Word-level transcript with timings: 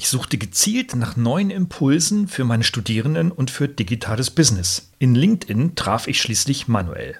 Ich 0.00 0.08
suchte 0.08 0.38
gezielt 0.38 0.96
nach 0.96 1.18
neuen 1.18 1.50
Impulsen 1.50 2.26
für 2.26 2.44
meine 2.44 2.64
Studierenden 2.64 3.30
und 3.30 3.50
für 3.50 3.68
digitales 3.68 4.30
Business. 4.30 4.92
In 4.98 5.14
LinkedIn 5.14 5.74
traf 5.74 6.08
ich 6.08 6.22
schließlich 6.22 6.68
Manuel. 6.68 7.16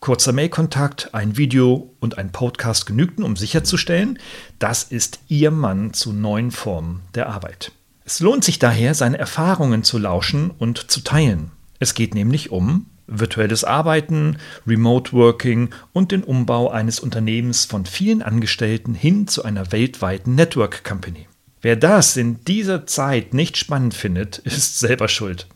Kurzer 0.00 0.32
Mailkontakt, 0.32 1.14
ein 1.14 1.36
Video 1.36 1.94
und 2.00 2.18
ein 2.18 2.32
Podcast 2.32 2.86
genügten, 2.86 3.22
um 3.22 3.36
sicherzustellen, 3.36 4.18
das 4.58 4.82
ist 4.82 5.20
Ihr 5.28 5.52
Mann 5.52 5.92
zu 5.92 6.12
neuen 6.12 6.50
Formen 6.50 7.02
der 7.14 7.28
Arbeit. 7.28 7.70
Es 8.04 8.18
lohnt 8.18 8.42
sich 8.42 8.58
daher, 8.58 8.94
seine 8.94 9.18
Erfahrungen 9.18 9.84
zu 9.84 9.98
lauschen 9.98 10.50
und 10.50 10.90
zu 10.90 11.02
teilen. 11.02 11.52
Es 11.78 11.94
geht 11.94 12.16
nämlich 12.16 12.50
um 12.50 12.86
virtuelles 13.06 13.62
Arbeiten, 13.62 14.38
Remote 14.66 15.12
Working 15.12 15.70
und 15.92 16.10
den 16.10 16.24
Umbau 16.24 16.68
eines 16.68 16.98
Unternehmens 16.98 17.64
von 17.64 17.86
vielen 17.86 18.22
Angestellten 18.22 18.92
hin 18.92 19.28
zu 19.28 19.44
einer 19.44 19.70
weltweiten 19.70 20.34
Network 20.34 20.82
Company. 20.82 21.28
Wer 21.64 21.76
das 21.76 22.18
in 22.18 22.44
dieser 22.44 22.86
Zeit 22.86 23.32
nicht 23.32 23.56
spannend 23.56 23.94
findet, 23.94 24.36
ist 24.44 24.78
selber 24.78 25.08
schuld. 25.08 25.46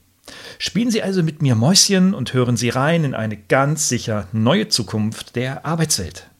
Spielen 0.59 0.91
Sie 0.91 1.03
also 1.03 1.23
mit 1.23 1.43
mir 1.43 1.55
Mäuschen 1.55 2.15
und 2.15 2.33
hören 2.33 2.57
Sie 2.57 2.71
rein 2.71 3.05
in 3.05 3.15
eine 3.15 3.37
ganz 3.37 3.91
sicher 3.91 4.27
neue 4.33 4.69
Zukunft 4.69 5.37
der 5.37 5.67
Arbeitswelt. 5.67 6.31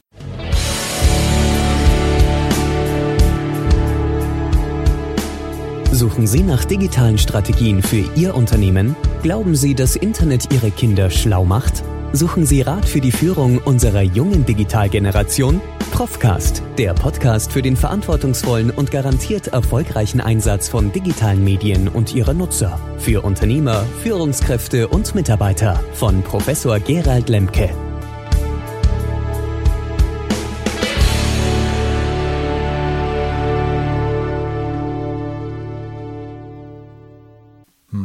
Suchen 5.91 6.25
Sie 6.25 6.41
nach 6.41 6.65
digitalen 6.65 7.19
Strategien 7.19 7.83
für 7.83 8.09
Ihr 8.15 8.33
Unternehmen? 8.33 8.95
Glauben 9.21 9.55
Sie, 9.55 9.75
dass 9.75 9.95
Internet 9.95 10.51
Ihre 10.51 10.71
Kinder 10.71 11.11
schlau 11.11 11.45
macht? 11.45 11.83
Suchen 12.11 12.45
Sie 12.45 12.61
Rat 12.61 12.85
für 12.85 13.01
die 13.01 13.11
Führung 13.11 13.59
unserer 13.59 14.01
jungen 14.01 14.43
Digitalgeneration? 14.43 15.61
Profcast, 15.91 16.63
der 16.77 16.93
Podcast 16.93 17.51
für 17.51 17.61
den 17.61 17.75
verantwortungsvollen 17.75 18.71
und 18.71 18.89
garantiert 18.89 19.47
erfolgreichen 19.47 20.19
Einsatz 20.19 20.69
von 20.69 20.91
digitalen 20.91 21.43
Medien 21.43 21.87
und 21.87 22.15
ihrer 22.15 22.33
Nutzer. 22.33 22.79
Für 22.97 23.21
Unternehmer, 23.21 23.85
Führungskräfte 24.01 24.87
und 24.87 25.13
Mitarbeiter 25.13 25.79
von 25.93 26.23
Professor 26.23 26.79
Gerald 26.79 27.29
Lemke. 27.29 27.69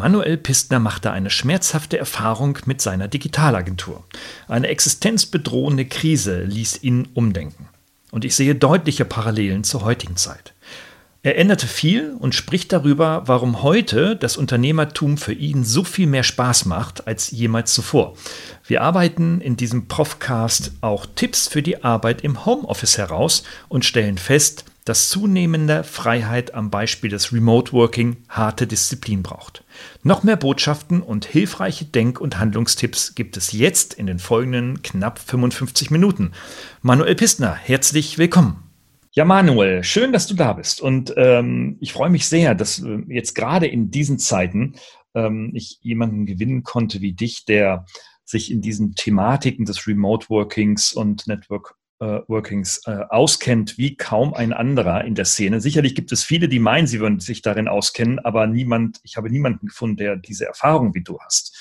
Manuel 0.04 0.36
Pistner 0.36 0.80
machte 0.80 1.12
eine 1.12 1.30
schmerzhafte 1.30 1.96
Erfahrung 1.96 2.58
mit 2.66 2.82
seiner 2.82 3.08
Digitalagentur. 3.08 4.04
Eine 4.48 4.68
existenzbedrohende 4.68 5.86
Krise 5.86 6.42
ließ 6.42 6.82
ihn 6.82 7.08
umdenken. 7.14 7.70
Und 8.10 8.26
ich 8.26 8.36
sehe 8.36 8.54
deutliche 8.54 9.06
Parallelen 9.06 9.64
zur 9.64 9.82
heutigen 9.82 10.16
Zeit. 10.16 10.52
Er 11.22 11.38
änderte 11.38 11.66
viel 11.66 12.14
und 12.18 12.34
spricht 12.34 12.70
darüber, 12.70 13.22
warum 13.24 13.62
heute 13.62 14.14
das 14.14 14.36
Unternehmertum 14.36 15.16
für 15.16 15.32
ihn 15.32 15.64
so 15.64 15.84
viel 15.84 16.06
mehr 16.06 16.22
Spaß 16.22 16.66
macht 16.66 17.06
als 17.06 17.30
jemals 17.30 17.72
zuvor. 17.72 18.14
Wir 18.66 18.82
arbeiten 18.82 19.40
in 19.40 19.56
diesem 19.56 19.88
Profcast 19.88 20.72
auch 20.82 21.06
Tipps 21.16 21.48
für 21.48 21.62
die 21.62 21.82
Arbeit 21.82 22.20
im 22.20 22.44
Homeoffice 22.44 22.98
heraus 22.98 23.42
und 23.70 23.86
stellen 23.86 24.18
fest, 24.18 24.66
dass 24.84 25.08
zunehmende 25.08 25.82
Freiheit 25.82 26.52
am 26.52 26.68
Beispiel 26.68 27.08
des 27.08 27.32
Remote 27.32 27.72
Working 27.72 28.18
harte 28.28 28.66
Disziplin 28.66 29.22
braucht. 29.22 29.63
Noch 30.02 30.22
mehr 30.22 30.36
Botschaften 30.36 31.00
und 31.00 31.24
hilfreiche 31.24 31.84
Denk- 31.84 32.20
und 32.20 32.38
Handlungstipps 32.38 33.14
gibt 33.14 33.36
es 33.36 33.52
jetzt 33.52 33.94
in 33.94 34.06
den 34.06 34.18
folgenden 34.18 34.82
knapp 34.82 35.18
55 35.18 35.90
Minuten. 35.90 36.32
Manuel 36.82 37.14
Pistner, 37.14 37.54
herzlich 37.54 38.18
willkommen. 38.18 38.62
Ja, 39.12 39.24
Manuel, 39.24 39.84
schön, 39.84 40.12
dass 40.12 40.26
du 40.26 40.34
da 40.34 40.54
bist. 40.54 40.80
Und 40.80 41.14
ähm, 41.16 41.76
ich 41.80 41.92
freue 41.92 42.10
mich 42.10 42.28
sehr, 42.28 42.54
dass 42.54 42.80
äh, 42.82 42.98
jetzt 43.08 43.34
gerade 43.34 43.66
in 43.66 43.90
diesen 43.90 44.18
Zeiten 44.18 44.74
ähm, 45.14 45.52
ich 45.54 45.78
jemanden 45.82 46.26
gewinnen 46.26 46.64
konnte 46.64 47.00
wie 47.00 47.12
dich, 47.12 47.44
der 47.44 47.86
sich 48.24 48.50
in 48.50 48.60
diesen 48.60 48.94
Thematiken 48.94 49.66
des 49.66 49.86
Remote 49.86 50.28
Workings 50.30 50.92
und 50.92 51.26
Network 51.26 51.76
Workings 52.28 52.82
äh, 52.86 52.98
auskennt 53.08 53.78
wie 53.78 53.96
kaum 53.96 54.34
ein 54.34 54.52
anderer 54.52 55.04
in 55.04 55.14
der 55.14 55.24
Szene. 55.24 55.60
Sicherlich 55.60 55.94
gibt 55.94 56.12
es 56.12 56.24
viele, 56.24 56.48
die 56.48 56.58
meinen, 56.58 56.86
sie 56.86 57.00
würden 57.00 57.20
sich 57.20 57.42
darin 57.42 57.68
auskennen, 57.68 58.18
aber 58.18 58.46
niemand, 58.46 59.00
ich 59.02 59.16
habe 59.16 59.30
niemanden 59.30 59.66
gefunden, 59.66 59.96
der 59.96 60.16
diese 60.16 60.46
Erfahrung 60.46 60.94
wie 60.94 61.02
du 61.02 61.18
hast. 61.20 61.56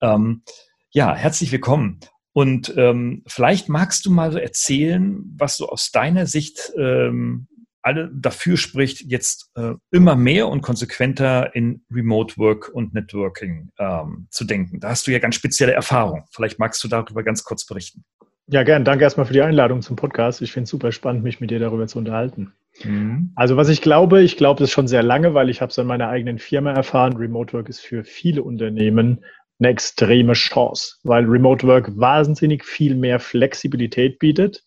Ähm, 0.00 0.42
ja, 0.90 1.14
herzlich 1.14 1.52
willkommen. 1.52 2.00
Und 2.32 2.74
ähm, 2.76 3.22
vielleicht 3.26 3.68
magst 3.68 4.04
du 4.04 4.10
mal 4.10 4.30
so 4.30 4.38
erzählen, 4.38 5.22
was 5.36 5.56
so 5.56 5.68
aus 5.68 5.90
deiner 5.90 6.26
Sicht 6.26 6.72
ähm, 6.76 7.48
alle 7.86 8.10
dafür 8.12 8.56
spricht, 8.56 9.02
jetzt 9.02 9.52
äh, 9.54 9.74
immer 9.92 10.16
mehr 10.16 10.48
und 10.48 10.60
konsequenter 10.60 11.54
in 11.54 11.84
Remote 11.90 12.36
Work 12.36 12.68
und 12.74 12.94
Networking 12.94 13.70
ähm, 13.78 14.26
zu 14.30 14.44
denken. 14.44 14.80
Da 14.80 14.90
hast 14.90 15.06
du 15.06 15.12
ja 15.12 15.20
ganz 15.20 15.36
spezielle 15.36 15.72
Erfahrung. 15.72 16.24
Vielleicht 16.32 16.58
magst 16.58 16.82
du 16.82 16.88
darüber 16.88 17.22
ganz 17.22 17.44
kurz 17.44 17.64
berichten. 17.64 18.04
Ja, 18.48 18.62
gern. 18.62 18.84
Danke 18.84 19.02
erstmal 19.02 19.26
für 19.26 19.32
die 19.32 19.42
Einladung 19.42 19.82
zum 19.82 19.96
Podcast. 19.96 20.40
Ich 20.40 20.52
finde 20.52 20.64
es 20.64 20.70
super 20.70 20.92
spannend, 20.92 21.24
mich 21.24 21.40
mit 21.40 21.50
dir 21.50 21.58
darüber 21.58 21.88
zu 21.88 21.98
unterhalten. 21.98 22.52
Mhm. 22.84 23.32
Also 23.34 23.56
was 23.56 23.68
ich 23.68 23.82
glaube, 23.82 24.22
ich 24.22 24.36
glaube 24.36 24.60
das 24.60 24.70
schon 24.70 24.86
sehr 24.86 25.02
lange, 25.02 25.34
weil 25.34 25.50
ich 25.50 25.60
habe 25.60 25.70
es 25.70 25.78
in 25.78 25.86
meiner 25.86 26.08
eigenen 26.08 26.38
Firma 26.38 26.72
erfahren. 26.72 27.16
Remote 27.16 27.52
Work 27.54 27.68
ist 27.68 27.80
für 27.80 28.04
viele 28.04 28.44
Unternehmen 28.44 29.24
eine 29.58 29.70
extreme 29.70 30.34
Chance, 30.34 30.96
weil 31.02 31.24
Remote 31.24 31.66
Work 31.66 31.98
wahnsinnig 31.98 32.64
viel 32.64 32.94
mehr 32.94 33.18
Flexibilität 33.18 34.20
bietet. 34.20 34.62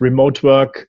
Remote 0.00 0.42
Work 0.42 0.88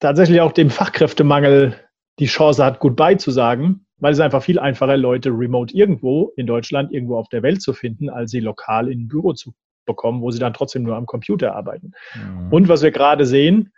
tatsächlich 0.00 0.40
auch 0.40 0.52
dem 0.52 0.70
Fachkräftemangel 0.70 1.74
die 2.18 2.26
Chance 2.26 2.64
hat, 2.64 2.78
gut 2.78 2.96
beizusagen, 2.96 3.86
weil 3.98 4.14
es 4.14 4.20
einfach 4.20 4.42
viel 4.42 4.58
einfacher 4.58 4.96
Leute 4.96 5.28
remote 5.30 5.76
irgendwo 5.76 6.32
in 6.36 6.46
Deutschland, 6.46 6.92
irgendwo 6.92 7.16
auf 7.16 7.28
der 7.28 7.42
Welt 7.42 7.60
zu 7.60 7.74
finden, 7.74 8.08
als 8.08 8.30
sie 8.30 8.40
lokal 8.40 8.90
in 8.90 9.02
ein 9.02 9.08
Büro 9.08 9.34
zu 9.34 9.52
bekommen, 9.86 10.20
wo 10.20 10.30
sie 10.30 10.38
dann 10.38 10.54
trotzdem 10.54 10.82
nur 10.82 10.96
am 10.96 11.06
Computer 11.06 11.54
arbeiten. 11.54 11.92
Mhm. 12.14 12.52
Und 12.52 12.68
was 12.68 12.82
wir 12.82 12.90
gerade 12.90 13.24
sehen, 13.24 13.72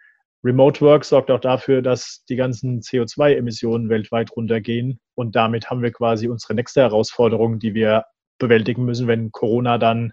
Remote 0.45 0.81
Work 0.81 1.05
sorgt 1.05 1.31
auch 1.31 1.41
dafür, 1.41 1.83
dass 1.83 2.25
die 2.29 2.37
ganzen 2.37 2.81
CO2-Emissionen 2.81 3.89
weltweit 3.89 4.31
runtergehen. 4.37 5.01
Und 5.15 5.35
damit 5.35 5.69
haben 5.69 5.83
wir 5.83 5.91
quasi 5.91 6.29
unsere 6.29 6.55
nächste 6.55 6.81
Herausforderung, 6.81 7.59
die 7.59 7.75
wir 7.75 8.05
bewältigen 8.39 8.85
müssen, 8.85 9.09
wenn 9.09 9.33
Corona 9.33 9.79
dann 9.79 10.13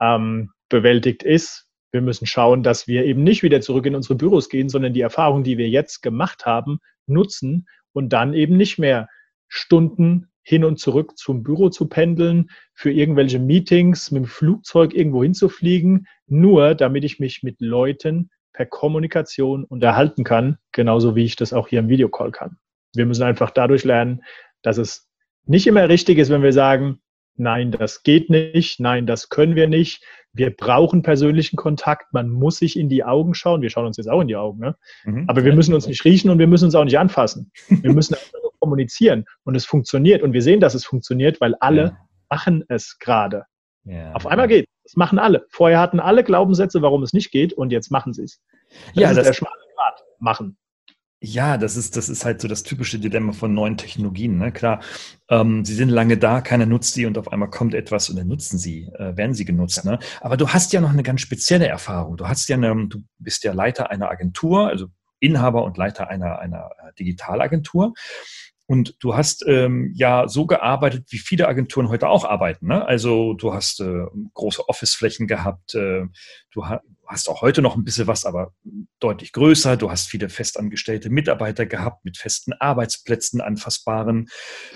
ähm, 0.00 0.50
bewältigt 0.68 1.24
ist. 1.24 1.66
Wir 1.90 2.00
müssen 2.00 2.26
schauen, 2.26 2.62
dass 2.62 2.86
wir 2.86 3.04
eben 3.04 3.24
nicht 3.24 3.42
wieder 3.42 3.60
zurück 3.60 3.86
in 3.86 3.96
unsere 3.96 4.14
Büros 4.14 4.48
gehen, 4.48 4.68
sondern 4.68 4.92
die 4.92 5.00
Erfahrung, 5.00 5.42
die 5.42 5.58
wir 5.58 5.68
jetzt 5.68 6.00
gemacht 6.00 6.46
haben, 6.46 6.78
nutzen 7.06 7.66
und 7.92 8.10
dann 8.10 8.34
eben 8.34 8.56
nicht 8.56 8.78
mehr 8.78 9.08
Stunden 9.48 10.29
hin 10.42 10.64
und 10.64 10.78
zurück 10.78 11.16
zum 11.18 11.42
Büro 11.42 11.68
zu 11.68 11.88
pendeln, 11.88 12.50
für 12.74 12.90
irgendwelche 12.90 13.38
Meetings 13.38 14.10
mit 14.10 14.24
dem 14.24 14.26
Flugzeug 14.26 14.94
irgendwo 14.94 15.22
hinzufliegen, 15.22 16.06
nur 16.26 16.74
damit 16.74 17.04
ich 17.04 17.20
mich 17.20 17.42
mit 17.42 17.60
Leuten 17.60 18.30
per 18.52 18.66
Kommunikation 18.66 19.64
unterhalten 19.64 20.24
kann, 20.24 20.58
genauso 20.72 21.14
wie 21.16 21.24
ich 21.24 21.36
das 21.36 21.52
auch 21.52 21.68
hier 21.68 21.80
im 21.80 21.88
Videocall 21.88 22.32
kann. 22.32 22.56
Wir 22.94 23.06
müssen 23.06 23.22
einfach 23.22 23.50
dadurch 23.50 23.84
lernen, 23.84 24.22
dass 24.62 24.78
es 24.78 25.08
nicht 25.46 25.66
immer 25.66 25.88
richtig 25.88 26.18
ist, 26.18 26.30
wenn 26.30 26.42
wir 26.42 26.52
sagen, 26.52 27.00
nein, 27.36 27.70
das 27.70 28.02
geht 28.02 28.30
nicht, 28.30 28.80
nein, 28.80 29.06
das 29.06 29.28
können 29.28 29.56
wir 29.56 29.68
nicht. 29.68 30.04
Wir 30.32 30.54
brauchen 30.54 31.02
persönlichen 31.02 31.56
Kontakt, 31.56 32.12
man 32.12 32.28
muss 32.28 32.58
sich 32.58 32.78
in 32.78 32.88
die 32.88 33.02
Augen 33.02 33.34
schauen. 33.34 33.62
Wir 33.62 33.70
schauen 33.70 33.86
uns 33.86 33.96
jetzt 33.96 34.08
auch 34.08 34.20
in 34.20 34.28
die 34.28 34.36
Augen, 34.36 34.60
ne? 34.60 34.76
Mhm. 35.04 35.24
aber 35.26 35.44
wir 35.44 35.54
müssen 35.54 35.74
uns 35.74 35.86
nicht 35.86 36.04
riechen 36.04 36.30
und 36.30 36.38
wir 36.38 36.46
müssen 36.46 36.66
uns 36.66 36.74
auch 36.74 36.84
nicht 36.84 36.98
anfassen. 36.98 37.50
Wir 37.68 37.92
müssen 37.92 38.16
kommunizieren 38.60 39.24
und 39.44 39.54
es 39.54 39.64
funktioniert 39.64 40.22
und 40.22 40.32
wir 40.32 40.42
sehen, 40.42 40.60
dass 40.60 40.74
es 40.74 40.84
funktioniert, 40.84 41.40
weil 41.40 41.54
alle 41.56 41.82
ja. 41.82 41.98
machen 42.28 42.64
es 42.68 42.98
gerade. 42.98 43.44
Ja. 43.84 44.12
Auf 44.12 44.26
einmal 44.26 44.48
geht 44.48 44.68
es. 44.84 44.96
machen 44.96 45.18
alle. 45.18 45.46
Vorher 45.50 45.80
hatten 45.80 46.00
alle 46.00 46.22
Glaubenssätze, 46.22 46.82
warum 46.82 47.02
es 47.02 47.12
nicht 47.12 47.30
geht 47.30 47.52
und 47.52 47.72
jetzt 47.72 47.90
machen 47.90 48.12
sie 48.12 48.24
es. 48.24 48.40
Ja, 48.94 49.08
das 49.08 49.18
ist 49.18 49.26
der 49.26 49.32
schmale 49.32 49.56
Grad. 49.74 50.04
Machen. 50.18 50.58
Ja, 51.22 51.58
das 51.58 51.76
ist, 51.76 51.98
das 51.98 52.08
ist 52.08 52.24
halt 52.24 52.40
so 52.40 52.48
das 52.48 52.62
typische 52.62 52.98
Dilemma 52.98 53.32
von 53.32 53.52
neuen 53.52 53.76
Technologien. 53.76 54.38
Ne? 54.38 54.52
Klar, 54.52 54.80
ähm, 55.28 55.66
sie 55.66 55.74
sind 55.74 55.90
lange 55.90 56.16
da, 56.16 56.40
keiner 56.40 56.64
nutzt 56.64 56.94
sie 56.94 57.04
und 57.04 57.18
auf 57.18 57.30
einmal 57.30 57.50
kommt 57.50 57.74
etwas 57.74 58.08
und 58.08 58.16
dann 58.16 58.26
nutzen 58.26 58.58
sie, 58.58 58.90
äh, 58.94 59.16
werden 59.18 59.34
sie 59.34 59.44
genutzt. 59.44 59.84
Ne? 59.84 59.98
Aber 60.22 60.38
du 60.38 60.48
hast 60.48 60.72
ja 60.72 60.80
noch 60.80 60.90
eine 60.90 61.02
ganz 61.02 61.20
spezielle 61.20 61.68
Erfahrung. 61.68 62.16
Du 62.16 62.26
hast 62.26 62.48
ja 62.48 62.56
eine, 62.56 62.86
du 62.88 63.02
bist 63.18 63.44
ja 63.44 63.52
Leiter 63.52 63.90
einer 63.90 64.10
Agentur, 64.10 64.68
also 64.68 64.86
Inhaber 65.18 65.64
und 65.64 65.76
Leiter 65.76 66.08
einer, 66.08 66.38
einer 66.38 66.70
äh, 66.78 66.94
Digitalagentur. 66.98 67.92
Und 68.70 68.94
du 69.00 69.16
hast 69.16 69.44
ähm, 69.48 69.90
ja 69.96 70.28
so 70.28 70.46
gearbeitet, 70.46 71.06
wie 71.10 71.18
viele 71.18 71.48
Agenturen 71.48 71.88
heute 71.88 72.08
auch 72.08 72.24
arbeiten. 72.24 72.68
Ne? 72.68 72.86
Also 72.86 73.34
du 73.34 73.52
hast 73.52 73.80
äh, 73.80 74.04
große 74.34 74.68
Officeflächen 74.68 75.26
gehabt, 75.26 75.74
äh, 75.74 76.04
du 76.52 76.68
ha 76.68 76.80
hast 77.04 77.28
auch 77.28 77.42
heute 77.42 77.62
noch 77.62 77.74
ein 77.74 77.82
bisschen 77.82 78.06
was, 78.06 78.24
aber 78.24 78.52
deutlich 79.00 79.32
größer. 79.32 79.76
Du 79.76 79.90
hast 79.90 80.06
viele 80.06 80.28
festangestellte 80.28 81.10
Mitarbeiter 81.10 81.66
gehabt 81.66 82.04
mit 82.04 82.16
festen 82.16 82.52
Arbeitsplätzen, 82.52 83.40
anfassbaren 83.40 84.28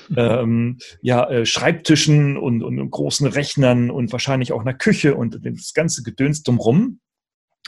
mhm. 0.09 0.17
ähm, 0.17 0.79
ja, 1.01 1.31
äh, 1.31 1.47
Schreibtischen 1.47 2.37
und, 2.37 2.65
und, 2.65 2.91
großen 2.91 3.29
Rechnern 3.29 3.93
und 3.93 4.11
wahrscheinlich 4.11 4.53
auch 4.53 4.63
einer 4.63 4.75
Küche 4.75 5.15
und 5.15 5.39
das 5.41 5.73
ganze 5.73 6.03
Gedöns 6.03 6.43
drumherum. 6.43 6.99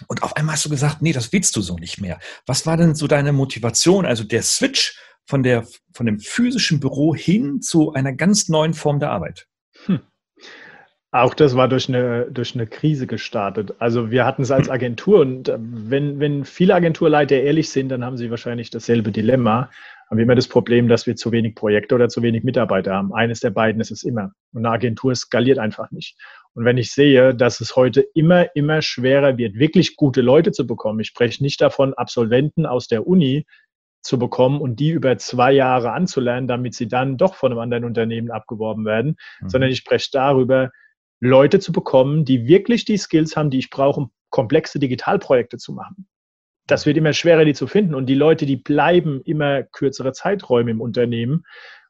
Und 0.08 0.25
auf 0.25 0.34
einmal 0.34 0.56
hast 0.56 0.64
du 0.64 0.70
gesagt, 0.70 1.02
nee, 1.02 1.12
das 1.12 1.32
willst 1.32 1.55
du 1.55 1.61
so 1.61 1.76
nicht 1.76 2.00
mehr. 2.00 2.19
Was 2.46 2.67
war 2.67 2.76
denn 2.76 2.96
so 2.96 3.06
deine 3.06 3.32
Motivation, 3.32 4.05
also 4.05 4.25
der 4.25 4.43
Switch 4.43 4.99
von, 5.26 5.43
der, 5.43 5.67
von 5.93 6.06
dem 6.06 6.19
physischen 6.19 6.81
Büro 6.81 7.14
hin 7.14 7.61
zu 7.61 7.93
einer 7.93 8.12
ganz 8.12 8.49
neuen 8.49 8.75
Form 8.75 9.00
der 9.00 9.11
Arbeit? 9.11 9.46
Hm. 9.87 10.00
Auch 11.12 11.32
das 11.32 11.56
war 11.56 11.67
durch 11.67 11.88
eine, 11.88 12.26
durch 12.31 12.55
eine 12.55 12.67
Krise 12.67 13.06
gestartet. 13.06 13.75
Also 13.78 14.11
wir 14.11 14.26
hatten 14.26 14.43
es 14.43 14.50
als 14.50 14.69
Agentur 14.69 15.20
und 15.20 15.49
äh, 15.49 15.56
wenn, 15.58 16.20
wenn 16.20 16.44
viele 16.44 16.75
Agenturleiter 16.75 17.40
ehrlich 17.40 17.70
sind, 17.70 17.88
dann 17.88 18.05
haben 18.05 18.19
sie 18.19 18.31
wahrscheinlich 18.31 18.69
dasselbe 18.70 19.12
Dilemma. 19.12 19.70
Haben 20.11 20.19
wir 20.19 20.25
immer 20.25 20.34
das 20.34 20.46
Problem, 20.46 20.88
dass 20.88 21.06
wir 21.06 21.17
zu 21.17 21.32
wenig 21.32 21.55
Projekte 21.55 21.94
oder 21.94 22.08
zu 22.08 22.22
wenig 22.22 22.44
Mitarbeiter 22.44 22.93
haben. 22.93 23.14
Eines 23.14 23.40
der 23.40 23.50
beiden 23.50 23.81
ist 23.81 23.90
es 23.90 24.02
immer. 24.02 24.32
Und 24.52 24.67
eine 24.67 24.75
Agentur 24.75 25.14
skaliert 25.14 25.58
einfach 25.58 25.90
nicht. 25.90 26.17
Und 26.55 26.64
wenn 26.64 26.76
ich 26.76 26.93
sehe, 26.93 27.34
dass 27.34 27.61
es 27.61 27.76
heute 27.76 28.02
immer, 28.14 28.55
immer 28.55 28.82
schwerer 28.82 29.38
wird, 29.38 29.55
wirklich 29.55 29.96
gute 29.96 30.20
Leute 30.20 30.52
zu 30.52 30.67
bekommen, 30.67 31.00
ich 31.00 31.08
spreche 31.08 31.43
nicht 31.43 31.61
davon, 31.61 31.94
Absolventen 31.94 32.67
aus 32.67 32.88
der 32.88 33.06
Uni 33.06 33.46
zu 34.02 34.19
bekommen 34.19 34.60
und 34.60 34.76
die 34.76 34.90
über 34.90 35.19
zwei 35.19 35.52
Jahre 35.52 35.93
anzulernen, 35.93 36.46
damit 36.46 36.75
sie 36.75 36.88
dann 36.88 37.16
doch 37.16 37.34
von 37.34 37.52
einem 37.52 37.60
anderen 37.60 37.84
Unternehmen 37.84 38.31
abgeworben 38.31 38.84
werden, 38.84 39.16
mhm. 39.40 39.48
sondern 39.48 39.70
ich 39.70 39.78
spreche 39.78 40.10
darüber, 40.12 40.70
Leute 41.20 41.60
zu 41.60 41.72
bekommen, 41.72 42.25
die 42.25 42.46
wirklich 42.46 42.84
die 42.84 42.98
Skills 42.98 43.37
haben, 43.37 43.50
die 43.50 43.58
ich 43.58 43.70
brauche, 43.70 44.00
um 44.00 44.10
komplexe 44.31 44.78
Digitalprojekte 44.78 45.56
zu 45.56 45.72
machen. 45.72 46.06
Das 46.66 46.84
wird 46.84 46.96
immer 46.96 47.12
schwerer, 47.12 47.44
die 47.44 47.54
zu 47.54 47.66
finden. 47.66 47.94
Und 47.94 48.06
die 48.06 48.14
Leute, 48.14 48.44
die 48.44 48.56
bleiben 48.56 49.22
immer 49.25 49.62
kürzere 49.62 50.12
Zeiträume 50.12 50.72
im 50.72 50.81
Unternehmen, 50.81 51.44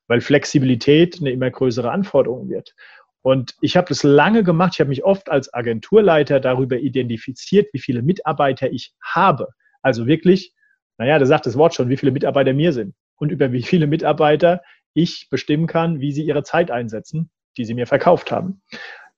weil 0.07 0.21
Flexibilität 0.21 1.19
eine 1.21 1.31
immer 1.31 1.51
größere 1.51 1.91
Anforderung 1.91 2.49
wird. 2.49 2.75
Und 3.23 3.57
ich 3.61 3.77
habe 3.77 3.89
das 3.89 4.05
lange 4.05 4.45
gemacht. 4.45 4.75
Ich 4.75 4.81
habe 4.81 4.91
mich 4.91 5.03
oft 5.03 5.29
als 5.29 5.53
Agenturleiter 5.53 6.39
darüber 6.39 6.77
identifiziert, 6.77 7.69
wie 7.73 7.81
viele 7.81 8.03
Mitarbeiter 8.03 8.71
ich 8.71 8.93
habe. 9.03 9.49
Also 9.83 10.07
wirklich, 10.07 10.53
naja, 10.99 11.19
da 11.19 11.27
sagt 11.27 11.47
das 11.47 11.57
Wort 11.57 11.75
schon, 11.75 11.89
wie 11.89 11.97
viele 11.97 12.13
Mitarbeiter 12.13 12.53
mir 12.53 12.73
sind 12.73 12.95
und 13.17 13.31
über 13.31 13.53
wie 13.53 13.63
viele 13.63 13.87
Mitarbeiter 13.87 14.63
ich 14.95 15.29
bestimmen 15.31 15.67
kann, 15.67 16.01
wie 16.01 16.13
sie 16.13 16.23
ihre 16.23 16.43
Zeit 16.43 16.71
einsetzen, 16.71 17.31
die 17.57 17.65
sie 17.65 17.75
mir 17.75 17.87
verkauft 17.87 18.31
haben. 18.31 18.63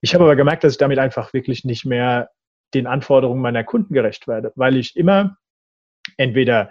Ich 0.01 0.15
habe 0.15 0.25
aber 0.25 0.37
gemerkt, 0.37 0.65
dass 0.65 0.73
ich 0.73 0.79
damit 0.79 0.99
einfach 0.99 1.33
wirklich 1.33 1.65
nicht 1.65 1.85
mehr 1.85 2.31
den 2.75 2.87
Anforderungen 2.87 3.41
meiner 3.41 3.65
Kunden 3.65 3.95
gerecht 3.95 4.29
werde, 4.29 4.53
weil 4.55 4.77
ich 4.77 4.97
immer 4.97 5.37
entweder 6.17 6.71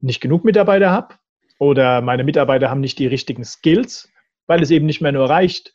nicht 0.00 0.20
genug 0.20 0.44
Mitarbeiter 0.44 0.90
habe 0.90 1.16
oder 1.58 2.00
meine 2.00 2.24
Mitarbeiter 2.24 2.70
haben 2.70 2.80
nicht 2.80 2.98
die 2.98 3.06
richtigen 3.06 3.44
Skills, 3.44 4.10
weil 4.46 4.62
es 4.62 4.70
eben 4.70 4.86
nicht 4.86 5.00
mehr 5.00 5.12
nur 5.12 5.28
reicht, 5.28 5.72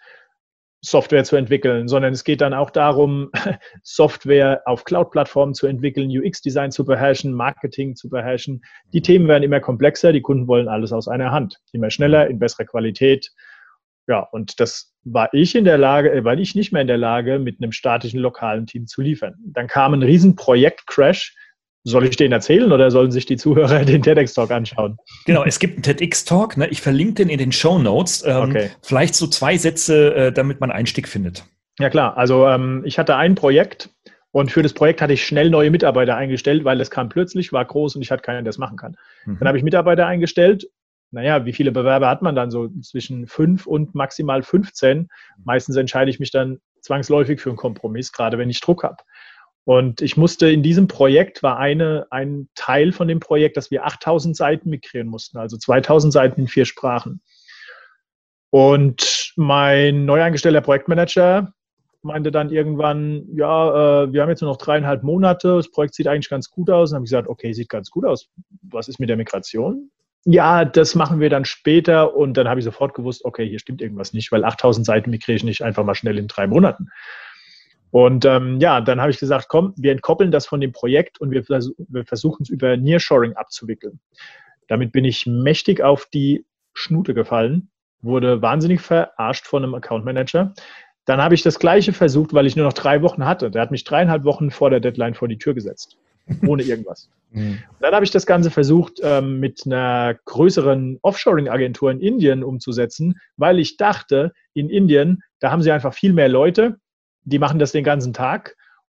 Software 0.84 1.24
zu 1.24 1.36
entwickeln, 1.36 1.88
sondern 1.88 2.14
es 2.14 2.24
geht 2.24 2.42
dann 2.42 2.56
auch 2.56 2.72
darum, 2.72 3.30
Software 3.84 4.62
auf 4.66 4.84
Cloud-Plattformen 4.84 5.54
zu 5.54 5.68
entwickeln, 5.68 6.10
UX-Design 6.10 6.72
zu 6.72 6.86
beherrschen, 6.86 7.34
Marketing 7.34 7.96
zu 7.96 8.10
beherrschen. 8.10 8.62
Die 8.92 9.02
Themen 9.02 9.28
werden 9.28 9.44
immer 9.44 9.60
komplexer, 9.60 10.12
die 10.12 10.22
Kunden 10.22 10.48
wollen 10.48 10.68
alles 10.68 10.92
aus 10.92 11.08
einer 11.08 11.32
Hand, 11.32 11.60
immer 11.72 11.92
schneller, 11.92 12.28
in 12.28 12.40
besserer 12.40 12.66
Qualität. 12.66 13.32
Ja, 14.08 14.28
und 14.32 14.60
das 14.60 14.92
war 15.04 15.32
ich 15.34 15.56
in 15.56 15.66
der 15.66 15.78
Lage, 15.78 16.12
äh, 16.12 16.24
war 16.24 16.38
ich 16.38 16.56
nicht 16.56 16.72
mehr 16.72 16.82
in 16.82 16.88
der 16.88 16.98
Lage, 16.98 17.38
mit 17.38 17.62
einem 17.62 17.72
statischen 17.72 18.20
lokalen 18.20 18.66
Team 18.66 18.88
zu 18.88 19.02
liefern. 19.02 19.36
Dann 19.46 19.68
kam 19.68 19.94
ein 19.94 20.04
riesen 20.04 20.36
Projekt-Crash. 20.36 21.36
Soll 21.84 22.06
ich 22.06 22.16
den 22.16 22.32
erzählen 22.32 22.72
oder 22.72 22.92
sollen 22.92 23.12
sich 23.12 23.26
die 23.26 23.38
Zuhörer 23.38 23.80
den 23.86 24.04
TEDx-Talk 24.04 24.52
anschauen? 24.52 24.98
Genau, 25.26 25.44
es 25.44 25.60
gibt 25.60 25.76
einen 25.76 25.84
TEDx-Talk. 25.84 26.58
Ne? 26.58 26.68
Ich 26.68 26.82
verlinke 26.82 27.16
den 27.16 27.30
in 27.30 27.40
den 27.40 27.52
Show 27.52 27.80
Notes. 27.80 28.24
Ähm, 28.26 28.50
okay. 28.50 28.70
Vielleicht 28.82 29.16
so 29.16 29.28
zwei 29.28 29.58
Sätze, 29.58 30.14
äh, 30.16 30.32
damit 30.32 30.60
man 30.60 30.72
Einstieg 30.72 31.08
findet. 31.08 31.44
Ja 31.80 31.90
klar, 31.90 32.18
also 32.18 32.48
ähm, 32.48 32.84
ich 32.86 33.00
hatte 33.00 33.16
ein 33.16 33.34
Projekt 33.34 33.90
und 34.32 34.52
für 34.52 34.62
das 34.62 34.74
Projekt 34.74 35.02
hatte 35.02 35.14
ich 35.14 35.26
schnell 35.26 35.50
neue 35.50 35.72
Mitarbeiter 35.72 36.16
eingestellt, 36.16 36.64
weil 36.64 36.80
es 36.80 36.92
kam 36.92 37.10
plötzlich, 37.10 37.52
war 37.52 37.66
groß 37.66 37.96
und 37.96 38.02
ich 38.02 38.12
hatte 38.12 38.22
keinen, 38.22 38.44
der 38.44 38.52
das 38.52 38.58
machen 38.58 38.78
kann. 38.78 38.96
Mhm. 39.26 39.38
Dann 39.40 39.48
habe 39.48 39.58
ich 39.58 39.64
Mitarbeiter 39.64 40.06
eingestellt 40.06 40.68
naja, 41.12 41.46
wie 41.46 41.54
viele 41.54 41.72
Bewerber 41.72 42.10
hat 42.10 42.22
man 42.22 42.36
dann 42.36 42.52
so 42.52 42.70
zwischen 42.82 43.28
fünf 43.28 43.68
und 43.68 43.94
maximal 43.94 44.44
15? 44.44 45.10
Meistens 45.44 45.76
entscheide 45.76 46.10
ich 46.10 46.20
mich 46.20 46.32
dann 46.32 46.62
zwangsläufig 46.80 47.42
für 47.42 47.50
einen 47.50 47.58
Kompromiss, 47.58 48.14
gerade 48.14 48.38
wenn 48.38 48.50
ich 48.50 48.62
Druck 48.62 48.84
habe. 48.84 48.96
Und 49.64 50.02
ich 50.02 50.18
musste 50.18 50.50
in 50.50 50.64
diesem 50.64 50.88
Projekt 50.88 51.44
war 51.44 51.58
eine, 51.58 52.08
ein 52.10 52.50
Teil 52.56 52.92
von 52.92 53.08
dem 53.08 53.20
Projekt, 53.20 53.58
dass 53.58 53.70
wir 53.70 53.86
8000 53.86 54.36
Seiten 54.36 54.70
migrieren 54.70 55.08
mussten, 55.08 55.38
also 55.38 55.58
2000 55.58 56.12
Seiten 56.12 56.42
in 56.42 56.48
vier 56.48 56.66
Sprachen. 56.66 57.22
Und 58.50 59.34
mein 59.36 60.06
neu 60.06 60.22
eingestellter 60.22 60.62
Projektmanager 60.62 61.54
meinte 62.02 62.32
dann 62.32 62.50
irgendwann, 62.50 63.28
ja, 63.34 64.04
äh, 64.04 64.14
wir 64.14 64.24
haben 64.24 64.30
jetzt 64.30 64.42
nur 64.42 64.52
noch 64.52 64.58
dreieinhalb 64.58 65.04
Monate, 65.04 65.56
das 65.58 65.70
Projekt 65.70 65.94
sieht 65.94 66.08
eigentlich 66.08 66.30
ganz 66.30 66.50
gut 66.50 66.70
aus. 66.70 66.92
Und 66.92 66.96
habe 66.96 67.06
ich 67.06 67.12
gesagt, 67.12 67.28
okay, 67.28 67.54
sieht 67.54 67.70
ganz 67.70 67.92
gut 67.92 68.06
aus. 68.06 68.30
Was 68.64 68.88
ist 68.88 69.00
mit 69.00 69.10
der 69.10 69.18
Migration? 69.18 69.92
ja, 70.26 70.66
das 70.66 70.96
machen 70.96 71.20
wir 71.20 71.30
dann 71.30 71.46
später 71.46 72.16
und 72.16 72.36
dann 72.36 72.48
habe 72.48 72.60
ich 72.60 72.64
sofort 72.64 72.94
gewusst, 72.94 73.26
okay, 73.26 73.48
hier 73.48 73.60
stimmt 73.60 73.82
irgendwas 73.82 74.14
nicht, 74.14 74.32
weil 74.32 74.44
8000 74.46 74.86
Seiten 74.86 75.10
migriere 75.10 75.38
ich 75.38 75.44
nicht 75.44 75.64
einfach 75.64 75.84
mal 75.84 75.96
schnell 75.96 76.18
in 76.18 76.28
drei 76.28 76.48
Monaten. 76.48 76.90
Und 77.92 78.24
ähm, 78.26 78.60
ja, 78.60 78.82
dann 78.82 79.02
habe 79.02 79.12
ich 79.12 79.20
gesagt, 79.20 79.48
komm, 79.50 79.74
wir 79.78 79.92
entkoppeln 79.92 80.32
das 80.32 80.48
von 80.48 80.62
dem 80.62 80.72
Projekt 80.72 81.20
und 81.20 81.32
wir, 81.32 81.44
vers 81.44 81.72
wir 81.78 82.06
versuchen 82.06 82.44
es 82.44 82.50
über 82.50 82.78
Nearshoring 82.78 83.34
abzuwickeln. 83.34 84.00
Damit 84.68 84.94
bin 84.94 85.04
ich 85.04 85.28
mächtig 85.28 85.82
auf 85.82 86.06
die 86.06 86.46
Schnute 86.74 87.14
gefallen, 87.14 87.70
wurde 88.02 88.42
wahnsinnig 88.42 88.80
verarscht 88.82 89.46
von 89.46 89.64
einem 89.64 89.76
Account 89.76 90.06
Manager. 90.06 90.54
Dann 91.06 91.22
habe 91.22 91.36
ich 91.36 91.42
das 91.42 91.60
Gleiche 91.60 91.92
versucht, 91.92 92.34
weil 92.34 92.46
ich 92.46 92.56
nur 92.56 92.66
noch 92.66 92.74
drei 92.74 93.02
Wochen 93.02 93.26
hatte. 93.26 93.52
Der 93.52 93.62
hat 93.62 93.72
mich 93.72 93.84
dreieinhalb 93.84 94.24
Wochen 94.24 94.52
vor 94.52 94.70
der 94.70 94.80
Deadline 94.80 95.14
vor 95.14 95.28
die 95.28 95.38
Tür 95.38 95.54
gesetzt 95.54 95.98
ohne 96.48 96.64
irgendwas. 96.64 97.10
Mhm. 97.32 97.60
Dann 97.82 97.94
habe 97.94 98.06
ich 98.06 98.12
das 98.12 98.26
Ganze 98.26 98.52
versucht, 98.52 99.00
ähm, 99.04 99.40
mit 99.40 99.64
einer 99.66 100.16
größeren 100.26 101.00
Offshoring-Agentur 101.02 101.92
in 101.92 102.00
Indien 102.00 102.44
umzusetzen, 102.44 103.20
weil 103.36 103.60
ich 103.60 103.76
dachte, 103.76 104.32
in 104.54 104.70
Indien, 104.70 105.24
da 105.40 105.52
haben 105.52 105.62
sie 105.62 105.72
einfach 105.72 105.94
viel 105.94 106.14
mehr 106.14 106.30
Leute, 106.30 106.78
die 107.24 107.40
machen 107.40 107.60
das 107.60 107.72
den 107.72 107.84
ganzen 107.84 108.14
Tag. 108.14 108.56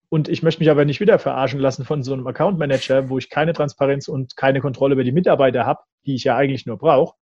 Und 0.09 0.29
ich 0.29 0.43
möchte 0.43 0.61
mich 0.61 0.71
aber 0.71 0.85
nicht 0.85 1.01
wieder 1.01 1.19
verarschen 1.19 1.59
lassen 1.59 1.85
von 1.85 2.03
so 2.03 2.13
einem 2.13 2.27
Account 2.27 2.59
Manager, 2.59 3.09
wo 3.09 3.19
ich 3.19 3.31
keine 3.31 3.55
Transparenz 3.55 4.09
und 4.09 4.37
keine 4.37 4.61
Kontrolle 4.61 4.93
über 4.93 5.05
die 5.05 5.13
Mitarbeiter 5.13 5.65
habe, 5.65 5.81
die 6.05 6.15
ich 6.15 6.25
ja 6.25 6.37
eigentlich 6.37 6.67
nur 6.67 6.77
brauche, 6.77 7.17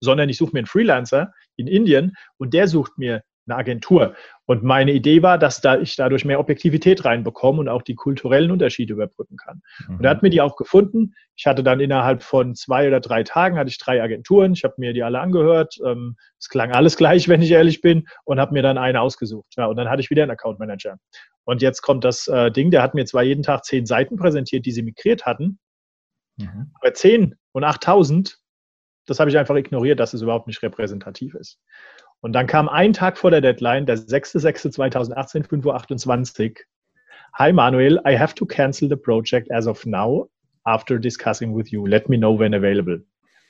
sondern 0.00 0.28
ich 0.28 0.36
suche 0.36 0.52
mir 0.52 0.60
einen 0.60 0.66
Freelancer 0.66 1.32
in 1.56 1.66
Indien 1.66 2.14
und 2.36 2.52
der 2.52 2.68
sucht 2.68 2.98
mir 2.98 3.22
eine 3.46 3.56
Agentur. 3.56 4.14
Und 4.46 4.62
meine 4.62 4.92
Idee 4.92 5.22
war, 5.22 5.38
dass 5.38 5.60
da 5.60 5.78
ich 5.78 5.96
dadurch 5.96 6.24
mehr 6.24 6.40
Objektivität 6.40 7.04
reinbekomme 7.04 7.60
und 7.60 7.68
auch 7.68 7.82
die 7.82 7.94
kulturellen 7.94 8.50
Unterschiede 8.50 8.92
überbrücken 8.92 9.36
kann. 9.36 9.62
Mhm. 9.88 9.96
Und 9.96 10.04
er 10.04 10.10
hat 10.10 10.22
mir 10.22 10.30
die 10.30 10.40
auch 10.40 10.56
gefunden. 10.56 11.14
Ich 11.36 11.46
hatte 11.46 11.62
dann 11.62 11.80
innerhalb 11.80 12.22
von 12.22 12.54
zwei 12.54 12.86
oder 12.88 13.00
drei 13.00 13.22
Tagen 13.22 13.56
hatte 13.56 13.70
ich 13.70 13.78
drei 13.78 14.02
Agenturen. 14.02 14.52
Ich 14.52 14.64
habe 14.64 14.74
mir 14.78 14.92
die 14.92 15.02
alle 15.02 15.20
angehört. 15.20 15.76
Ähm, 15.84 16.16
es 16.38 16.48
klang 16.48 16.72
alles 16.72 16.96
gleich, 16.96 17.28
wenn 17.28 17.42
ich 17.42 17.50
ehrlich 17.50 17.80
bin, 17.80 18.06
und 18.24 18.40
habe 18.40 18.52
mir 18.52 18.62
dann 18.62 18.78
eine 18.78 19.00
ausgesucht. 19.00 19.54
Ja, 19.56 19.66
und 19.66 19.76
dann 19.76 19.88
hatte 19.88 20.00
ich 20.00 20.10
wieder 20.10 20.22
einen 20.22 20.32
Account 20.32 20.58
Manager. 20.58 20.96
Und 21.44 21.62
jetzt 21.62 21.82
kommt 21.82 22.04
das 22.04 22.28
äh, 22.28 22.50
Ding, 22.50 22.70
der 22.70 22.82
hat 22.82 22.94
mir 22.94 23.04
zwar 23.06 23.22
jeden 23.22 23.42
Tag 23.42 23.64
zehn 23.64 23.86
Seiten 23.86 24.16
präsentiert, 24.16 24.66
die 24.66 24.72
sie 24.72 24.82
migriert 24.82 25.26
hatten, 25.26 25.58
mhm. 26.36 26.70
aber 26.80 26.94
zehn 26.94 27.34
und 27.52 27.64
8000, 27.64 28.38
das 29.06 29.18
habe 29.18 29.30
ich 29.30 29.38
einfach 29.38 29.56
ignoriert, 29.56 29.98
dass 29.98 30.14
es 30.14 30.22
überhaupt 30.22 30.46
nicht 30.46 30.62
repräsentativ 30.62 31.34
ist. 31.34 31.58
Und 32.20 32.32
dann 32.34 32.46
kam 32.46 32.68
ein 32.68 32.92
Tag 32.92 33.16
vor 33.16 33.30
der 33.30 33.40
Deadline, 33.40 33.86
der 33.86 33.96
6.6.2018, 33.96 35.46
5.28 35.46 36.50
Uhr. 36.50 36.56
Hi 37.34 37.52
Manuel, 37.52 38.00
I 38.06 38.18
have 38.18 38.34
to 38.34 38.44
cancel 38.44 38.88
the 38.88 38.96
project 38.96 39.50
as 39.50 39.66
of 39.66 39.86
now 39.86 40.28
after 40.64 40.98
discussing 40.98 41.56
with 41.56 41.70
you. 41.70 41.86
Let 41.86 42.08
me 42.08 42.18
know 42.18 42.38
when 42.38 42.54
available. 42.54 43.02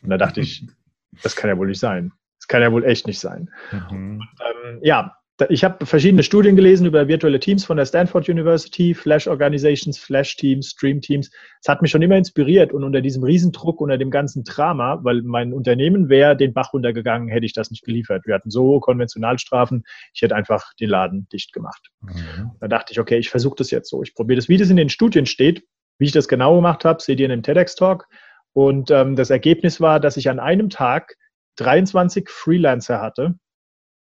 Und 0.02 0.10
da 0.10 0.18
dachte 0.18 0.40
ich, 0.40 0.66
das 1.22 1.34
kann 1.34 1.50
ja 1.50 1.58
wohl 1.58 1.68
nicht 1.68 1.80
sein. 1.80 2.12
Das 2.38 2.46
kann 2.46 2.62
ja 2.62 2.70
wohl 2.72 2.84
echt 2.84 3.06
nicht 3.06 3.20
sein. 3.20 3.50
Mhm. 3.72 3.88
Und, 3.90 4.28
ähm, 4.40 4.78
ja, 4.82 5.16
ich 5.49 5.64
habe 5.64 5.87
verschiedene 5.87 6.23
Studien 6.23 6.56
gelesen 6.56 6.87
über 6.87 7.09
virtuelle 7.09 7.40
Teams 7.40 7.64
von 7.64 7.76
der 7.76 7.87
Stanford 7.87 8.28
University, 8.28 8.94
Flash 8.94 9.26
Organizations, 9.26 9.99
Flash 9.99 10.37
Teams, 10.37 10.70
Stream 10.70 11.00
Teams. 11.00 11.30
Es 11.61 11.68
hat 11.68 11.82
mich 11.82 11.90
schon 11.90 12.02
immer 12.02 12.16
inspiriert 12.16 12.73
und 12.73 12.85
unter 12.85 13.00
diesem 13.00 13.23
Riesendruck, 13.23 13.80
unter 13.80 13.97
dem 13.97 14.11
ganzen 14.11 14.44
Drama, 14.44 15.00
weil 15.02 15.23
mein 15.23 15.52
Unternehmen 15.52 16.09
wäre 16.09 16.37
den 16.37 16.52
Bach 16.52 16.73
runtergegangen, 16.73 17.28
hätte 17.28 17.47
ich 17.47 17.52
das 17.52 17.70
nicht 17.70 17.85
geliefert. 17.85 18.26
Wir 18.26 18.35
hatten 18.35 18.50
so 18.50 18.80
Konventionalstrafen, 18.80 19.85
ich 20.12 20.23
hätte 20.23 20.37
einfach 20.37 20.75
den 20.80 20.90
Laden 20.90 21.28
dicht 21.32 21.52
gemacht. 21.52 21.90
Mhm. 22.00 22.50
Da 22.61 22.68
dachte 22.68 22.92
ich, 22.92 23.00
okay, 23.00 23.18
ich 23.18 23.30
versuche 23.30 23.56
das 23.56 23.70
jetzt 23.70 23.88
so. 23.88 24.02
Ich 24.02 24.14
probiere 24.14 24.37
das, 24.37 24.49
wie 24.49 24.56
das 24.56 24.70
in 24.70 24.76
den 24.76 24.88
Studien 24.88 25.26
steht, 25.26 25.64
wie 25.99 26.06
ich 26.06 26.12
das 26.12 26.28
genau 26.28 26.56
gemacht 26.56 26.85
habe, 26.85 27.00
seht 27.00 27.20
ihr 27.20 27.26
in 27.26 27.30
dem 27.30 27.42
TEDx-Talk. 27.42 28.06
Und 28.52 28.90
ähm, 28.90 29.16
das 29.16 29.30
Ergebnis 29.30 29.80
war, 29.80 30.00
dass 30.00 30.16
ich 30.16 30.28
an 30.28 30.40
einem 30.40 30.70
Tag 30.70 31.16
23 31.56 32.28
Freelancer 32.28 33.00
hatte, 33.00 33.35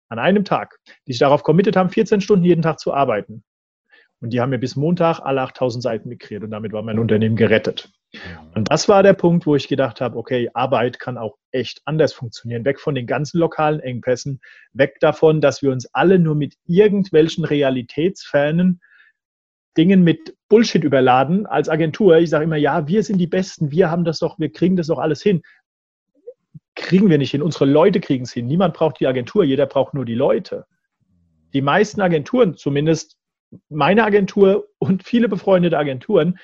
an 0.08 0.18
einem 0.18 0.44
Tag, 0.44 0.78
die 1.06 1.12
sich 1.12 1.20
darauf 1.20 1.42
committed 1.42 1.76
haben, 1.76 1.90
14 1.90 2.20
Stunden 2.20 2.44
jeden 2.44 2.62
Tag 2.62 2.78
zu 2.78 2.92
arbeiten. 2.92 3.44
Und 4.20 4.30
die 4.30 4.40
haben 4.40 4.50
mir 4.50 4.58
bis 4.58 4.74
Montag 4.74 5.20
alle 5.20 5.42
8000 5.42 5.82
Seiten 5.82 6.08
migriert 6.08 6.42
und 6.42 6.50
damit 6.50 6.72
war 6.72 6.82
mein 6.82 6.98
Unternehmen 6.98 7.36
gerettet. 7.36 7.90
Und 8.54 8.70
das 8.70 8.88
war 8.88 9.02
der 9.02 9.12
Punkt, 9.12 9.46
wo 9.46 9.54
ich 9.54 9.68
gedacht 9.68 10.00
habe, 10.00 10.16
okay, 10.16 10.50
Arbeit 10.54 10.98
kann 10.98 11.18
auch 11.18 11.36
echt 11.52 11.82
anders 11.84 12.12
funktionieren. 12.12 12.64
Weg 12.64 12.80
von 12.80 12.94
den 12.94 13.06
ganzen 13.06 13.38
lokalen 13.38 13.80
Engpässen, 13.80 14.40
weg 14.72 14.96
davon, 15.00 15.40
dass 15.40 15.62
wir 15.62 15.70
uns 15.70 15.86
alle 15.92 16.18
nur 16.18 16.34
mit 16.34 16.54
irgendwelchen 16.64 17.44
realitätsfernen 17.44 18.80
Dingen 19.76 20.02
mit 20.02 20.34
Bullshit 20.48 20.82
überladen 20.82 21.46
als 21.46 21.68
Agentur. 21.68 22.16
Ich 22.18 22.30
sage 22.30 22.44
immer, 22.44 22.56
ja, 22.56 22.88
wir 22.88 23.04
sind 23.04 23.18
die 23.18 23.28
Besten, 23.28 23.70
wir 23.70 23.90
haben 23.90 24.04
das 24.04 24.18
doch, 24.18 24.38
wir 24.38 24.50
kriegen 24.50 24.74
das 24.74 24.88
doch 24.88 24.98
alles 24.98 25.22
hin 25.22 25.42
kriegen 26.78 27.10
wir 27.10 27.18
nicht 27.18 27.32
hin. 27.32 27.42
Unsere 27.42 27.66
Leute 27.66 28.00
kriegen 28.00 28.24
es 28.24 28.32
hin. 28.32 28.46
Niemand 28.46 28.74
braucht 28.74 29.00
die 29.00 29.06
Agentur, 29.06 29.44
jeder 29.44 29.66
braucht 29.66 29.94
nur 29.94 30.04
die 30.04 30.14
Leute. 30.14 30.66
Die 31.52 31.60
meisten 31.60 32.00
Agenturen, 32.00 32.56
zumindest 32.56 33.16
meine 33.68 34.04
Agentur 34.04 34.68
und 34.78 35.02
viele 35.02 35.28
befreundete 35.28 35.78
Agenturen, 35.78 36.38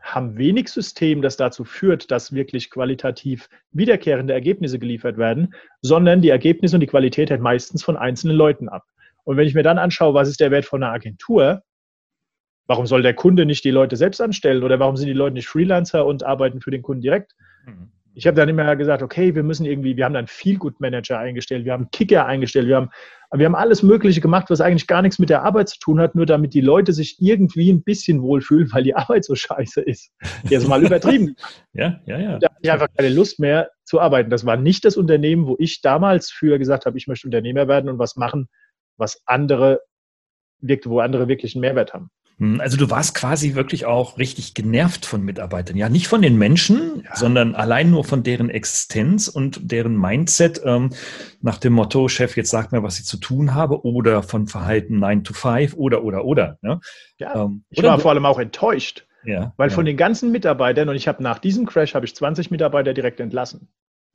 haben 0.00 0.36
wenig 0.38 0.68
System, 0.68 1.22
das 1.22 1.36
dazu 1.36 1.64
führt, 1.64 2.10
dass 2.10 2.32
wirklich 2.32 2.70
qualitativ 2.70 3.48
wiederkehrende 3.72 4.32
Ergebnisse 4.32 4.78
geliefert 4.78 5.18
werden, 5.18 5.54
sondern 5.82 6.22
die 6.22 6.30
Ergebnisse 6.30 6.76
und 6.76 6.80
die 6.80 6.86
Qualität 6.86 7.30
hängt 7.30 7.42
meistens 7.42 7.82
von 7.82 7.96
einzelnen 7.96 8.36
Leuten 8.36 8.68
ab. 8.68 8.84
Und 9.24 9.36
wenn 9.36 9.46
ich 9.46 9.54
mir 9.54 9.62
dann 9.62 9.78
anschaue, 9.78 10.14
was 10.14 10.28
ist 10.28 10.40
der 10.40 10.50
Wert 10.50 10.64
von 10.64 10.82
einer 10.82 10.92
Agentur, 10.92 11.62
warum 12.66 12.86
soll 12.86 13.02
der 13.02 13.14
Kunde 13.14 13.44
nicht 13.44 13.64
die 13.64 13.70
Leute 13.70 13.96
selbst 13.96 14.20
anstellen 14.20 14.62
oder 14.62 14.78
warum 14.78 14.96
sind 14.96 15.08
die 15.08 15.12
Leute 15.12 15.34
nicht 15.34 15.48
Freelancer 15.48 16.06
und 16.06 16.24
arbeiten 16.24 16.60
für 16.60 16.70
den 16.70 16.82
Kunden 16.82 17.02
direkt? 17.02 17.34
Mhm. 17.66 17.90
Ich 18.18 18.26
habe 18.26 18.34
dann 18.34 18.48
immer 18.48 18.74
gesagt, 18.74 19.00
okay, 19.04 19.36
wir 19.36 19.44
müssen 19.44 19.64
irgendwie, 19.64 19.96
wir 19.96 20.04
haben 20.04 20.14
dann 20.14 20.26
Feel-Good-Manager 20.26 21.20
eingestellt, 21.20 21.64
wir 21.64 21.72
haben 21.72 21.88
Kicker 21.92 22.26
eingestellt, 22.26 22.66
wir 22.66 22.74
haben, 22.74 22.90
wir 23.32 23.46
haben 23.46 23.54
alles 23.54 23.84
Mögliche 23.84 24.20
gemacht, 24.20 24.50
was 24.50 24.60
eigentlich 24.60 24.88
gar 24.88 25.02
nichts 25.02 25.20
mit 25.20 25.30
der 25.30 25.44
Arbeit 25.44 25.68
zu 25.68 25.78
tun 25.78 26.00
hat, 26.00 26.16
nur 26.16 26.26
damit 26.26 26.52
die 26.52 26.60
Leute 26.60 26.92
sich 26.92 27.18
irgendwie 27.20 27.70
ein 27.70 27.84
bisschen 27.84 28.20
wohlfühlen, 28.20 28.72
weil 28.72 28.82
die 28.82 28.96
Arbeit 28.96 29.24
so 29.24 29.36
scheiße 29.36 29.82
ist. 29.82 30.10
Jetzt 30.48 30.66
mal 30.66 30.84
übertrieben. 30.84 31.36
ja, 31.74 32.00
ja, 32.06 32.18
ja. 32.18 32.38
Da 32.40 32.48
hatte 32.48 32.58
ich 32.60 32.72
einfach 32.72 32.88
keine 32.92 33.10
Lust 33.14 33.38
mehr 33.38 33.70
zu 33.84 34.00
arbeiten. 34.00 34.30
Das 34.30 34.44
war 34.44 34.56
nicht 34.56 34.84
das 34.84 34.96
Unternehmen, 34.96 35.46
wo 35.46 35.54
ich 35.60 35.80
damals 35.80 36.28
für 36.28 36.58
gesagt 36.58 36.86
habe, 36.86 36.98
ich 36.98 37.06
möchte 37.06 37.28
Unternehmer 37.28 37.68
werden 37.68 37.88
und 37.88 38.00
was 38.00 38.16
machen, 38.16 38.48
was 38.96 39.22
andere 39.26 39.80
wirkt, 40.60 40.88
wo 40.88 40.98
andere 40.98 41.28
wirklich 41.28 41.54
einen 41.54 41.60
Mehrwert 41.60 41.94
haben. 41.94 42.10
Hm, 42.38 42.60
also 42.60 42.76
du 42.76 42.88
warst 42.90 43.14
quasi 43.14 43.54
wirklich 43.54 43.86
auch 43.86 44.18
richtig 44.18 44.54
genervt 44.54 45.06
von 45.06 45.22
Mitarbeitern. 45.24 45.76
Ja, 45.76 45.88
nicht 45.88 46.08
von 46.08 46.22
den 46.22 46.38
Menschen, 46.38 47.02
ja. 47.04 47.16
sondern 47.16 47.54
allein 47.54 47.90
nur 47.90 48.04
von 48.04 48.22
deren 48.22 48.48
Existenz 48.48 49.28
und 49.28 49.72
deren 49.72 49.96
Mindset 49.96 50.60
ähm, 50.64 50.90
nach 51.40 51.58
dem 51.58 51.72
Motto, 51.72 52.08
Chef, 52.08 52.36
jetzt 52.36 52.50
sag 52.50 52.72
mir, 52.72 52.82
was 52.82 52.98
ich 52.98 53.06
zu 53.06 53.16
tun 53.16 53.54
habe 53.54 53.84
oder 53.84 54.22
von 54.22 54.46
Verhalten 54.46 54.98
9 54.98 55.24
to 55.24 55.34
5 55.34 55.74
oder, 55.74 56.04
oder, 56.04 56.24
oder. 56.24 56.58
Ne? 56.62 56.80
Ja, 57.18 57.44
ähm, 57.44 57.64
ich 57.70 57.82
war 57.82 57.98
vor 57.98 58.12
allem 58.12 58.26
auch 58.26 58.38
enttäuscht. 58.38 59.04
Ja, 59.24 59.52
weil 59.56 59.68
ja. 59.68 59.74
von 59.74 59.84
den 59.84 59.96
ganzen 59.96 60.30
Mitarbeitern, 60.30 60.88
und 60.88 60.94
ich 60.94 61.08
habe 61.08 61.22
nach 61.22 61.40
diesem 61.40 61.66
Crash, 61.66 61.94
habe 61.94 62.06
ich 62.06 62.14
20 62.14 62.52
Mitarbeiter 62.52 62.94
direkt 62.94 63.18
entlassen. 63.18 63.68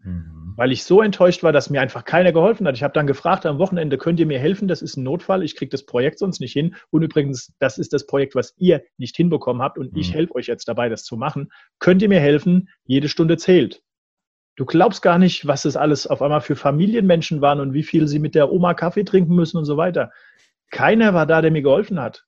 Mhm 0.04 0.44
weil 0.56 0.72
ich 0.72 0.84
so 0.84 1.02
enttäuscht 1.02 1.44
war, 1.44 1.52
dass 1.52 1.70
mir 1.70 1.82
einfach 1.82 2.06
keiner 2.06 2.32
geholfen 2.32 2.68
hat. 2.68 2.76
Ich 2.76 2.84
habe 2.84 2.94
dann 2.94 3.08
gefragt 3.08 3.46
am 3.46 3.58
Wochenende, 3.58 3.98
könnt 3.98 4.20
ihr 4.20 4.26
mir 4.26 4.40
helfen? 4.40 4.68
Das 4.68 4.82
ist 4.82 4.98
ein 4.98 5.04
Notfall, 5.04 5.44
ich 5.44 5.56
kriege 5.56 5.70
das 5.70 5.86
Projekt 5.86 6.20
sonst 6.20 6.40
nicht 6.40 6.54
hin. 6.54 6.76
Und 6.92 7.02
übrigens, 7.04 7.54
das 7.60 7.78
ist 7.78 7.94
das 7.94 8.06
Projekt, 8.06 8.36
was 8.36 8.54
ihr 8.58 8.84
nicht 8.98 9.16
hinbekommen 9.16 9.62
habt 9.62 9.78
und 9.78 9.94
mhm. 9.94 10.00
ich 10.00 10.14
helfe 10.14 10.36
euch 10.36 10.48
jetzt 10.48 10.68
dabei, 10.68 10.90
das 10.90 11.04
zu 11.04 11.18
machen. 11.18 11.52
Könnt 11.80 12.02
ihr 12.02 12.10
mir 12.10 12.20
helfen? 12.20 12.70
Jede 12.86 13.10
Stunde 13.10 13.38
zählt. 13.38 13.82
Du 14.56 14.66
glaubst 14.66 15.02
gar 15.02 15.18
nicht, 15.18 15.48
was 15.48 15.66
es 15.66 15.76
alles 15.76 16.06
auf 16.06 16.22
einmal 16.22 16.42
für 16.42 16.56
Familienmenschen 16.56 17.42
waren 17.42 17.60
und 17.60 17.74
wie 17.74 17.84
viel 17.84 18.08
sie 18.08 18.20
mit 18.20 18.36
der 18.36 18.52
Oma 18.52 18.76
Kaffee 18.76 19.04
trinken 19.04 19.34
müssen 19.34 19.58
und 19.58 19.66
so 19.66 19.78
weiter. 19.78 20.12
Keiner 20.70 21.16
war 21.16 21.26
da, 21.26 21.42
der 21.42 21.50
mir 21.50 21.64
geholfen 21.64 22.00
hat. 22.00 22.26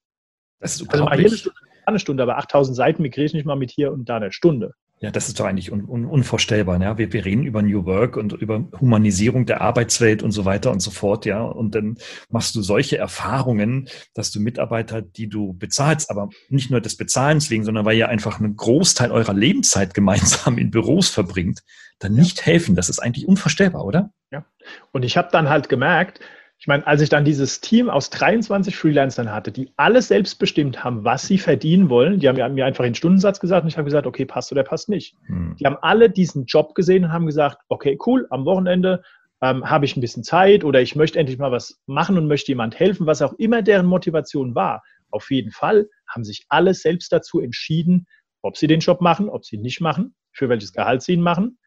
Das 0.59 0.81
ist 0.81 0.91
also 0.91 1.05
mal 1.05 1.11
eine 1.11 1.29
Stunde, 1.29 1.59
eine 1.85 1.99
Stunde, 1.99 2.23
aber 2.23 2.37
8000 2.39 2.75
Seiten 2.75 3.03
migriere 3.03 3.25
ich 3.25 3.33
nicht 3.33 3.45
mal 3.45 3.55
mit 3.55 3.69
hier 3.69 3.91
und 3.91 4.09
da 4.09 4.15
eine 4.15 4.31
Stunde. 4.31 4.73
Ja, 5.01 5.11
das 5.11 5.27
ist 5.27 5.39
doch 5.39 5.45
eigentlich 5.45 5.71
un, 5.73 5.83
un, 5.83 6.05
unvorstellbar. 6.05 6.81
Ja? 6.81 6.97
Wir, 6.97 7.11
wir 7.11 7.25
reden 7.25 7.43
über 7.43 7.61
New 7.61 7.85
Work 7.85 8.15
und 8.15 8.31
über 8.33 8.65
Humanisierung 8.79 9.45
der 9.45 9.59
Arbeitswelt 9.59 10.23
und 10.23 10.31
so 10.31 10.45
weiter 10.45 10.71
und 10.71 10.79
so 10.79 10.89
fort. 10.89 11.25
Ja, 11.25 11.43
und 11.43 11.75
dann 11.75 11.97
machst 12.29 12.55
du 12.55 12.61
solche 12.61 12.97
Erfahrungen, 12.97 13.89
dass 14.13 14.31
du 14.31 14.39
Mitarbeiter, 14.39 15.01
die 15.01 15.27
du 15.27 15.53
bezahlst, 15.53 16.09
aber 16.09 16.29
nicht 16.49 16.71
nur 16.71 16.79
des 16.79 16.95
Bezahlens 16.95 17.49
wegen, 17.49 17.65
sondern 17.65 17.85
weil 17.85 17.97
ihr 17.97 18.07
einfach 18.07 18.39
einen 18.39 18.55
Großteil 18.55 19.11
eurer 19.11 19.33
Lebenszeit 19.33 19.93
gemeinsam 19.93 20.57
in 20.57 20.71
Büros 20.71 21.09
verbringt, 21.09 21.61
dann 21.99 22.13
nicht 22.13 22.45
helfen. 22.45 22.75
Das 22.75 22.89
ist 22.89 22.99
eigentlich 22.99 23.27
unvorstellbar, 23.27 23.83
oder? 23.83 24.11
Ja. 24.31 24.45
Und 24.91 25.03
ich 25.03 25.17
habe 25.17 25.29
dann 25.31 25.49
halt 25.49 25.67
gemerkt, 25.67 26.21
ich 26.57 26.67
meine, 26.67 26.87
als 26.87 27.01
ich 27.01 27.09
dann 27.09 27.25
dieses 27.25 27.59
Team 27.61 27.89
aus 27.89 28.09
23 28.09 28.75
Freelancern 28.75 29.31
hatte, 29.31 29.51
die 29.51 29.71
alles 29.75 30.07
selbst 30.07 30.39
bestimmt 30.39 30.83
haben, 30.83 31.03
was 31.03 31.27
sie 31.27 31.37
verdienen 31.37 31.89
wollen, 31.89 32.19
die 32.19 32.29
haben 32.29 32.55
mir 32.55 32.65
einfach 32.65 32.83
den 32.83 32.95
Stundensatz 32.95 33.39
gesagt 33.39 33.63
und 33.63 33.67
ich 33.67 33.77
habe 33.77 33.85
gesagt, 33.85 34.07
okay, 34.07 34.25
passt 34.25 34.51
oder 34.51 34.63
passt 34.63 34.89
nicht. 34.89 35.15
Hm. 35.25 35.55
Die 35.59 35.65
haben 35.65 35.77
alle 35.81 36.09
diesen 36.09 36.45
Job 36.45 36.73
gesehen 36.73 37.05
und 37.05 37.11
haben 37.11 37.25
gesagt, 37.25 37.57
okay, 37.67 37.97
cool, 38.05 38.25
am 38.29 38.45
Wochenende 38.45 39.03
ähm, 39.41 39.69
habe 39.69 39.85
ich 39.85 39.97
ein 39.97 40.01
bisschen 40.01 40.23
Zeit 40.23 40.63
oder 40.63 40.81
ich 40.81 40.95
möchte 40.95 41.19
endlich 41.19 41.37
mal 41.37 41.51
was 41.51 41.81
machen 41.87 42.17
und 42.17 42.27
möchte 42.27 42.51
jemand 42.51 42.79
helfen, 42.79 43.05
was 43.05 43.21
auch 43.21 43.33
immer 43.33 43.61
deren 43.61 43.85
Motivation 43.85 44.55
war. 44.55 44.81
Auf 45.11 45.29
jeden 45.31 45.51
Fall 45.51 45.87
haben 46.07 46.23
sich 46.23 46.45
alle 46.49 46.73
selbst 46.73 47.11
dazu 47.11 47.41
entschieden, 47.41 48.07
ob 48.41 48.57
sie 48.57 48.67
den 48.67 48.79
Job 48.79 49.01
machen, 49.01 49.29
ob 49.29 49.45
sie 49.45 49.57
ihn 49.57 49.61
nicht 49.61 49.81
machen, 49.81 50.15
für 50.31 50.47
welches 50.47 50.71
Gehalt 50.71 51.01
sie 51.01 51.13
ihn 51.13 51.21
machen 51.21 51.57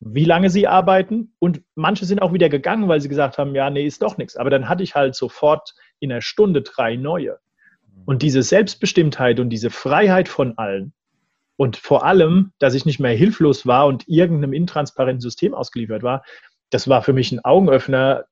wie 0.00 0.24
lange 0.24 0.50
sie 0.50 0.66
arbeiten. 0.66 1.34
Und 1.38 1.62
manche 1.74 2.04
sind 2.04 2.20
auch 2.22 2.32
wieder 2.32 2.48
gegangen, 2.48 2.88
weil 2.88 3.00
sie 3.00 3.08
gesagt 3.08 3.38
haben, 3.38 3.54
ja, 3.54 3.70
nee, 3.70 3.86
ist 3.86 4.02
doch 4.02 4.18
nichts. 4.18 4.36
Aber 4.36 4.50
dann 4.50 4.68
hatte 4.68 4.82
ich 4.82 4.94
halt 4.94 5.14
sofort 5.14 5.74
in 6.00 6.12
einer 6.12 6.20
Stunde 6.20 6.62
drei 6.62 6.96
neue. 6.96 7.38
Und 8.04 8.22
diese 8.22 8.42
Selbstbestimmtheit 8.42 9.40
und 9.40 9.50
diese 9.50 9.70
Freiheit 9.70 10.28
von 10.28 10.58
allen 10.58 10.92
und 11.56 11.76
vor 11.76 12.04
allem, 12.04 12.52
dass 12.58 12.74
ich 12.74 12.84
nicht 12.84 13.00
mehr 13.00 13.16
hilflos 13.16 13.66
war 13.66 13.86
und 13.86 14.06
irgendeinem 14.06 14.52
intransparenten 14.52 15.20
System 15.20 15.54
ausgeliefert 15.54 16.02
war, 16.02 16.22
das 16.70 16.88
war 16.88 17.02
für 17.02 17.12
mich 17.12 17.32
ein 17.32 17.44
Augenöffner, 17.44 18.24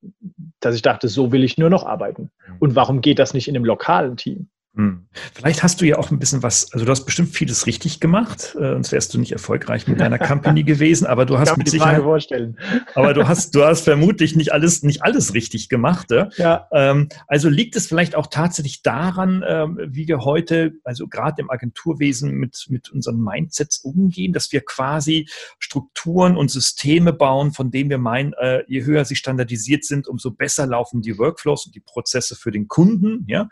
dass 0.60 0.74
ich 0.74 0.82
dachte, 0.82 1.08
so 1.08 1.32
will 1.32 1.44
ich 1.44 1.56
nur 1.56 1.70
noch 1.70 1.86
arbeiten. 1.86 2.30
Und 2.58 2.74
warum 2.74 3.00
geht 3.00 3.18
das 3.18 3.32
nicht 3.32 3.48
in 3.48 3.56
einem 3.56 3.64
lokalen 3.64 4.16
Team? 4.16 4.48
Hm. 4.76 5.06
Vielleicht 5.34 5.62
hast 5.62 5.80
du 5.80 5.86
ja 5.86 5.98
auch 5.98 6.10
ein 6.10 6.18
bisschen 6.18 6.42
was, 6.42 6.72
also 6.72 6.84
du 6.84 6.90
hast 6.90 7.04
bestimmt 7.04 7.28
vieles 7.28 7.66
richtig 7.66 8.00
gemacht, 8.00 8.56
äh, 8.56 8.72
sonst 8.72 8.90
wärst 8.90 9.14
du 9.14 9.20
nicht 9.20 9.30
erfolgreich 9.30 9.86
mit 9.86 10.00
deiner 10.00 10.18
Company 10.18 10.64
gewesen, 10.64 11.06
aber 11.06 11.26
du 11.26 11.38
hast 11.38 11.56
mit 11.56 11.68
Sicherheit, 11.68 12.02
vorstellen. 12.02 12.58
aber 12.96 13.14
du 13.14 13.28
hast, 13.28 13.54
du 13.54 13.64
hast 13.64 13.82
vermutlich 13.82 14.34
nicht 14.34 14.52
alles, 14.52 14.82
nicht 14.82 15.04
alles 15.04 15.32
richtig 15.32 15.68
gemacht. 15.68 16.10
Ja? 16.10 16.28
ja. 16.38 16.68
Ähm, 16.72 17.08
also 17.28 17.48
liegt 17.48 17.76
es 17.76 17.86
vielleicht 17.86 18.16
auch 18.16 18.26
tatsächlich 18.26 18.82
daran, 18.82 19.44
ähm, 19.46 19.78
wie 19.90 20.08
wir 20.08 20.24
heute, 20.24 20.72
also 20.82 21.06
gerade 21.06 21.40
im 21.40 21.50
Agenturwesen 21.50 22.32
mit, 22.32 22.66
mit 22.68 22.90
unseren 22.90 23.22
Mindsets 23.22 23.78
umgehen, 23.78 24.32
dass 24.32 24.50
wir 24.50 24.62
quasi 24.62 25.28
Strukturen 25.60 26.36
und 26.36 26.50
Systeme 26.50 27.12
bauen, 27.12 27.52
von 27.52 27.70
denen 27.70 27.90
wir 27.90 27.98
meinen, 27.98 28.32
äh, 28.32 28.64
je 28.66 28.82
höher 28.84 29.04
sie 29.04 29.14
standardisiert 29.14 29.84
sind, 29.84 30.08
umso 30.08 30.32
besser 30.32 30.66
laufen 30.66 31.00
die 31.00 31.16
Workflows 31.16 31.66
und 31.66 31.76
die 31.76 31.80
Prozesse 31.80 32.34
für 32.34 32.50
den 32.50 32.66
Kunden, 32.66 33.24
ja. 33.28 33.48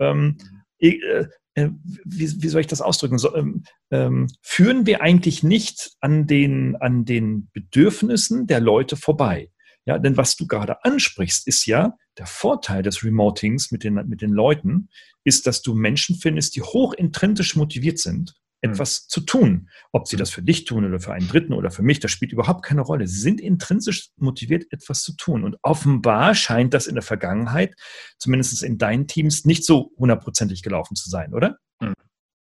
Ähm, 0.00 0.36
äh, 0.40 0.44
äh, 0.44 0.63
wie, 0.84 2.42
wie, 2.42 2.48
soll 2.48 2.60
ich 2.60 2.66
das 2.66 2.80
ausdrücken? 2.80 3.18
So, 3.18 3.34
ähm, 3.34 3.64
ähm, 3.90 4.28
führen 4.42 4.86
wir 4.86 5.02
eigentlich 5.02 5.42
nicht 5.42 5.92
an 6.00 6.26
den, 6.26 6.76
an 6.76 7.04
den 7.04 7.48
Bedürfnissen 7.52 8.46
der 8.46 8.60
Leute 8.60 8.96
vorbei? 8.96 9.50
Ja, 9.86 9.98
denn 9.98 10.16
was 10.16 10.36
du 10.36 10.46
gerade 10.46 10.82
ansprichst, 10.84 11.46
ist 11.46 11.66
ja 11.66 11.96
der 12.18 12.26
Vorteil 12.26 12.82
des 12.82 13.04
Remotings 13.04 13.70
mit 13.70 13.84
den, 13.84 13.94
mit 14.06 14.22
den 14.22 14.30
Leuten, 14.30 14.88
ist, 15.24 15.46
dass 15.46 15.62
du 15.62 15.74
Menschen 15.74 16.16
findest, 16.16 16.56
die 16.56 16.62
hoch 16.62 16.94
intrinsisch 16.94 17.54
motiviert 17.54 17.98
sind. 17.98 18.34
Etwas 18.64 19.06
zu 19.06 19.20
tun. 19.20 19.68
Ob 19.92 20.08
sie 20.08 20.16
das 20.16 20.30
für 20.30 20.42
dich 20.42 20.64
tun 20.64 20.84
oder 20.84 20.98
für 20.98 21.12
einen 21.12 21.28
Dritten 21.28 21.52
oder 21.52 21.70
für 21.70 21.82
mich, 21.82 22.00
das 22.00 22.10
spielt 22.10 22.32
überhaupt 22.32 22.64
keine 22.64 22.80
Rolle. 22.80 23.06
Sie 23.06 23.20
sind 23.20 23.40
intrinsisch 23.40 24.10
motiviert, 24.16 24.64
etwas 24.70 25.02
zu 25.02 25.14
tun. 25.16 25.44
Und 25.44 25.56
offenbar 25.62 26.34
scheint 26.34 26.74
das 26.74 26.86
in 26.86 26.94
der 26.94 27.02
Vergangenheit, 27.02 27.74
zumindest 28.18 28.62
in 28.62 28.78
deinen 28.78 29.06
Teams, 29.06 29.44
nicht 29.44 29.64
so 29.64 29.92
hundertprozentig 29.98 30.62
gelaufen 30.62 30.96
zu 30.96 31.10
sein, 31.10 31.34
oder? 31.34 31.58
Hm. 31.82 31.94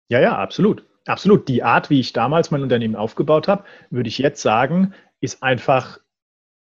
Ja, 0.10 0.20
ja, 0.20 0.38
absolut. 0.38 0.86
Absolut. 1.06 1.48
Die 1.48 1.64
Art, 1.64 1.90
wie 1.90 2.00
ich 2.00 2.14
damals 2.14 2.52
mein 2.52 2.64
Unternehmen 2.64 2.96
aufgebaut 2.96 3.48
habe, 3.48 3.64
würde 3.90 4.10
ich 4.10 4.18
jetzt 4.18 4.42
sagen, 4.42 4.94
ist 5.22 5.42
einfach 5.44 6.00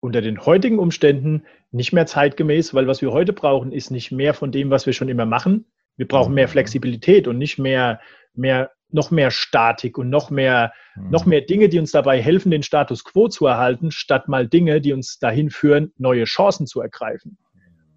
unter 0.01 0.21
den 0.21 0.45
heutigen 0.45 0.79
Umständen 0.79 1.45
nicht 1.71 1.93
mehr 1.93 2.07
zeitgemäß, 2.07 2.73
weil 2.73 2.87
was 2.87 3.03
wir 3.03 3.13
heute 3.13 3.33
brauchen, 3.33 3.73
ist 3.73 3.91
nicht 3.91 4.13
mehr 4.13 4.33
von 4.33 4.53
dem, 4.53 4.71
was 4.71 4.87
wir 4.87 4.93
schon 4.93 5.09
immer 5.09 5.27
machen. 5.27 5.67
Wir 5.97 6.07
brauchen 6.07 6.35
mehr 6.35 6.47
mhm. 6.47 6.53
Flexibilität 6.53 7.27
und 7.27 7.39
nicht 7.39 7.59
mehr, 7.59 8.01
mehr 8.35 8.71
noch 8.91 9.11
mehr 9.11 9.31
Statik 9.31 9.99
und 9.99 10.09
noch 10.09 10.31
mehr, 10.31 10.73
mhm. 10.97 11.11
noch 11.11 11.27
mehr 11.27 11.43
Dinge, 11.43 11.69
die 11.69 11.79
uns 11.79 11.93
dabei 11.93 12.23
helfen, 12.23 12.51
den 12.51 12.63
Status 12.63 13.05
quo 13.05 13.29
zu 13.29 13.47
erhalten, 13.47 13.91
statt 13.91 14.29
mal 14.29 14.49
Dinge, 14.49 14.81
die 14.81 14.93
uns 14.93 15.19
dahin 15.19 15.51
führen, 15.51 15.93
neue 15.99 16.25
Chancen 16.25 16.67
zu 16.67 16.81
ergreifen. 16.81 17.39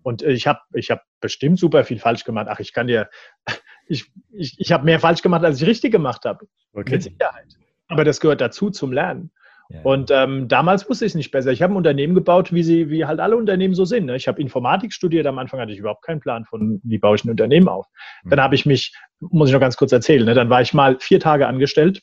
Und 0.03 0.23
ich 0.23 0.47
habe 0.47 0.59
ich 0.73 0.89
hab 0.91 1.03
bestimmt 1.19 1.59
super 1.59 1.83
viel 1.83 1.99
falsch 1.99 2.23
gemacht. 2.23 2.47
Ach, 2.49 2.59
ich 2.59 2.73
kann 2.73 2.87
dir, 2.87 3.09
ich, 3.87 4.11
ich, 4.31 4.55
ich 4.59 4.71
habe 4.71 4.85
mehr 4.85 4.99
falsch 4.99 5.21
gemacht, 5.21 5.43
als 5.43 5.61
ich 5.61 5.67
richtig 5.67 5.91
gemacht 5.91 6.25
habe. 6.25 6.45
Okay. 6.73 6.93
Mit 6.93 7.03
Sicherheit. 7.03 7.55
Aber 7.87 8.03
das 8.03 8.19
gehört 8.19 8.41
dazu 8.41 8.69
zum 8.69 8.91
Lernen. 8.91 9.31
Und 9.83 10.11
ähm, 10.11 10.47
damals 10.47 10.89
wusste 10.89 11.05
ich 11.05 11.11
es 11.11 11.15
nicht 11.15 11.31
besser. 11.31 11.51
Ich 11.51 11.61
habe 11.61 11.73
ein 11.73 11.77
Unternehmen 11.77 12.13
gebaut, 12.13 12.53
wie 12.53 12.63
sie, 12.63 12.89
wie 12.89 13.05
halt 13.05 13.19
alle 13.19 13.37
Unternehmen 13.37 13.73
so 13.73 13.85
sind. 13.85 14.05
Ne? 14.05 14.15
Ich 14.15 14.27
habe 14.27 14.41
Informatik 14.41 14.93
studiert. 14.93 15.25
Am 15.27 15.37
Anfang 15.37 15.59
hatte 15.59 15.71
ich 15.71 15.79
überhaupt 15.79 16.03
keinen 16.03 16.19
Plan 16.19 16.45
von, 16.45 16.81
wie 16.83 16.97
baue 16.97 17.15
ich 17.15 17.25
ein 17.25 17.29
Unternehmen 17.29 17.67
auf. 17.67 17.87
Mhm. 18.23 18.29
Dann 18.31 18.41
habe 18.41 18.55
ich 18.55 18.65
mich, 18.65 18.93
muss 19.19 19.49
ich 19.49 19.53
noch 19.53 19.61
ganz 19.61 19.77
kurz 19.77 19.91
erzählen, 19.91 20.25
ne? 20.25 20.33
dann 20.33 20.49
war 20.49 20.61
ich 20.61 20.73
mal 20.73 20.97
vier 20.99 21.19
Tage 21.19 21.47
angestellt. 21.47 22.01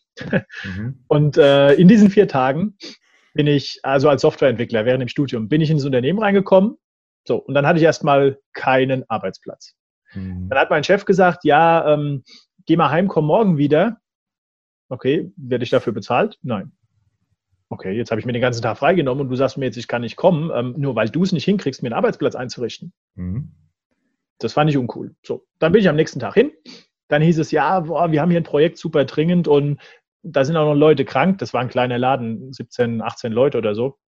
Mhm. 0.65 1.05
Und 1.09 1.37
äh, 1.37 1.75
in 1.75 1.89
diesen 1.89 2.11
vier 2.11 2.29
Tagen 2.29 2.77
bin 3.35 3.47
ich, 3.47 3.81
also 3.83 4.09
als 4.09 4.23
Softwareentwickler 4.23 4.85
während 4.85 5.03
dem 5.03 5.09
Studium, 5.09 5.49
bin 5.49 5.61
ich 5.61 5.71
in 5.71 5.77
das 5.77 5.87
Unternehmen 5.87 6.19
reingekommen. 6.19 6.77
So, 7.27 7.37
und 7.37 7.55
dann 7.55 7.67
hatte 7.67 7.79
ich 7.79 7.85
erstmal 7.85 8.39
keinen 8.55 9.05
Arbeitsplatz. 9.09 9.75
Mhm. 10.15 10.49
Dann 10.49 10.59
hat 10.59 10.71
mein 10.71 10.83
Chef 10.83 11.05
gesagt, 11.05 11.45
ja, 11.45 11.93
ähm, 11.93 12.25
geh 12.67 12.77
mal 12.77 12.91
heim, 12.91 13.07
komm 13.07 13.27
morgen 13.27 13.59
wieder. 13.59 13.99
Okay, 14.89 15.31
werde 15.37 15.65
ich 15.65 15.71
dafür 15.71 15.93
bezahlt? 15.93 16.39
Nein. 16.43 16.73
Okay, 17.71 17.93
jetzt 17.93 18.11
habe 18.11 18.21
ich 18.21 18.27
mir 18.27 18.33
den 18.33 18.43
ganzen 18.43 18.63
Tag 18.63 18.79
freigenommen 18.79 19.23
und 19.23 19.29
du 19.31 19.37
sagst 19.37 19.59
mir 19.59 19.67
jetzt, 19.67 19.77
ich 19.77 19.89
kann 19.89 20.03
nicht 20.03 20.17
kommen, 20.17 20.51
ähm, 20.55 20.75
nur 20.77 20.95
weil 20.97 21.09
du 21.09 21.23
es 21.23 21.33
nicht 21.33 21.45
hinkriegst, 21.45 21.83
mir 21.83 21.89
einen 21.89 21.99
Arbeitsplatz 21.99 22.35
einzurichten. 22.35 22.93
Mhm. 23.15 23.53
Das 24.39 24.53
fand 24.53 24.71
ich 24.71 24.77
uncool. 24.77 25.15
So, 25.25 25.47
dann 25.59 25.73
bin 25.73 25.81
ich 25.81 25.89
am 25.89 25.97
nächsten 25.97 26.21
Tag 26.21 26.35
hin. 26.35 26.53
Dann 27.09 27.23
hieß 27.23 27.39
es, 27.39 27.51
ja, 27.51 27.81
boah, 27.81 28.13
wir 28.13 28.21
haben 28.21 28.31
hier 28.31 28.41
ein 28.41 28.45
Projekt 28.45 28.79
super 28.79 29.05
dringend 29.05 29.49
und 29.49 29.81
da 30.23 30.45
sind 30.45 30.57
auch 30.57 30.67
noch 30.67 30.79
Leute 30.79 31.05
krank. 31.05 31.39
Das 31.39 31.55
war 31.55 31.61
ein 31.61 31.69
kleiner 31.69 31.99
Laden, 31.99 32.53
17, 32.53 33.03
18 33.03 33.33
Leute 33.33 33.59
oder 33.59 33.75
so. 33.75 33.99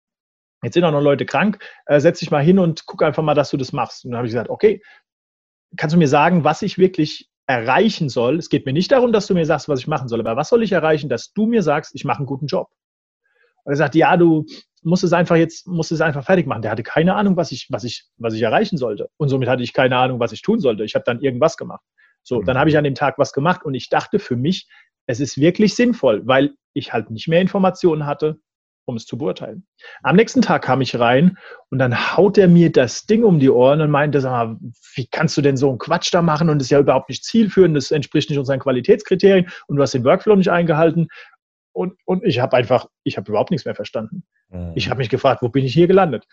Jetzt 0.63 0.75
sind 0.75 0.83
auch 0.83 0.91
noch 0.91 1.01
Leute 1.01 1.25
krank. 1.25 1.59
Äh, 1.85 1.99
setz 1.99 2.19
dich 2.19 2.31
mal 2.31 2.43
hin 2.43 2.59
und 2.59 2.85
guck 2.85 3.03
einfach 3.03 3.23
mal, 3.23 3.33
dass 3.33 3.49
du 3.49 3.57
das 3.57 3.73
machst. 3.73 4.05
Und 4.05 4.11
dann 4.11 4.19
habe 4.19 4.27
ich 4.27 4.33
gesagt, 4.33 4.49
okay, 4.49 4.81
kannst 5.75 5.93
du 5.93 5.99
mir 5.99 6.07
sagen, 6.07 6.43
was 6.43 6.61
ich 6.61 6.77
wirklich 6.77 7.29
erreichen 7.47 8.09
soll? 8.09 8.37
Es 8.37 8.49
geht 8.49 8.65
mir 8.65 8.73
nicht 8.73 8.91
darum, 8.91 9.11
dass 9.11 9.27
du 9.27 9.33
mir 9.33 9.45
sagst, 9.45 9.67
was 9.67 9.79
ich 9.79 9.87
machen 9.87 10.07
soll, 10.07 10.19
aber 10.19 10.35
was 10.35 10.49
soll 10.49 10.63
ich 10.63 10.71
erreichen, 10.71 11.09
dass 11.09 11.33
du 11.33 11.47
mir 11.47 11.63
sagst, 11.63 11.95
ich 11.95 12.05
mache 12.05 12.19
einen 12.19 12.27
guten 12.27 12.45
Job? 12.45 12.69
Und 13.63 13.73
er 13.73 13.77
sagt, 13.77 13.95
ja, 13.95 14.17
du 14.17 14.45
musst 14.83 15.03
es 15.03 15.13
einfach 15.13 15.35
jetzt, 15.35 15.67
musst 15.67 15.91
es 15.91 16.01
einfach 16.01 16.23
fertig 16.23 16.47
machen. 16.47 16.61
Der 16.61 16.71
hatte 16.71 16.83
keine 16.83 17.15
Ahnung, 17.15 17.37
was 17.37 17.51
ich, 17.51 17.67
was 17.69 17.83
ich, 17.83 18.05
was 18.17 18.33
ich 18.33 18.41
erreichen 18.41 18.77
sollte. 18.77 19.09
Und 19.17 19.29
somit 19.29 19.47
hatte 19.47 19.63
ich 19.63 19.73
keine 19.73 19.97
Ahnung, 19.97 20.19
was 20.19 20.31
ich 20.31 20.41
tun 20.41 20.59
sollte. 20.59 20.83
Ich 20.83 20.95
habe 20.95 21.05
dann 21.05 21.21
irgendwas 21.21 21.57
gemacht. 21.57 21.81
So, 22.23 22.41
dann 22.41 22.57
habe 22.57 22.69
ich 22.69 22.77
an 22.77 22.83
dem 22.83 22.95
Tag 22.95 23.17
was 23.17 23.33
gemacht 23.33 23.63
und 23.63 23.73
ich 23.73 23.89
dachte 23.89 24.19
für 24.19 24.35
mich, 24.35 24.67
es 25.07 25.19
ist 25.19 25.39
wirklich 25.39 25.75
sinnvoll, 25.75 26.21
weil 26.25 26.51
ich 26.73 26.93
halt 26.93 27.09
nicht 27.09 27.27
mehr 27.27 27.41
Informationen 27.41 28.05
hatte, 28.05 28.39
um 28.85 28.95
es 28.95 29.05
zu 29.05 29.17
beurteilen. 29.17 29.65
Am 30.03 30.15
nächsten 30.15 30.41
Tag 30.41 30.63
kam 30.63 30.81
ich 30.81 30.99
rein 30.99 31.37
und 31.69 31.79
dann 31.79 32.15
haut 32.15 32.37
er 32.37 32.47
mir 32.47 32.71
das 32.71 33.05
Ding 33.05 33.23
um 33.23 33.39
die 33.39 33.49
Ohren 33.49 33.81
und 33.81 33.91
meinte, 33.91 34.21
sag 34.21 34.31
mal, 34.31 34.57
wie 34.95 35.07
kannst 35.07 35.37
du 35.37 35.41
denn 35.41 35.57
so 35.57 35.69
einen 35.69 35.77
Quatsch 35.77 36.13
da 36.13 36.21
machen 36.21 36.49
und 36.49 36.59
das 36.59 36.67
ist 36.67 36.71
ja 36.71 36.79
überhaupt 36.79 37.09
nicht 37.09 37.23
zielführend, 37.23 37.75
das 37.75 37.91
entspricht 37.91 38.29
nicht 38.29 38.39
unseren 38.39 38.59
Qualitätskriterien 38.59 39.49
und 39.67 39.77
du 39.77 39.81
hast 39.81 39.93
den 39.93 40.03
Workflow 40.03 40.35
nicht 40.35 40.51
eingehalten. 40.51 41.07
Und, 41.73 41.97
und 42.05 42.23
ich 42.23 42.39
habe 42.39 42.57
einfach, 42.57 42.87
ich 43.03 43.17
habe 43.17 43.29
überhaupt 43.29 43.51
nichts 43.51 43.65
mehr 43.65 43.75
verstanden. 43.75 44.23
Mhm. 44.49 44.73
Ich 44.75 44.89
habe 44.89 44.99
mich 44.99 45.09
gefragt, 45.09 45.41
wo 45.41 45.49
bin 45.49 45.65
ich 45.65 45.73
hier 45.73 45.87
gelandet? 45.87 46.25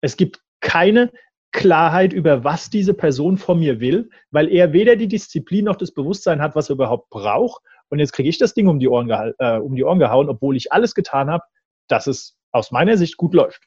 Es 0.00 0.16
gibt 0.16 0.42
keine 0.60 1.10
Klarheit 1.52 2.12
über, 2.12 2.44
was 2.44 2.70
diese 2.70 2.94
Person 2.94 3.36
von 3.36 3.58
mir 3.58 3.80
will, 3.80 4.10
weil 4.30 4.48
er 4.48 4.72
weder 4.72 4.96
die 4.96 5.08
Disziplin 5.08 5.66
noch 5.66 5.76
das 5.76 5.92
Bewusstsein 5.92 6.40
hat, 6.40 6.56
was 6.56 6.70
er 6.70 6.74
überhaupt 6.74 7.10
braucht. 7.10 7.62
Und 7.90 7.98
jetzt 7.98 8.12
kriege 8.12 8.28
ich 8.28 8.38
das 8.38 8.54
Ding 8.54 8.68
um 8.68 8.78
die, 8.78 8.88
Ohren 8.88 9.10
äh, 9.38 9.58
um 9.58 9.74
die 9.74 9.84
Ohren 9.84 9.98
gehauen, 9.98 10.28
obwohl 10.28 10.56
ich 10.56 10.72
alles 10.72 10.94
getan 10.94 11.30
habe, 11.30 11.44
dass 11.88 12.06
es 12.06 12.38
aus 12.52 12.70
meiner 12.70 12.96
Sicht 12.96 13.16
gut 13.18 13.34
läuft. 13.34 13.62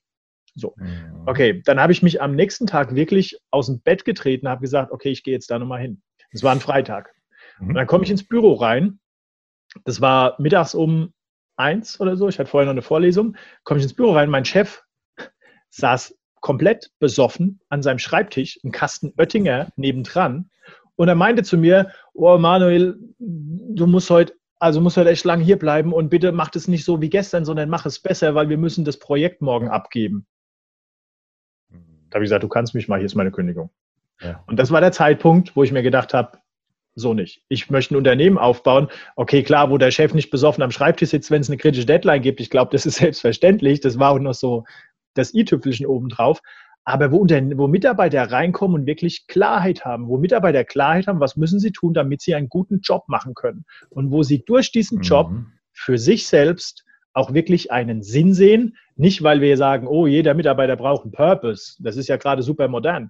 So, 0.55 0.74
mhm. 0.77 1.24
okay, 1.25 1.62
dann 1.65 1.79
habe 1.79 1.91
ich 1.91 2.01
mich 2.01 2.22
am 2.22 2.34
nächsten 2.34 2.65
Tag 2.65 2.96
wirklich 2.96 3.38
aus 3.51 3.67
dem 3.67 3.82
Bett 3.82 4.05
getreten, 4.05 4.48
habe 4.48 4.62
gesagt, 4.62 4.91
okay, 4.91 5.10
ich 5.10 5.24
gehe 5.24 5.34
jetzt 5.34 5.51
da 5.51 5.60
nochmal 5.60 5.82
hin. 5.82 6.01
Es 6.32 6.44
war 6.44 6.53
ein 6.53 6.62
Freitag. 6.62 7.13
Mhm. 7.60 7.70
Und 7.70 7.75
dann 7.75 7.88
komme 7.88 8.03
ich 8.03 8.12
ins 8.12 8.27
Büro 8.27 8.53
rein. 8.53 9.00
Das 9.84 10.01
war 10.01 10.36
mittags 10.39 10.74
um 10.74 11.13
eins 11.58 12.00
oder 12.00 12.17
so. 12.17 12.27
Ich 12.27 12.39
hatte 12.39 12.50
vorher 12.50 12.65
noch 12.65 12.74
eine 12.74 12.82
Vorlesung. 12.82 13.36
Komme 13.63 13.79
ich 13.79 13.84
ins 13.84 13.94
Büro 13.94 14.13
rein. 14.13 14.29
Mein 14.29 14.46
Chef 14.46 14.84
saß 15.70 16.17
komplett 16.41 16.91
besoffen 17.00 17.60
an 17.70 17.82
seinem 17.82 18.00
Schreibtisch, 18.00 18.58
im 18.63 18.72
Kasten 18.72 19.13
Oettinger 19.17 19.70
nebendran. 19.75 20.50
Und 20.96 21.08
er 21.08 21.15
meinte 21.15 21.44
zu 21.44 21.58
mir, 21.58 21.91
oh 22.13 22.38
Manuel, 22.38 22.98
du 23.20 23.88
musst 23.88 24.10
heute, 24.10 24.34
also 24.60 24.79
musst 24.79 24.98
heute 24.98 25.10
echt 25.10 25.25
lang 25.25 25.41
hier 25.41 25.60
bleiben 25.60 25.91
und 25.91 26.10
bitte 26.10 26.32
mach 26.32 26.51
es 26.55 26.67
nicht 26.67 26.86
so 26.86 27.01
wie 27.01 27.10
gestern, 27.10 27.46
sondern 27.46 27.70
mach 27.70 27.86
es 27.86 28.00
besser, 28.00 28.36
weil 28.36 28.48
wir 28.50 28.58
müssen 28.58 28.86
das 28.86 29.00
Projekt 29.00 29.41
morgen 29.41 29.70
abgeben. 29.70 30.25
Da 32.10 32.15
habe 32.15 32.24
ich 32.24 32.29
gesagt, 32.29 32.44
du 32.44 32.48
kannst 32.48 32.75
mich 32.75 32.88
mal, 32.88 33.00
hier 33.00 33.08
ist 33.08 33.15
meine 33.15 33.32
Kündigung. 33.32 33.72
Ja. 34.22 34.41
Und 34.48 34.58
das 34.58 34.72
war 34.72 34.79
der 34.79 34.94
Zeitpunkt, 34.94 35.55
wo 35.55 35.63
ich 35.63 35.72
mir 35.74 35.84
gedacht 35.84 36.13
habe, 36.13 36.38
so 36.96 37.14
nicht. 37.14 37.42
Ich 37.50 37.70
möchte 37.70 37.94
ein 37.94 37.98
Unternehmen 37.98 38.38
aufbauen. 38.38 38.88
Okay, 39.16 39.44
klar, 39.44 39.70
wo 39.70 39.78
der 39.78 39.92
Chef 39.92 40.14
nicht 40.14 40.30
besoffen 40.30 40.64
am 40.64 40.72
Schreibtisch 40.72 41.10
sitzt, 41.10 41.30
wenn 41.30 41.42
es 41.42 41.50
eine 41.50 41.58
kritische 41.58 41.86
Deadline 41.86 42.22
gibt. 42.22 42.40
Ich 42.40 42.50
glaube, 42.50 42.72
das 42.72 42.86
ist 42.86 42.96
selbstverständlich. 43.00 43.82
Das 43.82 44.00
war 44.00 44.12
auch 44.12 44.20
noch 44.20 44.34
so 44.34 44.64
das 45.14 45.34
i-Tüpfelchen 45.34 45.86
obendrauf. 45.86 46.42
Aber 46.86 47.12
wo, 47.12 47.24
wo 47.24 47.68
Mitarbeiter 47.68 48.32
reinkommen 48.32 48.82
und 48.82 48.88
wirklich 48.88 49.28
Klarheit 49.28 49.86
haben, 49.86 50.08
wo 50.08 50.17
Mitarbeiter 50.17 50.63
Klarheit 50.63 51.08
haben, 51.08 51.19
was 51.19 51.36
müssen 51.36 51.60
sie 51.60 51.72
tun, 51.72 51.93
damit 51.93 52.22
sie 52.22 52.36
einen 52.36 52.48
guten 52.48 52.80
Job 52.82 53.06
machen 53.08 53.34
können. 53.34 53.65
Und 53.89 54.12
wo 54.12 54.24
sie 54.24 54.46
durch 54.46 54.72
diesen 54.72 55.02
Job 55.02 55.32
mhm. 55.32 55.48
für 55.74 55.98
sich 55.98 56.28
selbst 56.28 56.86
auch 57.13 57.34
wirklich 57.34 57.72
einen 57.72 58.04
Sinn 58.04 58.34
sehen. 58.34 58.78
Nicht, 58.96 59.24
weil 59.24 59.41
wir 59.41 59.58
sagen, 59.58 59.88
oh, 59.88 60.06
jeder 60.06 60.34
Mitarbeiter 60.36 60.76
braucht 60.76 61.04
einen 61.04 61.12
Purpose. 61.12 61.76
Das 61.80 61.98
ist 61.98 62.08
ja 62.08 62.17
gerade 62.17 62.43
super 62.43 62.67
modern. 62.67 63.10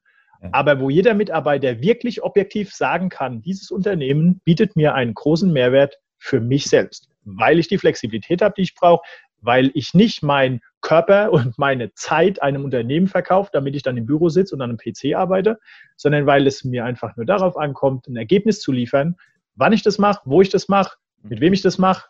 Aber 0.52 0.80
wo 0.80 0.90
jeder 0.90 1.14
Mitarbeiter 1.14 1.82
wirklich 1.82 2.24
objektiv 2.24 2.74
sagen 2.74 3.10
kann, 3.10 3.42
dieses 3.42 3.72
Unternehmen 3.72 4.42
bietet 4.44 4.76
mir 4.76 4.94
einen 4.94 5.14
großen 5.14 5.52
Mehrwert 5.52 5.98
für 6.18 6.40
mich 6.40 6.66
selbst, 6.66 7.10
weil 7.24 7.60
ich 7.60 7.68
die 7.68 7.78
Flexibilität 7.78 8.42
habe, 8.42 8.54
die 8.58 8.64
ich 8.64 8.76
brauche, 8.76 9.04
weil 9.42 9.72
ich 9.74 9.94
nicht 9.94 10.24
meinen 10.24 10.62
Körper 10.82 11.32
und 11.32 11.58
meine 11.58 11.94
Zeit 11.94 12.42
einem 12.42 12.66
Unternehmen 12.66 13.08
verkaufe, 13.08 13.50
damit 13.54 13.76
ich 13.76 13.84
dann 13.84 13.98
im 13.98 14.06
Büro 14.06 14.30
sitze 14.30 14.56
und 14.56 14.62
an 14.62 14.70
einem 14.70 14.78
PC 14.78 15.16
arbeite, 15.16 15.60
sondern 15.96 16.26
weil 16.26 16.48
es 16.48 16.64
mir 16.64 16.86
einfach 16.86 17.16
nur 17.16 17.26
darauf 17.26 17.58
ankommt, 17.58 18.08
ein 18.08 18.16
Ergebnis 18.16 18.60
zu 18.60 18.72
liefern. 18.72 19.16
Wann 19.56 19.74
ich 19.74 19.84
das 19.84 19.98
mache, 19.98 20.22
wo 20.26 20.42
ich 20.42 20.50
das 20.50 20.68
mache, 20.68 20.98
mit 21.22 21.40
wem 21.40 21.54
ich 21.54 21.62
das 21.62 21.78
mache, 21.78 22.10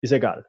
ist 0.00 0.12
egal. 0.12 0.46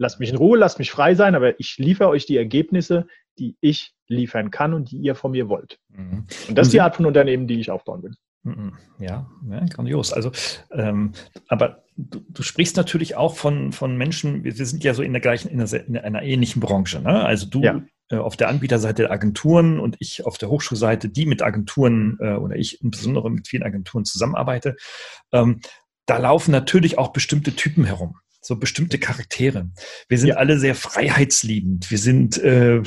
Lasst 0.00 0.18
mich 0.18 0.30
in 0.30 0.36
Ruhe, 0.36 0.56
lasst 0.56 0.78
mich 0.78 0.90
frei 0.90 1.14
sein, 1.14 1.34
aber 1.34 1.60
ich 1.60 1.76
liefere 1.76 2.08
euch 2.08 2.24
die 2.24 2.38
Ergebnisse, 2.38 3.06
die 3.38 3.58
ich 3.60 3.92
liefern 4.08 4.50
kann 4.50 4.72
und 4.72 4.90
die 4.90 4.96
ihr 4.96 5.14
von 5.14 5.32
mir 5.32 5.50
wollt. 5.50 5.78
Mhm. 5.90 6.24
Und 6.48 6.56
das 6.56 6.68
ist 6.68 6.72
die 6.72 6.80
Art 6.80 6.96
von 6.96 7.04
Unternehmen, 7.04 7.46
die 7.46 7.60
ich 7.60 7.70
aufbauen 7.70 8.02
will. 8.02 8.14
Mhm. 8.42 8.72
Ja, 8.98 9.30
ja 9.46 9.62
grandios. 9.66 10.14
Also, 10.14 10.32
ähm, 10.72 11.12
aber 11.48 11.84
du, 11.98 12.20
du, 12.30 12.42
sprichst 12.42 12.78
natürlich 12.78 13.14
auch 13.14 13.36
von, 13.36 13.72
von 13.72 13.94
Menschen, 13.98 14.42
wir, 14.42 14.54
sind 14.54 14.82
ja 14.82 14.94
so 14.94 15.02
in 15.02 15.12
der 15.12 15.20
gleichen, 15.20 15.48
in 15.48 15.60
einer, 15.60 15.86
in 15.86 15.98
einer 15.98 16.22
ähnlichen 16.22 16.60
Branche. 16.60 17.02
Ne? 17.02 17.22
Also 17.22 17.44
du 17.44 17.60
ja. 17.60 17.82
äh, 18.08 18.16
auf 18.16 18.38
der 18.38 18.48
Anbieterseite 18.48 19.02
der 19.02 19.12
Agenturen 19.12 19.78
und 19.78 19.96
ich 19.98 20.24
auf 20.24 20.38
der 20.38 20.48
Hochschulseite, 20.48 21.10
die 21.10 21.26
mit 21.26 21.42
Agenturen 21.42 22.16
äh, 22.20 22.36
oder 22.36 22.56
ich 22.56 22.82
insbesondere 22.82 23.30
mit 23.30 23.48
vielen 23.48 23.64
Agenturen 23.64 24.06
zusammenarbeite. 24.06 24.76
Ähm, 25.30 25.60
da 26.06 26.16
laufen 26.16 26.52
natürlich 26.52 26.96
auch 26.96 27.12
bestimmte 27.12 27.54
Typen 27.54 27.84
herum 27.84 28.16
so 28.40 28.56
bestimmte 28.56 28.98
Charaktere. 28.98 29.68
Wir 30.08 30.18
sind 30.18 30.30
ja. 30.30 30.36
alle 30.36 30.58
sehr 30.58 30.74
freiheitsliebend. 30.74 31.90
Wir 31.90 31.98
sind, 31.98 32.38
äh, 32.38 32.82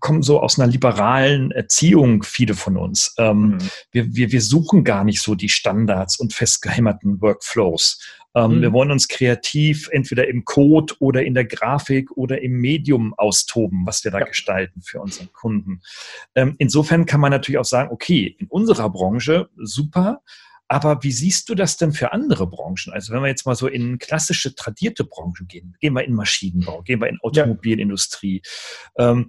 kommen 0.00 0.22
so 0.22 0.40
aus 0.40 0.58
einer 0.58 0.70
liberalen 0.70 1.50
Erziehung, 1.50 2.22
viele 2.22 2.54
von 2.54 2.76
uns. 2.76 3.14
Ähm, 3.18 3.42
mhm. 3.42 3.58
wir, 3.90 4.14
wir, 4.14 4.32
wir 4.32 4.42
suchen 4.42 4.84
gar 4.84 5.04
nicht 5.04 5.22
so 5.22 5.34
die 5.34 5.48
Standards 5.48 6.18
und 6.18 6.34
festgehämmerten 6.34 7.20
Workflows. 7.20 8.00
Ähm, 8.34 8.58
mhm. 8.58 8.62
Wir 8.62 8.72
wollen 8.72 8.90
uns 8.90 9.08
kreativ 9.08 9.88
entweder 9.92 10.28
im 10.28 10.44
Code 10.44 10.94
oder 10.98 11.22
in 11.22 11.34
der 11.34 11.44
Grafik 11.44 12.10
oder 12.12 12.42
im 12.42 12.52
Medium 12.52 13.14
austoben, 13.14 13.86
was 13.86 14.04
wir 14.04 14.10
da 14.10 14.20
ja. 14.20 14.26
gestalten 14.26 14.82
für 14.82 15.00
unseren 15.00 15.32
Kunden. 15.32 15.82
Ähm, 16.34 16.54
insofern 16.58 17.06
kann 17.06 17.20
man 17.20 17.30
natürlich 17.30 17.58
auch 17.58 17.64
sagen, 17.64 17.90
okay, 17.92 18.36
in 18.38 18.46
unserer 18.48 18.90
Branche 18.90 19.48
super, 19.56 20.22
aber 20.72 21.02
wie 21.02 21.12
siehst 21.12 21.50
du 21.50 21.54
das 21.54 21.76
denn 21.76 21.92
für 21.92 22.12
andere 22.12 22.46
Branchen? 22.46 22.94
Also 22.94 23.12
wenn 23.12 23.20
wir 23.20 23.28
jetzt 23.28 23.44
mal 23.44 23.54
so 23.54 23.66
in 23.68 23.98
klassische, 23.98 24.54
tradierte 24.54 25.04
Branchen 25.04 25.46
gehen, 25.46 25.76
gehen 25.80 25.92
wir 25.92 26.02
in 26.02 26.14
Maschinenbau, 26.14 26.80
gehen 26.80 26.98
wir 26.98 27.08
in 27.08 27.20
Automobilindustrie. 27.20 28.40
Ähm, 28.96 29.28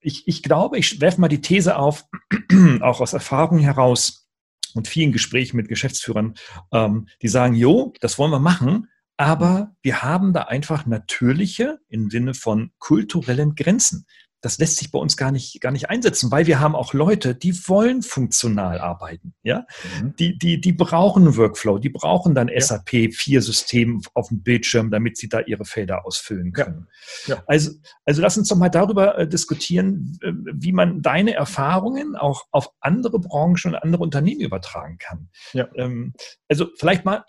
ich, 0.00 0.26
ich 0.26 0.42
glaube, 0.42 0.78
ich 0.78 1.00
werfe 1.00 1.20
mal 1.20 1.28
die 1.28 1.40
These 1.40 1.76
auf, 1.76 2.06
auch 2.80 3.00
aus 3.00 3.12
Erfahrung 3.12 3.60
heraus 3.60 4.28
und 4.74 4.88
vielen 4.88 5.12
Gesprächen 5.12 5.58
mit 5.58 5.68
Geschäftsführern, 5.68 6.34
ähm, 6.72 7.06
die 7.22 7.28
sagen, 7.28 7.54
jo, 7.54 7.92
das 8.00 8.18
wollen 8.18 8.32
wir 8.32 8.40
machen, 8.40 8.88
aber 9.16 9.76
wir 9.80 10.02
haben 10.02 10.32
da 10.32 10.42
einfach 10.42 10.86
natürliche, 10.86 11.78
im 11.88 12.10
Sinne 12.10 12.34
von 12.34 12.72
kulturellen 12.80 13.54
Grenzen 13.54 14.06
das 14.40 14.58
lässt 14.58 14.76
sich 14.76 14.90
bei 14.90 14.98
uns 14.98 15.16
gar 15.16 15.32
nicht, 15.32 15.60
gar 15.60 15.72
nicht 15.72 15.88
einsetzen, 15.90 16.30
weil 16.30 16.46
wir 16.46 16.60
haben 16.60 16.74
auch 16.74 16.92
Leute, 16.92 17.34
die 17.34 17.54
wollen 17.68 18.02
funktional 18.02 18.78
arbeiten. 18.80 19.34
Ja? 19.42 19.66
Mhm. 20.00 20.14
Die, 20.16 20.38
die, 20.38 20.60
die 20.60 20.72
brauchen 20.72 21.24
einen 21.24 21.36
Workflow, 21.36 21.78
die 21.78 21.88
brauchen 21.88 22.34
dann 22.34 22.48
ja. 22.48 22.60
SAP 22.60 23.12
4 23.14 23.42
System 23.42 24.02
auf 24.14 24.28
dem 24.28 24.42
Bildschirm, 24.42 24.90
damit 24.90 25.16
sie 25.16 25.28
da 25.28 25.40
ihre 25.40 25.64
Felder 25.64 26.04
ausfüllen 26.06 26.52
können. 26.52 26.88
Ja. 27.26 27.36
Ja. 27.36 27.44
Also, 27.46 27.72
also 28.04 28.22
lass 28.22 28.38
uns 28.38 28.48
doch 28.48 28.56
mal 28.56 28.68
darüber 28.68 29.18
äh, 29.18 29.28
diskutieren, 29.28 30.18
äh, 30.22 30.32
wie 30.52 30.72
man 30.72 31.02
deine 31.02 31.34
Erfahrungen 31.34 32.16
auch 32.16 32.44
auf 32.50 32.70
andere 32.80 33.18
Branchen 33.18 33.72
und 33.72 33.74
andere 33.76 34.02
Unternehmen 34.02 34.40
übertragen 34.40 34.98
kann. 34.98 35.28
Ähm, 35.76 36.14
also 36.48 36.68
vielleicht 36.78 37.04
mal 37.04 37.24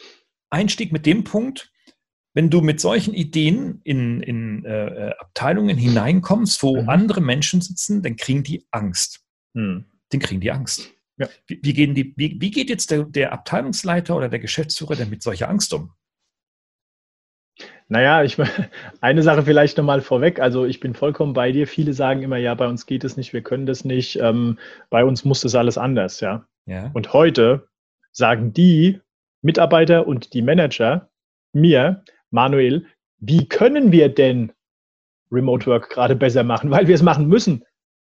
Einstieg 0.49 0.91
mit 0.91 1.05
dem 1.05 1.23
Punkt, 1.23 1.71
wenn 2.37 2.51
du 2.51 2.61
mit 2.61 2.79
solchen 2.79 3.15
Ideen 3.15 3.81
in, 3.83 4.21
in 4.21 4.63
äh, 4.63 5.11
Abteilungen 5.17 5.75
hineinkommst, 5.75 6.61
wo 6.61 6.83
mhm. 6.83 6.87
andere 6.87 7.19
Menschen 7.19 7.61
sitzen, 7.61 8.03
dann 8.03 8.15
kriegen 8.15 8.43
die 8.43 8.63
Angst. 8.69 9.25
Mhm. 9.55 9.85
Dann 10.09 10.19
kriegen 10.19 10.39
die 10.39 10.51
Angst. 10.51 10.91
Ja. 11.17 11.27
Wie, 11.47 11.59
wie, 11.63 11.73
gehen 11.73 11.95
die, 11.95 12.13
wie, 12.15 12.37
wie 12.39 12.51
geht 12.51 12.69
jetzt 12.69 12.91
der, 12.91 13.05
der 13.05 13.33
Abteilungsleiter 13.33 14.15
oder 14.15 14.29
der 14.29 14.37
Geschäftsführer 14.37 14.95
denn 14.95 15.09
mit 15.09 15.23
solcher 15.23 15.49
Angst 15.49 15.73
um? 15.73 15.93
Naja, 17.87 18.21
ich, 18.21 18.37
eine 19.01 19.23
Sache 19.23 19.41
vielleicht 19.41 19.79
nochmal 19.79 20.01
vorweg. 20.01 20.39
Also 20.39 20.65
ich 20.65 20.79
bin 20.79 20.93
vollkommen 20.93 21.33
bei 21.33 21.51
dir. 21.51 21.65
Viele 21.65 21.93
sagen 21.93 22.21
immer, 22.21 22.37
ja, 22.37 22.53
bei 22.53 22.67
uns 22.67 22.85
geht 22.85 23.03
es 23.03 23.17
nicht, 23.17 23.33
wir 23.33 23.41
können 23.41 23.65
das 23.65 23.83
nicht. 23.83 24.19
Ähm, 24.19 24.59
bei 24.91 25.03
uns 25.03 25.25
muss 25.25 25.41
das 25.41 25.55
alles 25.55 25.79
anders, 25.79 26.19
ja? 26.19 26.45
ja. 26.67 26.91
Und 26.93 27.13
heute 27.13 27.67
sagen 28.11 28.53
die 28.53 29.01
Mitarbeiter 29.41 30.05
und 30.05 30.35
die 30.35 30.43
Manager 30.43 31.09
mir, 31.51 32.03
Manuel, 32.31 32.85
wie 33.19 33.47
können 33.47 33.91
wir 33.91 34.09
denn 34.09 34.51
Remote 35.31 35.65
Work 35.67 35.89
gerade 35.89 36.15
besser 36.15 36.43
machen, 36.43 36.71
weil 36.71 36.87
wir 36.87 36.95
es 36.95 37.01
machen 37.01 37.27
müssen. 37.27 37.63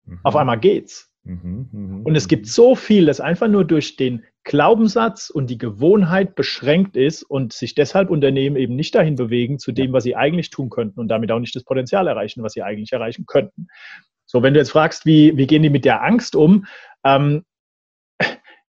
Mhm. 0.05 0.19
Auf 0.23 0.35
einmal 0.35 0.59
geht's. 0.59 1.09
Mhm, 1.25 1.69
mh, 1.71 2.01
und 2.03 2.15
es 2.15 2.27
gibt 2.27 2.47
so 2.47 2.75
viel, 2.75 3.05
das 3.05 3.21
einfach 3.21 3.47
nur 3.47 3.63
durch 3.63 3.95
den 3.95 4.25
Glaubenssatz 4.43 5.29
und 5.29 5.49
die 5.49 5.57
Gewohnheit 5.57 6.35
beschränkt 6.35 6.97
ist 6.97 7.23
und 7.23 7.53
sich 7.53 7.75
deshalb 7.75 8.09
Unternehmen 8.09 8.57
eben 8.57 8.75
nicht 8.75 8.93
dahin 8.93 9.15
bewegen 9.15 9.57
zu 9.57 9.71
dem, 9.71 9.93
was 9.93 10.03
sie 10.03 10.17
eigentlich 10.17 10.49
tun 10.49 10.69
könnten 10.69 10.99
und 10.99 11.07
damit 11.07 11.31
auch 11.31 11.39
nicht 11.39 11.55
das 11.55 11.63
Potenzial 11.63 12.07
erreichen, 12.07 12.43
was 12.43 12.53
sie 12.53 12.61
eigentlich 12.61 12.91
erreichen 12.91 13.25
könnten. 13.25 13.67
So, 14.25 14.43
wenn 14.43 14.53
du 14.53 14.59
jetzt 14.59 14.71
fragst, 14.71 15.05
wie, 15.05 15.37
wie 15.37 15.47
gehen 15.47 15.63
die 15.63 15.69
mit 15.69 15.85
der 15.85 16.03
Angst 16.03 16.35
um? 16.35 16.65
Ähm, 17.05 17.43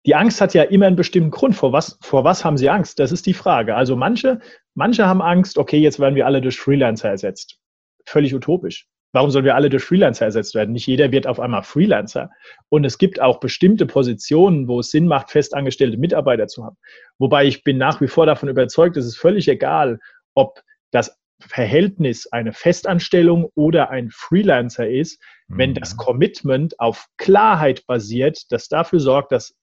die 0.06 0.14
Angst 0.14 0.40
hat 0.40 0.54
ja 0.54 0.64
immer 0.64 0.86
einen 0.86 0.96
bestimmten 0.96 1.30
Grund. 1.30 1.54
Vor 1.54 1.72
was, 1.72 1.98
vor 2.02 2.24
was 2.24 2.44
haben 2.44 2.56
sie 2.56 2.68
Angst? 2.68 2.98
Das 2.98 3.12
ist 3.12 3.26
die 3.26 3.34
Frage. 3.34 3.76
Also 3.76 3.96
manche, 3.96 4.40
manche 4.74 5.06
haben 5.06 5.22
Angst, 5.22 5.58
okay, 5.58 5.78
jetzt 5.78 6.00
werden 6.00 6.14
wir 6.14 6.26
alle 6.26 6.40
durch 6.40 6.58
Freelancer 6.58 7.08
ersetzt. 7.08 7.58
Völlig 8.06 8.34
utopisch. 8.34 8.88
Warum 9.14 9.30
sollen 9.30 9.44
wir 9.44 9.54
alle 9.54 9.68
durch 9.68 9.84
Freelancer 9.84 10.24
ersetzt 10.24 10.54
werden? 10.54 10.72
Nicht 10.72 10.86
jeder 10.86 11.12
wird 11.12 11.26
auf 11.26 11.38
einmal 11.38 11.62
Freelancer. 11.62 12.30
Und 12.70 12.84
es 12.84 12.96
gibt 12.96 13.20
auch 13.20 13.40
bestimmte 13.40 13.84
Positionen, 13.84 14.68
wo 14.68 14.80
es 14.80 14.90
Sinn 14.90 15.06
macht, 15.06 15.30
festangestellte 15.30 15.98
Mitarbeiter 15.98 16.46
zu 16.46 16.64
haben. 16.64 16.78
Wobei 17.18 17.44
ich 17.44 17.62
bin 17.62 17.76
nach 17.76 18.00
wie 18.00 18.08
vor 18.08 18.24
davon 18.24 18.48
überzeugt, 18.48 18.96
es 18.96 19.04
ist 19.04 19.18
völlig 19.18 19.48
egal, 19.48 20.00
ob 20.34 20.62
das 20.92 21.20
Verhältnis 21.40 22.26
eine 22.32 22.52
Festanstellung 22.52 23.50
oder 23.54 23.90
ein 23.90 24.10
Freelancer 24.10 24.88
ist, 24.88 25.22
wenn 25.48 25.70
mhm. 25.70 25.74
das 25.74 25.96
Commitment 25.96 26.80
auf 26.80 27.06
Klarheit 27.18 27.86
basiert, 27.86 28.50
das 28.50 28.68
dafür 28.68 29.00
sorgt, 29.00 29.32
dass 29.32 29.54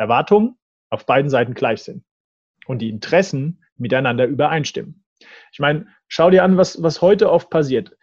Erwartungen 0.00 0.56
auf 0.88 1.04
beiden 1.04 1.30
Seiten 1.30 1.52
gleich 1.52 1.82
sind 1.82 2.02
und 2.66 2.78
die 2.78 2.88
Interessen 2.88 3.62
miteinander 3.76 4.24
übereinstimmen. 4.24 5.04
Ich 5.52 5.58
meine, 5.58 5.86
schau 6.08 6.30
dir 6.30 6.42
an, 6.42 6.56
was, 6.56 6.82
was 6.82 7.02
heute 7.02 7.30
oft 7.30 7.50
passiert. 7.50 7.96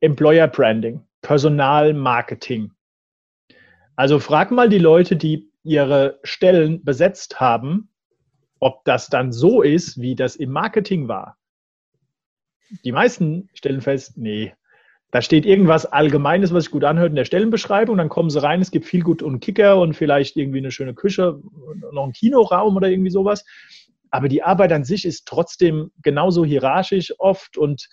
Employer 0.00 0.46
Branding, 0.46 1.06
Personalmarketing. 1.22 2.72
Also 3.96 4.18
frag 4.18 4.50
mal 4.50 4.68
die 4.68 4.78
Leute, 4.78 5.16
die 5.16 5.50
ihre 5.62 6.20
Stellen 6.22 6.84
besetzt 6.84 7.40
haben, 7.40 7.88
ob 8.60 8.84
das 8.84 9.08
dann 9.08 9.32
so 9.32 9.62
ist, 9.62 9.98
wie 9.98 10.14
das 10.14 10.36
im 10.36 10.50
Marketing 10.50 11.08
war. 11.08 11.38
Die 12.84 12.92
meisten 12.92 13.48
stellen 13.54 13.80
fest, 13.80 14.18
nee, 14.18 14.54
da 15.16 15.22
steht 15.22 15.46
irgendwas 15.46 15.86
Allgemeines, 15.86 16.52
was 16.52 16.64
sich 16.64 16.70
gut 16.70 16.84
anhört 16.84 17.08
in 17.08 17.16
der 17.16 17.24
Stellenbeschreibung, 17.24 17.96
dann 17.96 18.10
kommen 18.10 18.28
sie 18.28 18.42
rein, 18.42 18.60
es 18.60 18.70
gibt 18.70 18.84
viel 18.84 19.02
gut 19.02 19.22
und 19.22 19.40
Kicker 19.40 19.80
und 19.80 19.94
vielleicht 19.94 20.36
irgendwie 20.36 20.58
eine 20.58 20.70
schöne 20.70 20.92
Küche, 20.92 21.40
noch 21.90 22.04
ein 22.04 22.12
Kinoraum 22.12 22.76
oder 22.76 22.90
irgendwie 22.90 23.08
sowas. 23.08 23.42
Aber 24.10 24.28
die 24.28 24.42
Arbeit 24.42 24.72
an 24.72 24.84
sich 24.84 25.06
ist 25.06 25.26
trotzdem 25.26 25.90
genauso 26.02 26.44
hierarchisch 26.44 27.14
oft 27.18 27.56
und 27.56 27.88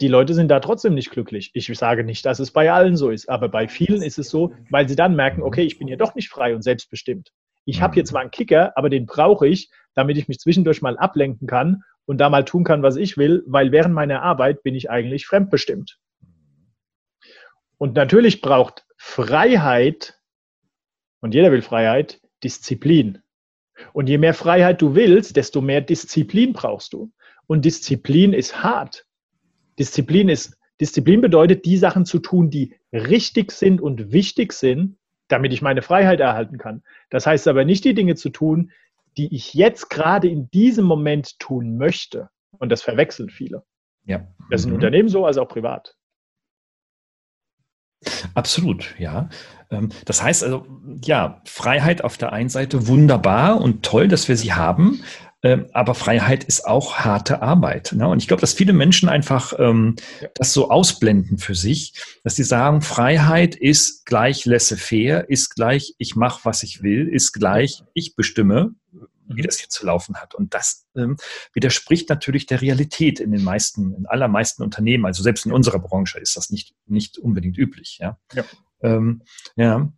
die 0.00 0.08
Leute 0.08 0.32
sind 0.32 0.48
da 0.48 0.60
trotzdem 0.60 0.94
nicht 0.94 1.10
glücklich. 1.10 1.50
Ich 1.52 1.66
sage 1.76 2.04
nicht, 2.04 2.24
dass 2.24 2.38
es 2.38 2.52
bei 2.52 2.72
allen 2.72 2.96
so 2.96 3.10
ist, 3.10 3.28
aber 3.28 3.50
bei 3.50 3.68
vielen 3.68 4.00
ist 4.00 4.18
es 4.18 4.30
so, 4.30 4.54
weil 4.70 4.88
sie 4.88 4.96
dann 4.96 5.14
merken, 5.14 5.42
okay, 5.42 5.64
ich 5.64 5.78
bin 5.78 5.88
hier 5.88 5.98
doch 5.98 6.14
nicht 6.14 6.30
frei 6.30 6.54
und 6.54 6.62
selbstbestimmt. 6.62 7.32
Ich 7.66 7.82
habe 7.82 7.96
jetzt 7.96 8.12
mal 8.12 8.20
einen 8.20 8.30
Kicker, 8.30 8.72
aber 8.76 8.88
den 8.88 9.06
brauche 9.06 9.46
ich, 9.46 9.70
damit 9.94 10.16
ich 10.16 10.28
mich 10.28 10.38
zwischendurch 10.38 10.82
mal 10.82 10.96
ablenken 10.96 11.48
kann 11.48 11.82
und 12.06 12.18
da 12.18 12.30
mal 12.30 12.44
tun 12.44 12.62
kann, 12.64 12.82
was 12.82 12.96
ich 12.96 13.16
will, 13.16 13.42
weil 13.46 13.72
während 13.72 13.92
meiner 13.92 14.22
Arbeit 14.22 14.62
bin 14.62 14.74
ich 14.74 14.88
eigentlich 14.88 15.26
fremdbestimmt. 15.26 15.98
Und 17.76 17.94
natürlich 17.94 18.40
braucht 18.40 18.86
Freiheit, 18.96 20.18
und 21.20 21.34
jeder 21.34 21.50
will 21.50 21.60
Freiheit, 21.60 22.20
Disziplin. 22.44 23.18
Und 23.92 24.08
je 24.08 24.16
mehr 24.16 24.32
Freiheit 24.32 24.80
du 24.80 24.94
willst, 24.94 25.36
desto 25.36 25.60
mehr 25.60 25.80
Disziplin 25.80 26.52
brauchst 26.52 26.92
du. 26.92 27.12
Und 27.48 27.64
Disziplin 27.64 28.32
ist 28.32 28.62
hart. 28.62 29.06
Disziplin 29.78 30.28
ist, 30.28 30.56
Disziplin 30.80 31.20
bedeutet, 31.20 31.64
die 31.64 31.76
Sachen 31.76 32.06
zu 32.06 32.20
tun, 32.20 32.48
die 32.48 32.76
richtig 32.92 33.50
sind 33.50 33.80
und 33.80 34.12
wichtig 34.12 34.52
sind, 34.52 34.96
damit 35.28 35.52
ich 35.52 35.62
meine 35.62 35.82
Freiheit 35.82 36.20
erhalten 36.20 36.58
kann. 36.58 36.82
Das 37.10 37.26
heißt 37.26 37.48
aber 37.48 37.64
nicht, 37.64 37.84
die 37.84 37.94
Dinge 37.94 38.14
zu 38.14 38.30
tun, 38.30 38.70
die 39.16 39.34
ich 39.34 39.54
jetzt 39.54 39.88
gerade 39.88 40.28
in 40.28 40.50
diesem 40.50 40.84
Moment 40.84 41.38
tun 41.38 41.76
möchte. 41.78 42.28
Und 42.58 42.70
das 42.70 42.82
verwechseln 42.82 43.30
viele. 43.30 43.64
Ja. 44.04 44.26
Das 44.50 44.60
ist 44.60 44.66
in 44.66 44.70
mhm. 44.70 44.76
Unternehmen 44.76 45.08
so, 45.08 45.26
als 45.26 45.38
auch 45.38 45.48
privat. 45.48 45.96
Absolut, 48.34 48.94
ja. 48.98 49.28
Ähm, 49.70 49.90
das 50.04 50.22
heißt 50.22 50.44
also, 50.44 50.66
ja, 51.02 51.40
Freiheit 51.44 52.04
auf 52.04 52.16
der 52.18 52.32
einen 52.32 52.48
Seite 52.48 52.86
wunderbar 52.86 53.60
und 53.60 53.84
toll, 53.84 54.08
dass 54.08 54.28
wir 54.28 54.36
sie 54.36 54.52
haben. 54.52 55.02
Ähm, 55.46 55.66
aber 55.72 55.94
Freiheit 55.94 56.42
ist 56.42 56.66
auch 56.66 56.96
harte 56.96 57.40
Arbeit. 57.40 57.92
Ne? 57.92 58.08
Und 58.08 58.18
ich 58.18 58.26
glaube, 58.26 58.40
dass 58.40 58.52
viele 58.52 58.72
Menschen 58.72 59.08
einfach 59.08 59.52
ähm, 59.60 59.94
ja. 60.20 60.26
das 60.34 60.52
so 60.52 60.70
ausblenden 60.70 61.38
für 61.38 61.54
sich, 61.54 61.92
dass 62.24 62.34
sie 62.34 62.42
sagen, 62.42 62.82
Freiheit 62.82 63.54
ist 63.54 64.06
gleich 64.06 64.44
laissez-faire, 64.44 65.30
ist 65.30 65.54
gleich, 65.54 65.94
ich 65.98 66.16
mache, 66.16 66.40
was 66.42 66.64
ich 66.64 66.82
will, 66.82 67.06
ist 67.06 67.30
gleich, 67.30 67.84
ich 67.94 68.16
bestimme, 68.16 68.74
wie 69.28 69.40
mhm. 69.40 69.46
das 69.46 69.58
hier 69.58 69.68
zu 69.68 69.86
laufen 69.86 70.16
hat. 70.16 70.34
Und 70.34 70.52
das 70.52 70.84
ähm, 70.96 71.16
widerspricht 71.52 72.08
natürlich 72.08 72.46
der 72.46 72.60
Realität 72.60 73.20
in 73.20 73.30
den 73.30 73.44
meisten, 73.44 73.94
in 73.94 74.06
allermeisten 74.06 74.64
Unternehmen. 74.64 75.06
Also 75.06 75.22
selbst 75.22 75.46
in 75.46 75.52
unserer 75.52 75.78
Branche 75.78 76.18
ist 76.18 76.36
das 76.36 76.50
nicht, 76.50 76.74
nicht 76.86 77.18
unbedingt 77.18 77.56
üblich. 77.56 77.98
Ja. 78.00 78.18
ja. 78.34 78.44
Ähm, 78.82 79.22
ja. 79.54 79.92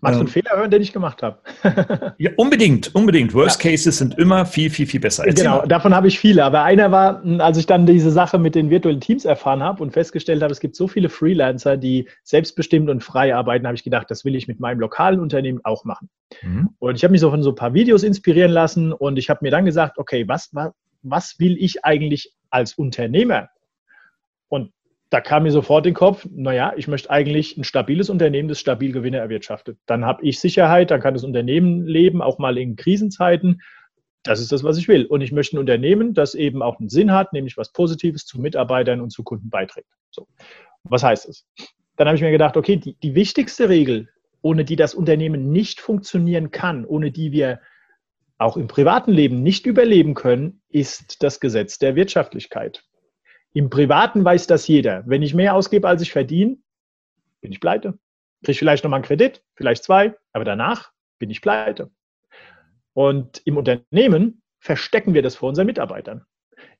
Magst 0.00 0.16
du 0.16 0.20
einen 0.20 0.28
ähm, 0.28 0.32
Fehler 0.32 0.56
hören, 0.56 0.70
den 0.70 0.82
ich 0.82 0.92
gemacht 0.92 1.22
habe? 1.22 1.38
ja, 2.18 2.30
unbedingt, 2.36 2.94
unbedingt. 2.94 3.32
Worst 3.32 3.62
ja. 3.62 3.70
Cases 3.70 3.96
sind 3.96 4.18
immer 4.18 4.44
viel, 4.44 4.68
viel, 4.68 4.86
viel 4.86 5.00
besser. 5.00 5.26
Erzähl 5.26 5.44
genau, 5.44 5.58
mal. 5.58 5.66
davon 5.66 5.94
habe 5.94 6.08
ich 6.08 6.18
viele. 6.18 6.44
Aber 6.44 6.62
einer 6.62 6.92
war, 6.92 7.22
als 7.38 7.56
ich 7.56 7.66
dann 7.66 7.86
diese 7.86 8.10
Sache 8.10 8.38
mit 8.38 8.54
den 8.54 8.68
virtuellen 8.68 9.00
Teams 9.00 9.24
erfahren 9.24 9.62
habe 9.62 9.82
und 9.82 9.92
festgestellt 9.92 10.42
habe, 10.42 10.52
es 10.52 10.60
gibt 10.60 10.76
so 10.76 10.86
viele 10.86 11.08
Freelancer, 11.08 11.76
die 11.76 12.08
selbstbestimmt 12.24 12.90
und 12.90 13.02
frei 13.02 13.34
arbeiten, 13.34 13.66
habe 13.66 13.76
ich 13.76 13.84
gedacht, 13.84 14.10
das 14.10 14.24
will 14.24 14.34
ich 14.34 14.48
mit 14.48 14.60
meinem 14.60 14.80
lokalen 14.80 15.20
Unternehmen 15.20 15.60
auch 15.64 15.84
machen. 15.84 16.10
Mhm. 16.42 16.70
Und 16.78 16.96
ich 16.96 17.04
habe 17.04 17.12
mich 17.12 17.20
so 17.20 17.30
von 17.30 17.42
so 17.42 17.50
ein 17.50 17.56
paar 17.56 17.72
Videos 17.72 18.02
inspirieren 18.02 18.52
lassen 18.52 18.92
und 18.92 19.18
ich 19.18 19.30
habe 19.30 19.40
mir 19.42 19.50
dann 19.50 19.64
gesagt, 19.64 19.98
okay, 19.98 20.28
was, 20.28 20.50
was, 20.52 20.72
was 21.02 21.38
will 21.38 21.56
ich 21.58 21.84
eigentlich 21.84 22.32
als 22.50 22.74
Unternehmer? 22.74 23.48
Da 25.10 25.20
kam 25.20 25.44
mir 25.44 25.52
sofort 25.52 25.86
in 25.86 25.92
den 25.92 25.96
Kopf, 25.96 26.26
naja, 26.30 26.72
ich 26.76 26.88
möchte 26.88 27.10
eigentlich 27.10 27.56
ein 27.56 27.64
stabiles 27.64 28.10
Unternehmen, 28.10 28.48
das 28.48 28.58
stabil 28.58 28.92
Gewinne 28.92 29.18
erwirtschaftet. 29.18 29.78
Dann 29.86 30.04
habe 30.04 30.24
ich 30.24 30.40
Sicherheit, 30.40 30.90
dann 30.90 31.00
kann 31.00 31.14
das 31.14 31.22
Unternehmen 31.22 31.86
leben, 31.86 32.22
auch 32.22 32.38
mal 32.38 32.58
in 32.58 32.74
Krisenzeiten. 32.74 33.62
Das 34.24 34.40
ist 34.40 34.50
das, 34.50 34.64
was 34.64 34.78
ich 34.78 34.88
will. 34.88 35.06
Und 35.06 35.20
ich 35.20 35.30
möchte 35.30 35.56
ein 35.56 35.60
Unternehmen, 35.60 36.12
das 36.12 36.34
eben 36.34 36.60
auch 36.60 36.80
einen 36.80 36.88
Sinn 36.88 37.12
hat, 37.12 37.32
nämlich 37.32 37.56
was 37.56 37.72
Positives 37.72 38.26
zu 38.26 38.40
Mitarbeitern 38.40 39.00
und 39.00 39.10
zu 39.10 39.22
Kunden 39.22 39.48
beiträgt. 39.48 39.88
So. 40.10 40.26
Was 40.82 41.04
heißt 41.04 41.28
es? 41.28 41.46
Dann 41.96 42.08
habe 42.08 42.16
ich 42.16 42.22
mir 42.22 42.32
gedacht, 42.32 42.56
okay, 42.56 42.76
die, 42.76 42.96
die 42.98 43.14
wichtigste 43.14 43.68
Regel, 43.68 44.08
ohne 44.42 44.64
die 44.64 44.76
das 44.76 44.94
Unternehmen 44.94 45.50
nicht 45.52 45.80
funktionieren 45.80 46.50
kann, 46.50 46.84
ohne 46.84 47.12
die 47.12 47.30
wir 47.30 47.60
auch 48.38 48.56
im 48.56 48.66
privaten 48.66 49.12
Leben 49.12 49.42
nicht 49.42 49.66
überleben 49.66 50.14
können, 50.14 50.60
ist 50.68 51.22
das 51.22 51.40
Gesetz 51.40 51.78
der 51.78 51.94
Wirtschaftlichkeit. 51.94 52.84
Im 53.56 53.70
Privaten 53.70 54.22
weiß 54.22 54.46
das 54.46 54.68
jeder. 54.68 55.02
Wenn 55.06 55.22
ich 55.22 55.32
mehr 55.32 55.54
ausgebe, 55.54 55.88
als 55.88 56.02
ich 56.02 56.12
verdiene, 56.12 56.58
bin 57.40 57.52
ich 57.52 57.58
pleite. 57.58 57.98
Kriege 58.42 58.52
ich 58.52 58.58
vielleicht 58.58 58.84
nochmal 58.84 58.98
einen 58.98 59.06
Kredit, 59.06 59.42
vielleicht 59.54 59.82
zwei, 59.82 60.14
aber 60.34 60.44
danach 60.44 60.92
bin 61.18 61.30
ich 61.30 61.40
pleite. 61.40 61.90
Und 62.92 63.40
im 63.46 63.56
Unternehmen 63.56 64.42
verstecken 64.58 65.14
wir 65.14 65.22
das 65.22 65.36
vor 65.36 65.48
unseren 65.48 65.64
Mitarbeitern. 65.64 66.26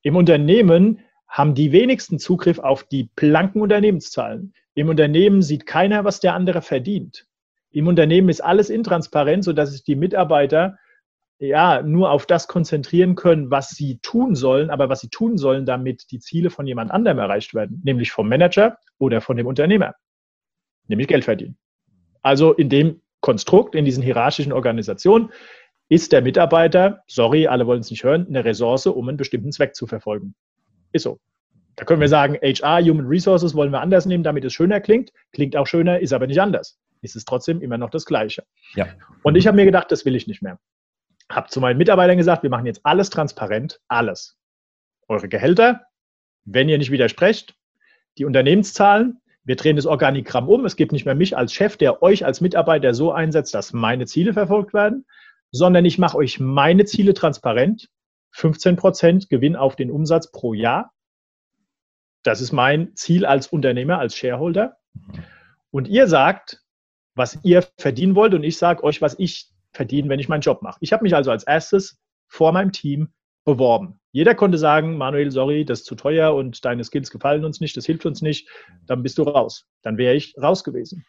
Im 0.03 0.17
Unternehmen 0.17 1.01
haben 1.27 1.55
die 1.55 1.73
wenigsten 1.73 2.19
Zugriff 2.19 2.59
auf 2.59 2.85
die 2.85 3.05
blanken 3.17 3.63
Unternehmenszahlen. 3.63 4.53
Im 4.75 4.91
Unternehmen 4.91 5.41
sieht 5.41 5.65
keiner, 5.65 6.05
was 6.05 6.21
der 6.21 6.35
andere 6.35 6.61
verdient. 6.61 7.27
Im 7.71 7.87
Unternehmen 7.87 8.29
ist 8.29 8.45
alles 8.45 8.69
intransparent, 8.69 9.45
sodass 9.45 9.73
sich 9.73 9.83
die 9.83 9.97
Mitarbeiter 9.97 10.77
ja, 11.39 11.83
nur 11.83 12.11
auf 12.11 12.27
das 12.27 12.49
konzentrieren 12.49 13.15
können, 13.15 13.51
was 13.51 13.71
sie 13.71 13.99
tun 13.99 14.35
sollen, 14.35 14.71
aber 14.71 14.89
was 14.89 15.01
sie 15.01 15.09
tun 15.09 15.37
sollen, 15.37 15.67
damit 15.67 16.11
die 16.11 16.19
Ziele 16.19 16.51
von 16.51 16.67
jemand 16.67 16.91
anderem 16.91 17.19
erreicht 17.19 17.55
werden, 17.55 17.83
nämlich 17.85 18.11
vom 18.11 18.29
Manager 18.29 18.79
oder 18.99 19.21
von 19.21 19.37
dem 19.37 19.47
Unternehmer, 19.47 19.95
nämlich 20.89 21.09
Geld 21.09 21.25
verdienen. 21.25 21.59
Also 22.23 22.53
in 22.53 22.69
dem 22.69 23.03
Konstrukt, 23.21 23.75
in 23.75 23.85
diesen 23.85 24.03
hierarchischen 24.03 24.53
Organisationen, 24.53 25.31
ist 25.89 26.13
der 26.13 26.23
Mitarbeiter, 26.23 27.03
sorry, 27.07 27.47
alle 27.47 27.67
wollen 27.67 27.81
es 27.81 27.91
nicht 27.91 28.03
hören, 28.03 28.27
eine 28.29 28.45
Ressource, 28.45 28.87
um 28.87 29.09
einen 29.09 29.17
bestimmten 29.17 29.53
Zweck 29.53 29.75
zu 29.75 29.87
verfolgen. 29.87 30.35
Ist 30.93 31.03
so. 31.03 31.21
Da 31.77 31.85
können 31.85 32.01
wir 32.01 32.09
sagen, 32.09 32.37
HR, 32.43 32.83
Human 32.83 33.07
Resources 33.07 33.55
wollen 33.55 33.71
wir 33.71 33.83
anders 33.83 34.07
nehmen, 34.07 34.25
damit 34.25 34.45
es 34.45 34.55
schöner 34.55 34.81
klingt. 34.81 35.13
Klingt 35.33 35.55
auch 35.57 35.67
schöner, 35.67 36.01
ist 36.01 36.15
aber 36.15 36.27
nicht 36.27 36.41
anders. 36.41 36.79
Ist 37.03 37.15
es 37.15 37.27
trotzdem 37.27 37.61
immer 37.61 37.77
noch 37.77 37.91
das 37.91 38.07
Gleiche. 38.07 38.45
Ja. 38.75 38.87
Und 39.23 39.37
ich 39.37 39.47
habe 39.47 39.57
mir 39.57 39.67
gedacht, 39.67 39.93
das 39.93 40.07
will 40.07 40.17
ich 40.17 40.27
nicht 40.27 40.41
mehr 40.41 40.59
habe 41.31 41.49
zu 41.49 41.61
meinen 41.61 41.79
Mitarbeitern 41.79 42.17
gesagt, 42.17 42.43
wir 42.43 42.51
machen 42.51 42.67
jetzt 42.67 42.81
alles 42.85 43.11
transparent, 43.11 43.81
alles. 43.89 44.37
Eure 45.09 45.29
Gehälter, 45.29 45.87
wenn 46.45 46.69
ihr 46.69 46.79
nicht 46.79 46.91
widersprecht, 46.91 47.57
die 48.19 48.25
Unternehmenszahlen, 48.25 49.21
wir 49.45 49.57
drehen 49.57 49.77
das 49.77 49.87
Organigramm 49.87 50.49
um. 50.49 50.65
Es 50.65 50.77
gibt 50.77 50.93
nicht 50.93 51.05
mehr 51.05 51.15
mich 51.15 51.37
als 51.37 51.53
Chef, 51.53 51.77
der 51.77 52.03
euch 52.03 52.25
als 52.25 52.41
Mitarbeiter 52.41 52.95
so 52.95 53.13
einsetzt, 53.13 53.55
dass 53.55 53.73
meine 53.73 54.07
Ziele 54.07 54.33
verfolgt 54.33 54.75
werden, 54.75 55.07
sondern 55.53 55.85
ich 55.85 55.99
mache 55.99 56.17
euch 56.17 56.41
meine 56.41 56.85
Ziele 56.85 57.15
transparent. 57.15 57.89
15 58.33 58.77
Prozent 58.77 59.31
Gewinn 59.31 59.57
auf 59.57 59.77
den 59.77 59.91
Umsatz 59.91 60.31
pro 60.31 60.53
Jahr. 60.53 60.93
Das 62.25 62.41
ist 62.41 62.53
mein 62.53 62.95
Ziel 62.97 63.25
als 63.25 63.47
Unternehmer, 63.47 63.99
als 63.99 64.17
Shareholder. 64.17 64.77
Und 65.71 65.87
ihr 65.87 66.09
sagt, 66.09 66.63
was 67.15 67.39
ihr 67.45 67.65
verdienen 67.79 68.17
wollt 68.17 68.35
und 68.35 68.43
ich 68.43 68.59
sage 68.59 68.83
euch, 68.83 69.01
was 69.01 69.17
ich 69.19 69.49
verdiene, 69.77 70.09
wenn 70.09 70.21
ich 70.21 70.29
meinen 70.29 70.41
Job 70.41 70.63
mache. 70.63 70.79
Ich 70.81 70.93
habe 70.93 71.03
mich 71.03 71.15
also 71.15 71.31
als 71.31 71.45
erstes 71.45 71.99
vor 72.29 72.53
meinem 72.53 72.73
Team 72.73 73.13
beworben. 73.45 74.01
Jeder 74.11 74.35
konnte 74.35 74.59
sagen, 74.59 74.97
Manuel, 74.97 75.31
sorry, 75.31 75.65
das 75.65 75.81
ist 75.81 75.87
zu 75.87 75.95
teuer 75.95 76.35
und 76.35 76.65
deine 76.65 76.83
Skills 76.83 77.11
gefallen 77.11 77.45
uns 77.45 77.61
nicht, 77.61 77.77
das 77.77 77.87
hilft 77.87 78.05
uns 78.05 78.21
nicht, 78.23 78.49
dann 78.87 79.03
bist 79.03 79.19
du 79.19 79.23
raus. 79.23 79.67
Dann 79.83 79.99
wäre 79.99 80.15
ich 80.15 80.35
raus 80.37 80.65
gewesen. 80.65 81.05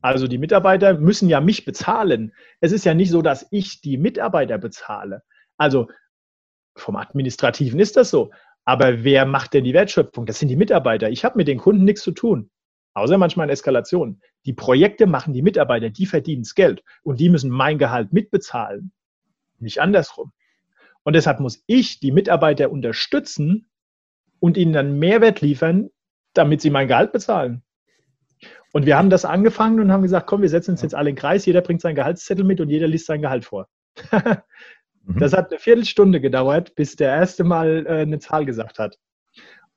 Also 0.00 0.28
die 0.28 0.38
Mitarbeiter 0.38 0.94
müssen 0.94 1.28
ja 1.28 1.40
mich 1.40 1.64
bezahlen. 1.64 2.32
Es 2.60 2.72
ist 2.72 2.84
ja 2.84 2.94
nicht 2.94 3.10
so, 3.10 3.22
dass 3.22 3.46
ich 3.50 3.80
die 3.80 3.98
Mitarbeiter 3.98 4.56
bezahle. 4.58 5.22
Also 5.56 5.88
vom 6.76 6.96
Administrativen 6.96 7.80
ist 7.80 7.96
das 7.96 8.10
so. 8.10 8.30
Aber 8.64 9.04
wer 9.04 9.26
macht 9.26 9.54
denn 9.54 9.64
die 9.64 9.74
Wertschöpfung? 9.74 10.26
Das 10.26 10.38
sind 10.38 10.48
die 10.48 10.56
Mitarbeiter. 10.56 11.10
Ich 11.10 11.24
habe 11.24 11.36
mit 11.36 11.48
den 11.48 11.58
Kunden 11.58 11.84
nichts 11.84 12.02
zu 12.02 12.12
tun. 12.12 12.50
Außer 12.94 13.18
manchmal 13.18 13.46
in 13.46 13.52
Eskalation. 13.52 14.20
Die 14.44 14.52
Projekte 14.52 15.06
machen 15.06 15.32
die 15.32 15.42
Mitarbeiter, 15.42 15.90
die 15.90 16.06
verdienen 16.06 16.42
das 16.42 16.54
Geld. 16.54 16.82
Und 17.02 17.20
die 17.20 17.28
müssen 17.28 17.50
mein 17.50 17.78
Gehalt 17.78 18.12
mitbezahlen. 18.12 18.92
Nicht 19.58 19.80
andersrum. 19.80 20.32
Und 21.02 21.14
deshalb 21.14 21.40
muss 21.40 21.62
ich 21.66 22.00
die 22.00 22.12
Mitarbeiter 22.12 22.70
unterstützen 22.70 23.70
und 24.38 24.56
ihnen 24.56 24.72
dann 24.72 24.98
Mehrwert 24.98 25.40
liefern, 25.40 25.90
damit 26.34 26.60
sie 26.60 26.70
mein 26.70 26.88
Gehalt 26.88 27.12
bezahlen. 27.12 27.62
Und 28.72 28.86
wir 28.86 28.96
haben 28.96 29.10
das 29.10 29.24
angefangen 29.24 29.80
und 29.80 29.92
haben 29.92 30.02
gesagt, 30.02 30.26
komm, 30.26 30.42
wir 30.42 30.48
setzen 30.48 30.72
uns 30.72 30.82
jetzt 30.82 30.94
alle 30.94 31.10
in 31.10 31.16
den 31.16 31.20
Kreis, 31.20 31.46
jeder 31.46 31.60
bringt 31.60 31.80
seinen 31.80 31.96
Gehaltszettel 31.96 32.44
mit 32.44 32.60
und 32.60 32.70
jeder 32.70 32.86
liest 32.86 33.06
sein 33.06 33.22
Gehalt 33.22 33.44
vor. 33.44 33.68
Mhm. 35.02 35.18
das 35.18 35.32
hat 35.32 35.50
eine 35.50 35.58
Viertelstunde 35.58 36.20
gedauert, 36.20 36.74
bis 36.74 36.94
der 36.94 37.08
erste 37.08 37.42
Mal 37.42 37.86
äh, 37.86 38.02
eine 38.02 38.18
Zahl 38.18 38.44
gesagt 38.44 38.78
hat. 38.78 38.98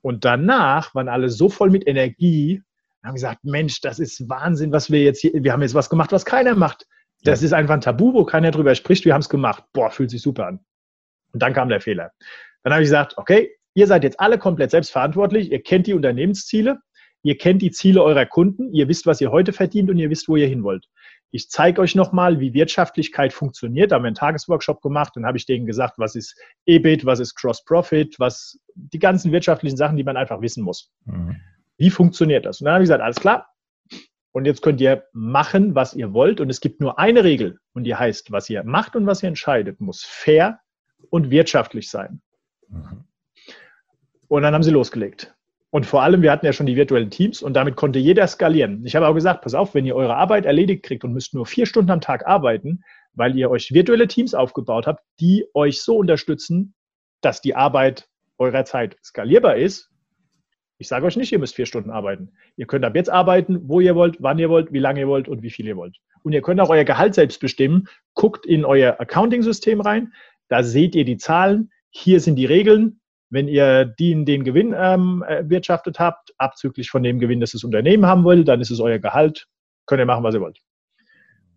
Und 0.02 0.24
danach 0.24 0.94
waren 0.94 1.08
alle 1.08 1.30
so 1.30 1.48
voll 1.48 1.70
mit 1.70 1.86
Energie, 1.88 2.62
haben 3.08 3.14
gesagt, 3.14 3.44
Mensch, 3.44 3.80
das 3.80 3.98
ist 3.98 4.28
Wahnsinn, 4.28 4.72
was 4.72 4.90
wir 4.90 5.02
jetzt 5.02 5.20
hier, 5.20 5.32
wir 5.34 5.52
haben 5.52 5.62
jetzt 5.62 5.74
was 5.74 5.90
gemacht, 5.90 6.12
was 6.12 6.24
keiner 6.24 6.54
macht. 6.54 6.86
Das 7.22 7.42
ist 7.42 7.52
einfach 7.52 7.74
ein 7.74 7.80
Tabu, 7.80 8.12
wo 8.12 8.24
keiner 8.24 8.50
drüber 8.50 8.74
spricht, 8.74 9.04
wir 9.04 9.14
haben 9.14 9.20
es 9.20 9.28
gemacht. 9.28 9.64
Boah, 9.72 9.90
fühlt 9.90 10.10
sich 10.10 10.22
super 10.22 10.46
an. 10.46 10.60
Und 11.32 11.42
dann 11.42 11.52
kam 11.52 11.68
der 11.68 11.80
Fehler. 11.80 12.12
Dann 12.62 12.72
habe 12.72 12.82
ich 12.82 12.86
gesagt, 12.86 13.16
okay, 13.16 13.50
ihr 13.74 13.86
seid 13.86 14.04
jetzt 14.04 14.20
alle 14.20 14.38
komplett 14.38 14.70
selbstverantwortlich, 14.70 15.50
ihr 15.50 15.62
kennt 15.62 15.86
die 15.86 15.94
Unternehmensziele, 15.94 16.80
ihr 17.22 17.38
kennt 17.38 17.62
die 17.62 17.70
Ziele 17.70 18.02
eurer 18.02 18.26
Kunden, 18.26 18.72
ihr 18.72 18.88
wisst, 18.88 19.06
was 19.06 19.20
ihr 19.20 19.30
heute 19.30 19.52
verdient 19.52 19.90
und 19.90 19.98
ihr 19.98 20.10
wisst, 20.10 20.28
wo 20.28 20.36
ihr 20.36 20.46
hin 20.46 20.62
wollt. 20.62 20.86
Ich 21.30 21.50
zeige 21.50 21.80
euch 21.80 21.94
nochmal, 21.94 22.38
wie 22.38 22.54
Wirtschaftlichkeit 22.54 23.32
funktioniert. 23.32 23.90
Da 23.90 23.96
haben 23.96 24.04
wir 24.04 24.08
einen 24.08 24.14
Tagesworkshop 24.14 24.80
gemacht 24.80 25.16
und 25.16 25.26
habe 25.26 25.36
ich 25.36 25.46
denen 25.46 25.66
gesagt, 25.66 25.94
was 25.96 26.14
ist 26.14 26.38
EBIT, 26.66 27.04
was 27.04 27.18
ist 27.18 27.34
Cross 27.34 27.64
Profit, 27.64 28.20
was 28.20 28.60
die 28.74 29.00
ganzen 29.00 29.32
wirtschaftlichen 29.32 29.76
Sachen, 29.76 29.96
die 29.96 30.04
man 30.04 30.16
einfach 30.16 30.40
wissen 30.40 30.62
muss. 30.62 30.92
Mhm. 31.06 31.40
Wie 31.76 31.90
funktioniert 31.90 32.46
das? 32.46 32.60
Und 32.60 32.66
dann 32.66 32.74
habe 32.74 32.84
ich 32.84 32.88
gesagt, 32.88 33.02
alles 33.02 33.20
klar. 33.20 33.48
Und 34.32 34.46
jetzt 34.46 34.62
könnt 34.62 34.80
ihr 34.80 35.04
machen, 35.12 35.74
was 35.74 35.94
ihr 35.94 36.12
wollt. 36.12 36.40
Und 36.40 36.50
es 36.50 36.60
gibt 36.60 36.80
nur 36.80 36.98
eine 36.98 37.22
Regel. 37.22 37.58
Und 37.72 37.84
die 37.84 37.94
heißt, 37.94 38.32
was 38.32 38.50
ihr 38.50 38.64
macht 38.64 38.96
und 38.96 39.06
was 39.06 39.22
ihr 39.22 39.28
entscheidet, 39.28 39.80
muss 39.80 40.02
fair 40.04 40.60
und 41.10 41.30
wirtschaftlich 41.30 41.88
sein. 41.88 42.20
Mhm. 42.68 43.04
Und 44.28 44.42
dann 44.42 44.54
haben 44.54 44.62
sie 44.62 44.70
losgelegt. 44.70 45.34
Und 45.70 45.86
vor 45.86 46.02
allem, 46.02 46.22
wir 46.22 46.30
hatten 46.30 46.46
ja 46.46 46.52
schon 46.52 46.66
die 46.66 46.76
virtuellen 46.76 47.10
Teams 47.10 47.42
und 47.42 47.54
damit 47.54 47.74
konnte 47.74 47.98
jeder 47.98 48.26
skalieren. 48.28 48.86
Ich 48.86 48.94
habe 48.94 49.08
auch 49.08 49.14
gesagt, 49.14 49.42
pass 49.42 49.54
auf, 49.54 49.74
wenn 49.74 49.84
ihr 49.84 49.96
eure 49.96 50.14
Arbeit 50.14 50.46
erledigt 50.46 50.84
kriegt 50.84 51.02
und 51.02 51.12
müsst 51.12 51.34
nur 51.34 51.46
vier 51.46 51.66
Stunden 51.66 51.90
am 51.90 52.00
Tag 52.00 52.26
arbeiten, 52.26 52.84
weil 53.12 53.36
ihr 53.36 53.50
euch 53.50 53.72
virtuelle 53.72 54.06
Teams 54.06 54.34
aufgebaut 54.34 54.86
habt, 54.86 55.02
die 55.18 55.46
euch 55.52 55.82
so 55.82 55.96
unterstützen, 55.96 56.74
dass 57.22 57.40
die 57.40 57.56
Arbeit 57.56 58.08
eurer 58.38 58.64
Zeit 58.64 58.96
skalierbar 59.04 59.56
ist. 59.56 59.90
Ich 60.78 60.88
sage 60.88 61.06
euch 61.06 61.16
nicht, 61.16 61.30
ihr 61.30 61.38
müsst 61.38 61.54
vier 61.54 61.66
Stunden 61.66 61.90
arbeiten. 61.90 62.32
Ihr 62.56 62.66
könnt 62.66 62.84
ab 62.84 62.96
jetzt 62.96 63.10
arbeiten, 63.10 63.68
wo 63.68 63.80
ihr 63.80 63.94
wollt, 63.94 64.16
wann 64.20 64.38
ihr 64.38 64.50
wollt, 64.50 64.72
wie 64.72 64.80
lange 64.80 65.00
ihr 65.00 65.08
wollt 65.08 65.28
und 65.28 65.42
wie 65.42 65.50
viel 65.50 65.66
ihr 65.66 65.76
wollt. 65.76 65.98
Und 66.22 66.32
ihr 66.32 66.42
könnt 66.42 66.60
auch 66.60 66.70
euer 66.70 66.84
Gehalt 66.84 67.14
selbst 67.14 67.40
bestimmen. 67.40 67.86
Guckt 68.14 68.44
in 68.44 68.64
euer 68.64 69.00
Accounting-System 69.00 69.80
rein. 69.80 70.12
Da 70.48 70.62
seht 70.62 70.94
ihr 70.94 71.04
die 71.04 71.16
Zahlen. 71.16 71.70
Hier 71.90 72.20
sind 72.20 72.36
die 72.36 72.46
Regeln. 72.46 73.00
Wenn 73.30 73.46
ihr 73.46 73.84
den, 73.84 74.24
den 74.24 74.44
Gewinn 74.44 74.74
ähm, 74.76 75.24
erwirtschaftet 75.26 75.98
habt, 75.98 76.34
abzüglich 76.38 76.90
von 76.90 77.02
dem 77.02 77.18
Gewinn, 77.18 77.40
das 77.40 77.52
das 77.52 77.64
Unternehmen 77.64 78.06
haben 78.06 78.24
will, 78.24 78.44
dann 78.44 78.60
ist 78.60 78.70
es 78.70 78.80
euer 78.80 78.98
Gehalt. 78.98 79.46
Könnt 79.86 80.00
ihr 80.00 80.06
machen, 80.06 80.24
was 80.24 80.34
ihr 80.34 80.40
wollt. 80.40 80.60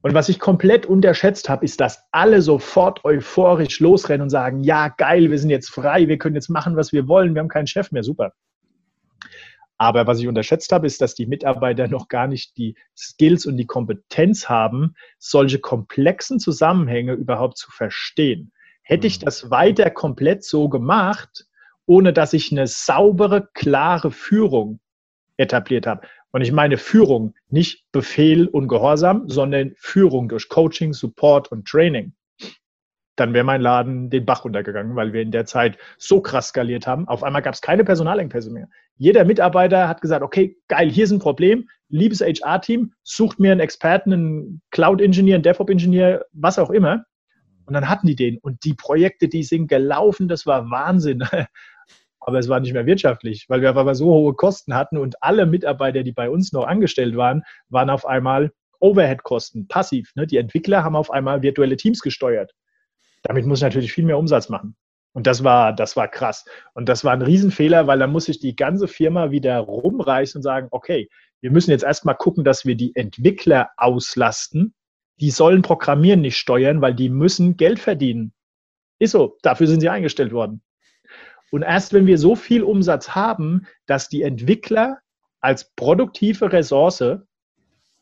Und 0.01 0.13
was 0.13 0.29
ich 0.29 0.39
komplett 0.39 0.85
unterschätzt 0.85 1.49
habe, 1.49 1.65
ist, 1.65 1.81
dass 1.81 2.03
alle 2.11 2.41
sofort 2.41 3.03
euphorisch 3.03 3.79
losrennen 3.79 4.21
und 4.21 4.29
sagen, 4.29 4.63
ja, 4.63 4.89
geil, 4.89 5.31
wir 5.31 5.39
sind 5.39 5.49
jetzt 5.49 5.69
frei, 5.69 6.07
wir 6.07 6.17
können 6.17 6.35
jetzt 6.35 6.49
machen, 6.49 6.75
was 6.75 6.93
wir 6.93 7.07
wollen, 7.07 7.33
wir 7.33 7.41
haben 7.41 7.49
keinen 7.49 7.67
Chef 7.67 7.91
mehr, 7.91 8.03
super. 8.03 8.33
Aber 9.77 10.07
was 10.07 10.19
ich 10.19 10.27
unterschätzt 10.27 10.71
habe, 10.71 10.87
ist, 10.87 11.01
dass 11.01 11.13
die 11.13 11.27
Mitarbeiter 11.27 11.87
noch 11.87 12.07
gar 12.07 12.27
nicht 12.27 12.57
die 12.57 12.75
Skills 12.95 13.45
und 13.45 13.57
die 13.57 13.67
Kompetenz 13.67 14.49
haben, 14.49 14.95
solche 15.19 15.59
komplexen 15.59 16.39
Zusammenhänge 16.39 17.13
überhaupt 17.13 17.57
zu 17.57 17.71
verstehen. 17.71 18.51
Hätte 18.81 19.07
ich 19.07 19.21
mhm. 19.21 19.25
das 19.25 19.51
weiter 19.51 19.89
komplett 19.91 20.43
so 20.43 20.69
gemacht, 20.69 21.45
ohne 21.85 22.11
dass 22.11 22.33
ich 22.33 22.51
eine 22.51 22.67
saubere, 22.67 23.49
klare 23.53 24.11
Führung 24.11 24.79
etabliert 25.37 25.85
habe. 25.85 26.07
Und 26.31 26.41
ich 26.41 26.51
meine 26.51 26.77
Führung, 26.77 27.35
nicht 27.49 27.85
Befehl 27.91 28.47
und 28.47 28.67
Gehorsam, 28.67 29.29
sondern 29.29 29.73
Führung 29.77 30.27
durch 30.27 30.49
Coaching, 30.49 30.93
Support 30.93 31.51
und 31.51 31.67
Training. 31.67 32.13
Dann 33.17 33.33
wäre 33.33 33.43
mein 33.43 33.61
Laden 33.61 34.09
den 34.09 34.25
Bach 34.25 34.45
runtergegangen, 34.45 34.95
weil 34.95 35.11
wir 35.11 35.21
in 35.23 35.31
der 35.31 35.45
Zeit 35.45 35.77
so 35.97 36.21
krass 36.21 36.49
skaliert 36.49 36.87
haben. 36.87 37.07
Auf 37.07 37.23
einmal 37.23 37.41
gab 37.41 37.55
es 37.55 37.61
keine 37.61 37.83
Personalengpässe 37.83 38.51
mehr. 38.51 38.69
Jeder 38.95 39.25
Mitarbeiter 39.25 39.87
hat 39.87 40.01
gesagt, 40.01 40.23
okay, 40.23 40.57
geil, 40.67 40.89
hier 40.89 41.03
ist 41.03 41.11
ein 41.11 41.19
Problem. 41.19 41.67
Liebes 41.89 42.21
HR-Team, 42.21 42.93
sucht 43.03 43.39
mir 43.39 43.51
einen 43.51 43.59
Experten, 43.59 44.13
einen 44.13 44.61
Cloud-Ingenieur, 44.71 45.35
einen 45.35 45.43
DevOps-Ingenieur, 45.43 46.25
was 46.31 46.59
auch 46.59 46.69
immer. 46.69 47.05
Und 47.65 47.73
dann 47.73 47.89
hatten 47.89 48.07
die 48.07 48.15
den. 48.15 48.37
Und 48.37 48.63
die 48.63 48.75
Projekte, 48.75 49.27
die 49.27 49.43
sind 49.43 49.67
gelaufen, 49.67 50.27
das 50.27 50.45
war 50.45 50.69
Wahnsinn. 50.69 51.23
Aber 52.19 52.37
es 52.37 52.49
war 52.49 52.59
nicht 52.59 52.73
mehr 52.73 52.85
wirtschaftlich, 52.85 53.45
weil 53.47 53.61
wir 53.61 53.69
aber 53.69 53.95
so 53.95 54.07
hohe 54.07 54.33
Kosten 54.33 54.73
hatten 54.73 54.97
und 54.97 55.15
alle 55.23 55.45
Mitarbeiter, 55.45 56.03
die 56.03 56.11
bei 56.11 56.29
uns 56.29 56.51
noch 56.51 56.65
angestellt 56.67 57.15
waren, 57.15 57.43
waren 57.69 57.89
auf 57.89 58.05
einmal 58.05 58.51
Overhead-Kosten, 58.81 59.69
passiv. 59.69 60.11
Ne? 60.15 60.27
Die 60.27 60.35
Entwickler 60.35 60.83
haben 60.83 60.97
auf 60.97 61.09
einmal 61.09 61.41
virtuelle 61.41 61.77
Teams 61.77 62.01
gesteuert. 62.01 62.53
Damit 63.27 63.45
muss 63.45 63.59
ich 63.59 63.63
natürlich 63.63 63.93
viel 63.93 64.05
mehr 64.05 64.17
Umsatz 64.17 64.49
machen. 64.49 64.75
Und 65.13 65.27
das 65.27 65.43
war, 65.43 65.73
das 65.73 65.95
war 65.95 66.07
krass. 66.07 66.45
Und 66.73 66.87
das 66.89 67.03
war 67.03 67.13
ein 67.13 67.21
Riesenfehler, 67.21 67.87
weil 67.87 67.99
da 67.99 68.07
muss 68.07 68.29
ich 68.29 68.39
die 68.39 68.55
ganze 68.55 68.87
Firma 68.87 69.31
wieder 69.31 69.59
rumreißen 69.59 70.39
und 70.39 70.43
sagen, 70.43 70.67
okay, 70.71 71.09
wir 71.41 71.51
müssen 71.51 71.71
jetzt 71.71 71.83
erstmal 71.83 72.15
gucken, 72.15 72.43
dass 72.43 72.65
wir 72.65 72.75
die 72.75 72.95
Entwickler 72.95 73.69
auslasten 73.77 74.73
die 75.19 75.31
sollen 75.31 75.61
Programmieren 75.61 76.21
nicht 76.21 76.37
steuern, 76.37 76.81
weil 76.81 76.93
die 76.93 77.09
müssen 77.09 77.57
Geld 77.57 77.79
verdienen. 77.79 78.33
Ist 78.99 79.11
so, 79.11 79.37
dafür 79.41 79.67
sind 79.67 79.81
sie 79.81 79.89
eingestellt 79.89 80.31
worden. 80.31 80.61
Und 81.51 81.61
erst 81.61 81.93
wenn 81.93 82.07
wir 82.07 82.17
so 82.17 82.35
viel 82.35 82.63
Umsatz 82.63 83.09
haben, 83.09 83.67
dass 83.85 84.09
die 84.09 84.21
Entwickler 84.21 84.99
als 85.39 85.71
produktive 85.75 86.51
Ressource 86.51 87.03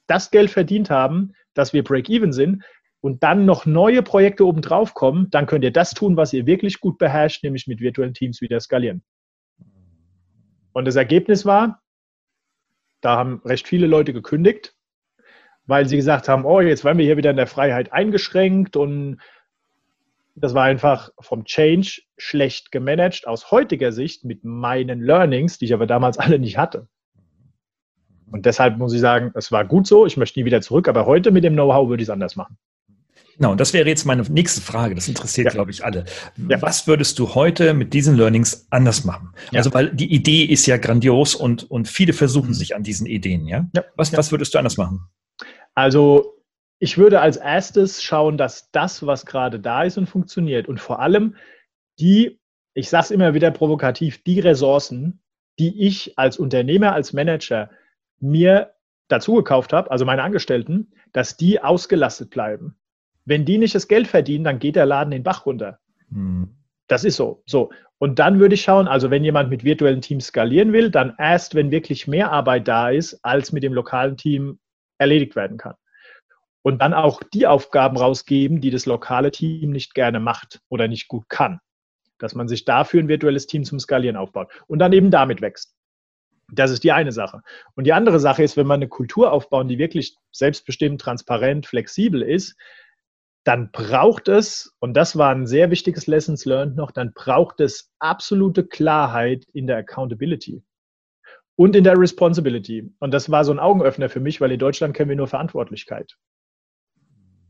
das 0.08 0.32
Geld 0.32 0.50
verdient 0.50 0.90
haben, 0.90 1.34
dass 1.54 1.74
wir 1.74 1.84
Break-Even 1.84 2.34
sind 2.34 2.64
und 3.06 3.24
dann 3.24 3.46
noch 3.46 3.66
neue 3.66 4.02
Projekte 4.02 4.46
obendrauf 4.46 4.94
kommen, 4.94 5.30
dann 5.32 5.46
könnt 5.46 5.64
ihr 5.64 5.72
das 5.72 5.92
tun, 5.92 6.18
was 6.18 6.34
ihr 6.34 6.46
wirklich 6.46 6.80
gut 6.80 6.98
beherrscht, 6.98 7.44
nämlich 7.44 7.68
mit 7.68 7.80
virtuellen 7.80 8.14
Teams 8.14 8.42
wieder 8.42 8.60
skalieren. 8.60 9.04
Und 10.74 10.86
das 10.86 10.96
Ergebnis 10.96 11.46
war, 11.46 11.82
da 13.02 13.18
haben 13.18 13.42
recht 13.46 13.68
viele 13.68 13.88
Leute 13.88 14.12
gekündigt 14.12 14.76
weil 15.68 15.88
sie 15.88 15.96
gesagt 15.96 16.28
haben, 16.28 16.46
oh, 16.46 16.62
jetzt 16.62 16.84
werden 16.84 16.98
wir 16.98 17.06
hier 17.06 17.18
wieder 17.18 17.32
in 17.32 17.38
der 17.38 17.48
Freiheit 17.48 17.92
eingeschränkt 17.92 18.76
und 18.76 19.20
das 20.36 20.54
war 20.54 20.64
einfach 20.64 21.12
vom 21.20 21.46
Change 21.46 22.02
schlecht 22.18 22.72
gemanagt 22.72 23.26
aus 23.26 23.52
heutiger 23.52 23.92
Sicht 23.92 24.26
mit 24.26 24.44
meinen 24.44 25.02
Learnings, 25.02 25.58
die 25.58 25.66
ich 25.66 25.74
aber 25.74 25.88
damals 25.88 26.18
alle 26.18 26.40
nicht 26.40 26.58
hatte. 26.58 26.88
Und 28.32 28.46
deshalb 28.46 28.78
muss 28.78 28.94
ich 28.94 29.00
sagen, 29.00 29.32
es 29.36 29.52
war 29.52 29.66
gut 29.66 29.88
so, 29.88 30.06
ich 30.06 30.18
möchte 30.18 30.40
nie 30.40 30.46
wieder 30.46 30.62
zurück, 30.62 30.88
aber 30.88 31.06
heute 31.06 31.32
mit 31.32 31.44
dem 31.44 31.54
Know-how 31.54 31.88
würde 31.90 32.02
ich 32.02 32.08
es 32.08 32.14
anders 32.14 32.36
machen. 32.36 32.58
Genau, 33.38 33.52
und 33.52 33.60
das 33.60 33.74
wäre 33.74 33.88
jetzt 33.88 34.06
meine 34.06 34.22
nächste 34.24 34.62
Frage. 34.62 34.96
Das 34.96 35.08
interessiert, 35.08 35.46
ja. 35.46 35.52
glaube 35.52 35.72
ich, 35.72 35.84
alle. 35.84 36.06
Ja. 36.50 36.62
Was 36.62 36.88
würdest 36.88 37.20
du 37.20 37.36
heute 37.36 37.74
mit 37.74 37.94
diesen 37.94 38.16
Learnings 38.16 38.68
anders 38.70 39.04
machen? 39.04 39.34
Ja. 39.52 39.60
Also, 39.60 39.74
weil 39.74 39.90
die 39.90 40.14
Idee 40.14 40.44
ist 40.44 40.66
ja 40.66 40.78
grandios 40.78 41.36
und, 41.36 41.70
und 41.70 41.88
viele 41.88 42.14
versuchen 42.14 42.50
mhm. 42.50 42.54
sich 42.54 42.76
an 42.76 42.84
diesen 42.84 43.06
Ideen, 43.06 43.46
ja? 43.48 43.68
Was, 43.96 44.16
was 44.16 44.32
würdest 44.32 44.54
du 44.54 44.58
anders 44.58 44.78
machen? 44.78 45.02
Also 45.74 46.36
ich 46.80 46.98
würde 46.98 47.22
als 47.22 47.38
erstes 47.38 48.02
schauen, 48.02 48.38
dass 48.38 48.72
das, 48.72 49.06
was 49.06 49.26
gerade 49.26 49.60
da 49.60 49.84
ist 49.84 49.98
und 49.98 50.08
funktioniert 50.08 50.68
und 50.68 50.80
vor 50.80 51.00
allem 51.00 51.36
die, 52.00 52.40
ich 52.74 52.90
sage 52.90 53.06
es 53.06 53.12
immer 53.12 53.34
wieder 53.34 53.52
provokativ, 53.52 54.24
die 54.24 54.40
Ressourcen, 54.40 55.22
die 55.60 55.86
ich 55.86 56.18
als 56.18 56.38
Unternehmer, 56.38 56.94
als 56.94 57.14
Manager 57.14 57.70
mir 58.20 58.74
dazu 59.08 59.36
gekauft 59.36 59.72
habe, 59.74 59.92
also 59.92 60.06
meine 60.06 60.24
Angestellten, 60.24 60.92
dass 61.14 61.38
die 61.38 61.62
ausgelastet 61.62 62.30
bleiben. 62.30 62.78
Wenn 63.26 63.46
die 63.46 63.58
nicht 63.58 63.76
das 63.76 63.88
Geld 63.88 64.08
verdienen, 64.08 64.44
dann 64.44 64.60
geht 64.60 64.76
der 64.76 64.86
Laden 64.86 65.12
den 65.12 65.24
Bach 65.24 65.46
runter. 65.46 65.80
Mhm. 66.10 66.56
Das 66.88 67.04
ist 67.04 67.16
so. 67.16 67.44
So. 67.46 67.72
Und 67.98 68.20
dann 68.20 68.40
würde 68.40 68.56
ich 68.56 68.62
schauen, 68.62 68.88
also 68.88 69.10
wenn 69.10 69.24
jemand 69.24 69.50
mit 69.50 69.64
virtuellen 69.64 70.02
Teams 70.02 70.28
skalieren 70.28 70.74
will, 70.74 70.92
dann 70.92 71.16
erst, 71.18 71.56
wenn 71.56 71.72
wirklich 71.72 72.08
mehr 72.08 72.32
Arbeit 72.32 72.68
da 72.68 72.90
ist, 72.90 73.20
als 73.24 73.52
mit 73.52 73.64
dem 73.64 73.74
lokalen 73.74 74.18
Team 74.18 74.60
erledigt 74.98 75.36
werden 75.36 75.58
kann. 75.58 75.76
Und 76.62 76.82
dann 76.82 76.94
auch 76.94 77.22
die 77.34 77.48
Aufgaben 77.48 77.98
rausgeben, 77.98 78.60
die 78.60 78.72
das 78.72 78.86
lokale 78.86 79.32
Team 79.32 79.72
nicht 79.72 79.94
gerne 79.94 80.20
macht 80.20 80.62
oder 80.70 80.88
nicht 80.88 81.08
gut 81.08 81.30
kann. 81.30 81.60
Dass 82.18 82.36
man 82.36 82.48
sich 82.48 82.66
dafür 82.66 83.02
ein 83.02 83.08
virtuelles 83.08 83.48
Team 83.48 83.64
zum 83.64 83.80
Skalieren 83.80 84.18
aufbaut 84.18 84.52
und 84.68 84.80
dann 84.80 84.94
eben 84.94 85.12
damit 85.12 85.42
wächst. 85.42 85.76
Das 86.52 86.72
ist 86.72 86.84
die 86.84 86.92
eine 86.92 87.12
Sache. 87.12 87.42
Und 87.76 87.86
die 87.86 87.94
andere 87.94 88.20
Sache 88.20 88.44
ist, 88.44 88.58
wenn 88.58 88.68
man 88.68 88.80
eine 88.80 88.88
Kultur 88.88 89.32
aufbauen, 89.32 89.68
die 89.68 89.78
wirklich 89.78 90.16
selbstbestimmt, 90.32 91.02
transparent, 91.02 91.66
flexibel 91.66 92.22
ist, 92.22 92.56
dann 93.46 93.70
braucht 93.72 94.28
es, 94.28 94.76
und 94.80 94.96
das 94.98 95.18
war 95.18 95.30
ein 95.34 95.46
sehr 95.46 95.70
wichtiges 95.70 96.08
Lessons 96.08 96.46
Learned 96.46 96.76
noch, 96.76 96.92
dann 96.92 97.14
braucht 97.14 97.60
es 97.60 97.94
absolute 98.00 98.66
Klarheit 98.66 99.46
in 99.54 99.68
der 99.68 99.78
Accountability 99.78 100.64
und 101.56 101.76
in 101.76 101.84
der 101.84 101.98
Responsibility. 101.98 102.92
Und 103.00 103.14
das 103.14 103.30
war 103.30 103.46
so 103.46 103.52
ein 103.52 103.60
Augenöffner 103.60 104.10
für 104.10 104.20
mich, 104.20 104.42
weil 104.42 104.52
in 104.52 104.60
Deutschland 104.60 104.96
kennen 104.96 105.10
wir 105.10 105.16
nur 105.16 105.28
Verantwortlichkeit. 105.28 106.18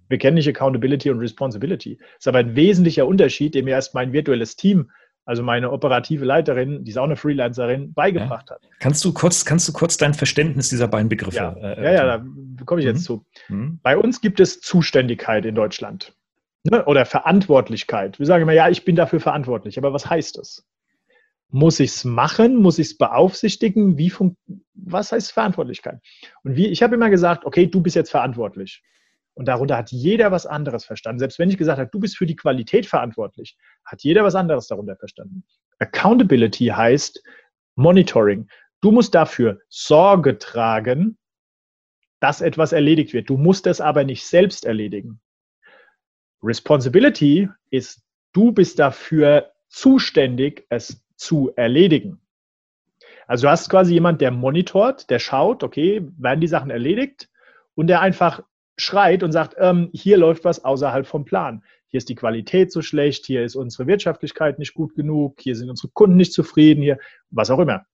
Wir 0.10 0.18
kennen 0.18 0.36
nicht 0.36 0.50
Accountability 0.50 1.10
und 1.10 1.20
Responsibility. 1.20 1.98
Das 1.98 2.20
ist 2.20 2.28
aber 2.28 2.40
ein 2.40 2.58
wesentlicher 2.58 3.08
Unterschied, 3.08 3.56
den 3.56 3.66
mir 3.66 3.72
erst 3.72 3.96
mein 3.96 4.12
virtuelles 4.12 4.58
Team 4.58 4.92
also 5.26 5.42
meine 5.42 5.72
operative 5.72 6.24
Leiterin, 6.24 6.84
die 6.84 6.92
ist 6.92 6.98
auch 6.98 7.04
eine 7.04 7.16
Freelancerin, 7.16 7.94
beigebracht 7.94 8.50
ja. 8.50 8.56
hat. 8.56 8.62
Kannst 8.80 9.04
du 9.04 9.12
kurz, 9.12 9.44
kannst 9.44 9.68
du 9.68 9.74
kurz 9.74 9.98
dein 9.98 10.14
Verständnis 10.14 10.70
dieser 10.70 10.88
beiden 10.88 11.10
Begriffe? 11.10 11.38
Ja, 11.38 11.54
äh, 11.54 11.84
ja, 11.84 11.92
ja, 11.94 12.18
da 12.18 12.64
komme 12.66 12.82
ich 12.82 12.86
jetzt 12.86 13.00
mhm. 13.00 13.04
zu. 13.04 13.26
Mhm. 13.50 13.80
Bei 13.82 13.98
uns 13.98 14.22
gibt 14.22 14.40
es 14.40 14.62
Zuständigkeit 14.62 15.46
in 15.46 15.56
Deutschland 15.56 16.14
ne? 16.64 16.86
oder 16.86 17.06
Verantwortlichkeit. 17.06 18.20
Wir 18.20 18.26
sagen 18.26 18.44
immer, 18.44 18.54
ja, 18.54 18.70
ich 18.70 18.86
bin 18.86 18.96
dafür 18.96 19.20
verantwortlich. 19.20 19.78
Aber 19.78 19.94
was 19.94 20.10
heißt 20.10 20.38
das? 20.38 20.66
Muss 21.50 21.80
ich 21.80 21.92
es 21.92 22.06
machen? 22.06 22.58
Muss 22.58 22.80
ich 22.80 22.88
es 22.88 22.98
beaufsichtigen? 22.98 23.98
Wie 23.98 24.12
was 24.74 25.12
heißt 25.12 25.32
Verantwortlichkeit? 25.32 26.00
Und 26.44 26.56
wie, 26.56 26.68
ich 26.68 26.84
habe 26.84 26.96
immer 26.96 27.10
gesagt, 27.10 27.46
okay, 27.46 27.68
du 27.68 27.82
bist 27.82 27.96
jetzt 27.96 28.12
verantwortlich. 28.12 28.84
Und 29.36 29.48
darunter 29.48 29.78
hat 29.78 29.92
jeder 29.92 30.32
was 30.32 30.46
anderes 30.46 30.86
verstanden. 30.86 31.20
Selbst 31.20 31.40
wenn 31.40 31.50
ich 31.50 31.58
gesagt 31.58 31.78
habe, 31.78 31.90
du 31.92 32.00
bist 32.00 32.18
für 32.18 32.26
die 32.26 32.38
Qualität 32.38 32.86
verantwortlich, 32.86 33.58
hat 33.84 34.02
jeder 34.02 34.24
was 34.24 34.34
anderes 34.34 34.68
darunter 34.68 34.96
verstanden. 34.96 35.44
Accountability 35.80 36.68
heißt 36.68 37.22
Monitoring. 37.76 38.48
Du 38.82 38.92
musst 38.92 39.14
dafür 39.14 39.60
Sorge 39.68 40.40
tragen, 40.40 41.18
dass 42.22 42.40
etwas 42.42 42.72
erledigt 42.72 43.14
wird. 43.14 43.30
Du 43.30 43.36
musst 43.36 43.68
es 43.68 43.82
aber 43.82 44.06
nicht 44.06 44.26
selbst 44.26 44.66
erledigen. 44.66 45.20
Responsibility 46.42 47.50
ist, 47.70 48.02
du 48.32 48.54
bist 48.54 48.80
dafür 48.80 49.52
zuständig, 49.68 50.66
es 50.70 51.04
zu 51.18 51.52
erledigen. 51.56 52.22
Also 53.28 53.48
du 53.48 53.52
hast 53.52 53.70
quasi 53.70 53.94
jemand, 53.94 54.22
der 54.22 54.32
monitort, 54.32 55.10
der 55.10 55.20
schaut, 55.20 55.64
okay, 55.64 56.08
werden 56.18 56.42
die 56.42 56.48
Sachen 56.48 56.70
erledigt 56.70 57.30
und 57.74 57.88
der 57.88 58.02
einfach 58.02 58.44
schreit 58.78 59.24
und 59.24 59.32
sagt, 59.32 59.56
ähm, 59.58 59.90
hier 59.94 60.18
läuft 60.18 60.44
was 60.46 60.64
außerhalb 60.64 61.08
vom 61.08 61.26
Plan. 61.26 61.64
Hier 61.88 61.98
ist 62.00 62.10
die 62.10 62.16
Qualität 62.16 62.72
so 62.72 62.82
schlecht, 62.82 63.26
hier 63.26 63.44
ist 63.44 63.56
unsere 63.56 63.88
Wirtschaftlichkeit 63.88 64.60
nicht 64.60 64.74
gut 64.74 64.96
genug, 64.96 65.40
hier 65.40 65.56
sind 65.56 65.70
unsere 65.70 65.90
Kunden 65.90 66.18
nicht 66.18 66.34
zufrieden, 66.34 66.82
hier 66.82 67.00
was 67.30 67.50
auch 67.50 67.60
immer. 67.60 67.86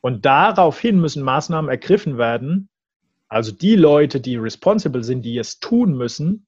Und 0.00 0.24
daraufhin 0.24 1.00
müssen 1.00 1.22
Maßnahmen 1.22 1.70
ergriffen 1.70 2.16
werden. 2.16 2.68
Also 3.28 3.52
die 3.52 3.76
Leute, 3.76 4.20
die 4.20 4.36
responsible 4.36 5.02
sind, 5.02 5.22
die 5.22 5.36
es 5.36 5.58
tun 5.58 5.96
müssen, 5.96 6.46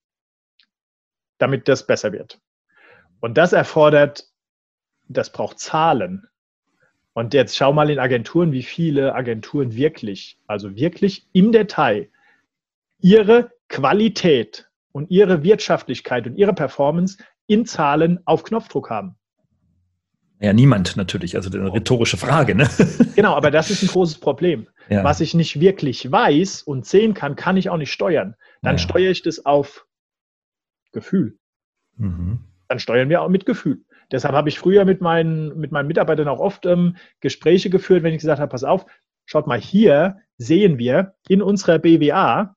damit 1.39 1.69
das 1.69 1.87
besser 1.87 2.13
wird. 2.13 2.41
Und 3.21 3.37
das 3.37 3.53
erfordert, 3.53 4.29
das 5.09 5.33
braucht 5.33 5.59
Zahlen. 5.59 6.29
Und 7.15 7.35
jetzt 7.35 7.57
schau 7.57 7.73
mal 7.73 7.91
in 7.91 7.99
Agenturen, 7.99 8.53
wie 8.53 8.63
viele 8.63 9.15
Agenturen 9.15 9.75
wirklich, 9.75 10.39
also 10.47 10.77
wirklich 10.77 11.27
im 11.33 11.51
Detail 11.51 12.11
ihre 13.01 13.51
Qualität 13.69 14.69
und 14.93 15.11
ihre 15.11 15.43
Wirtschaftlichkeit 15.43 16.27
und 16.27 16.37
ihre 16.37 16.55
Performance 16.55 17.19
in 17.47 17.67
Zahlen 17.67 18.21
auf 18.25 18.45
Knopfdruck 18.45 18.91
haben? 18.91 19.17
Ja, 20.41 20.53
niemand 20.53 20.97
natürlich. 20.97 21.35
Also 21.37 21.51
eine 21.51 21.73
rhetorische 21.73 22.17
Frage. 22.17 22.55
Ne? 22.55 22.69
Genau, 23.17 23.35
aber 23.35 23.51
das 23.51 23.69
ist 23.71 23.83
ein 23.83 23.89
großes 23.89 24.19
Problem. 24.19 24.69
Ja. 24.89 25.03
Was 25.03 25.21
ich 25.21 25.35
nicht 25.35 25.59
wirklich 25.59 26.11
weiß 26.11 26.63
und 26.63 26.87
sehen 26.87 27.13
kann, 27.13 27.35
kann 27.35 27.57
ich 27.57 27.69
auch 27.69 27.77
nicht 27.77 27.91
steuern. 27.91 28.37
Dann 28.63 28.75
ja. 28.75 28.79
steuere 28.79 29.11
ich 29.11 29.23
das 29.23 29.45
auf 29.45 29.87
Gefühl. 30.93 31.37
Mhm. 31.97 32.45
Dann 32.69 32.79
steuern 32.79 33.09
wir 33.09 33.23
auch 33.23 33.29
mit 33.29 33.45
Gefühl. 33.45 33.85
Deshalb 34.13 34.35
habe 34.35 34.49
ich 34.49 34.59
früher 34.59 34.85
mit 34.85 35.01
meinen, 35.01 35.59
mit 35.59 35.73
meinen 35.73 35.89
Mitarbeitern 35.89 36.29
auch 36.29 36.39
oft 36.39 36.65
ähm, 36.65 36.97
Gespräche 37.21 37.71
geführt, 37.71 38.05
wenn 38.05 38.15
ich 38.15 38.21
gesagt 38.21 38.41
habe, 38.41 38.51
pass 38.51 38.63
auf, 38.63 38.87
schaut 39.27 39.49
mal, 39.49 39.61
hier 39.61 40.19
sehen 40.37 40.79
wir 40.79 41.15
in 41.29 41.43
unserer 41.43 41.79
BWA, 41.79 42.55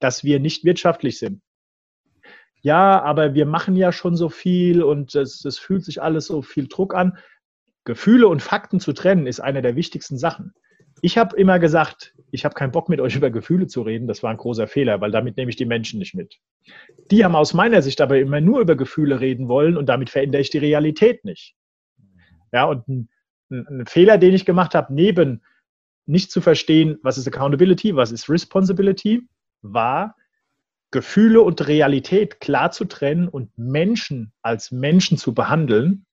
dass 0.00 0.24
wir 0.24 0.40
nicht 0.40 0.64
wirtschaftlich 0.64 1.18
sind. 1.18 1.42
Ja, 2.60 3.00
aber 3.02 3.34
wir 3.34 3.46
machen 3.46 3.76
ja 3.76 3.92
schon 3.92 4.16
so 4.16 4.28
viel 4.28 4.82
und 4.82 5.14
es, 5.14 5.44
es 5.44 5.58
fühlt 5.58 5.84
sich 5.84 6.02
alles 6.02 6.26
so 6.26 6.42
viel 6.42 6.66
Druck 6.66 6.94
an. 6.94 7.16
Gefühle 7.84 8.28
und 8.28 8.42
Fakten 8.42 8.80
zu 8.80 8.92
trennen 8.92 9.26
ist 9.26 9.40
eine 9.40 9.62
der 9.62 9.76
wichtigsten 9.76 10.18
Sachen. 10.18 10.52
Ich 11.00 11.16
habe 11.16 11.36
immer 11.36 11.60
gesagt, 11.60 12.14
ich 12.32 12.44
habe 12.44 12.54
keinen 12.54 12.72
Bock 12.72 12.88
mit 12.88 13.00
euch 13.00 13.14
über 13.16 13.30
Gefühle 13.30 13.68
zu 13.68 13.82
reden. 13.82 14.08
Das 14.08 14.22
war 14.22 14.30
ein 14.30 14.36
großer 14.36 14.66
Fehler, 14.66 15.00
weil 15.00 15.10
damit 15.10 15.36
nehme 15.36 15.50
ich 15.50 15.56
die 15.56 15.64
Menschen 15.64 15.98
nicht 15.98 16.14
mit. 16.14 16.38
Die 17.10 17.24
haben 17.24 17.36
aus 17.36 17.54
meiner 17.54 17.80
Sicht 17.80 18.00
aber 18.00 18.18
immer 18.18 18.40
nur 18.40 18.60
über 18.60 18.76
Gefühle 18.76 19.20
reden 19.20 19.48
wollen 19.48 19.76
und 19.76 19.86
damit 19.88 20.10
verändere 20.10 20.42
ich 20.42 20.50
die 20.50 20.58
Realität 20.58 21.24
nicht. 21.24 21.54
Ja, 22.52 22.64
und 22.64 22.88
ein, 22.88 23.08
ein 23.50 23.86
Fehler, 23.86 24.18
den 24.18 24.34
ich 24.34 24.44
gemacht 24.44 24.74
habe, 24.74 24.92
neben 24.92 25.42
nicht 26.06 26.30
zu 26.30 26.40
verstehen, 26.40 26.98
was 27.02 27.18
ist 27.18 27.28
Accountability, 27.28 27.94
was 27.94 28.12
ist 28.12 28.28
Responsibility, 28.28 29.22
war, 29.62 30.16
Gefühle 30.90 31.42
und 31.42 31.66
Realität 31.68 32.40
klar 32.40 32.70
zu 32.70 32.86
trennen 32.86 33.28
und 33.28 33.56
Menschen 33.58 34.32
als 34.42 34.70
Menschen 34.70 35.18
zu 35.18 35.34
behandeln, 35.34 36.06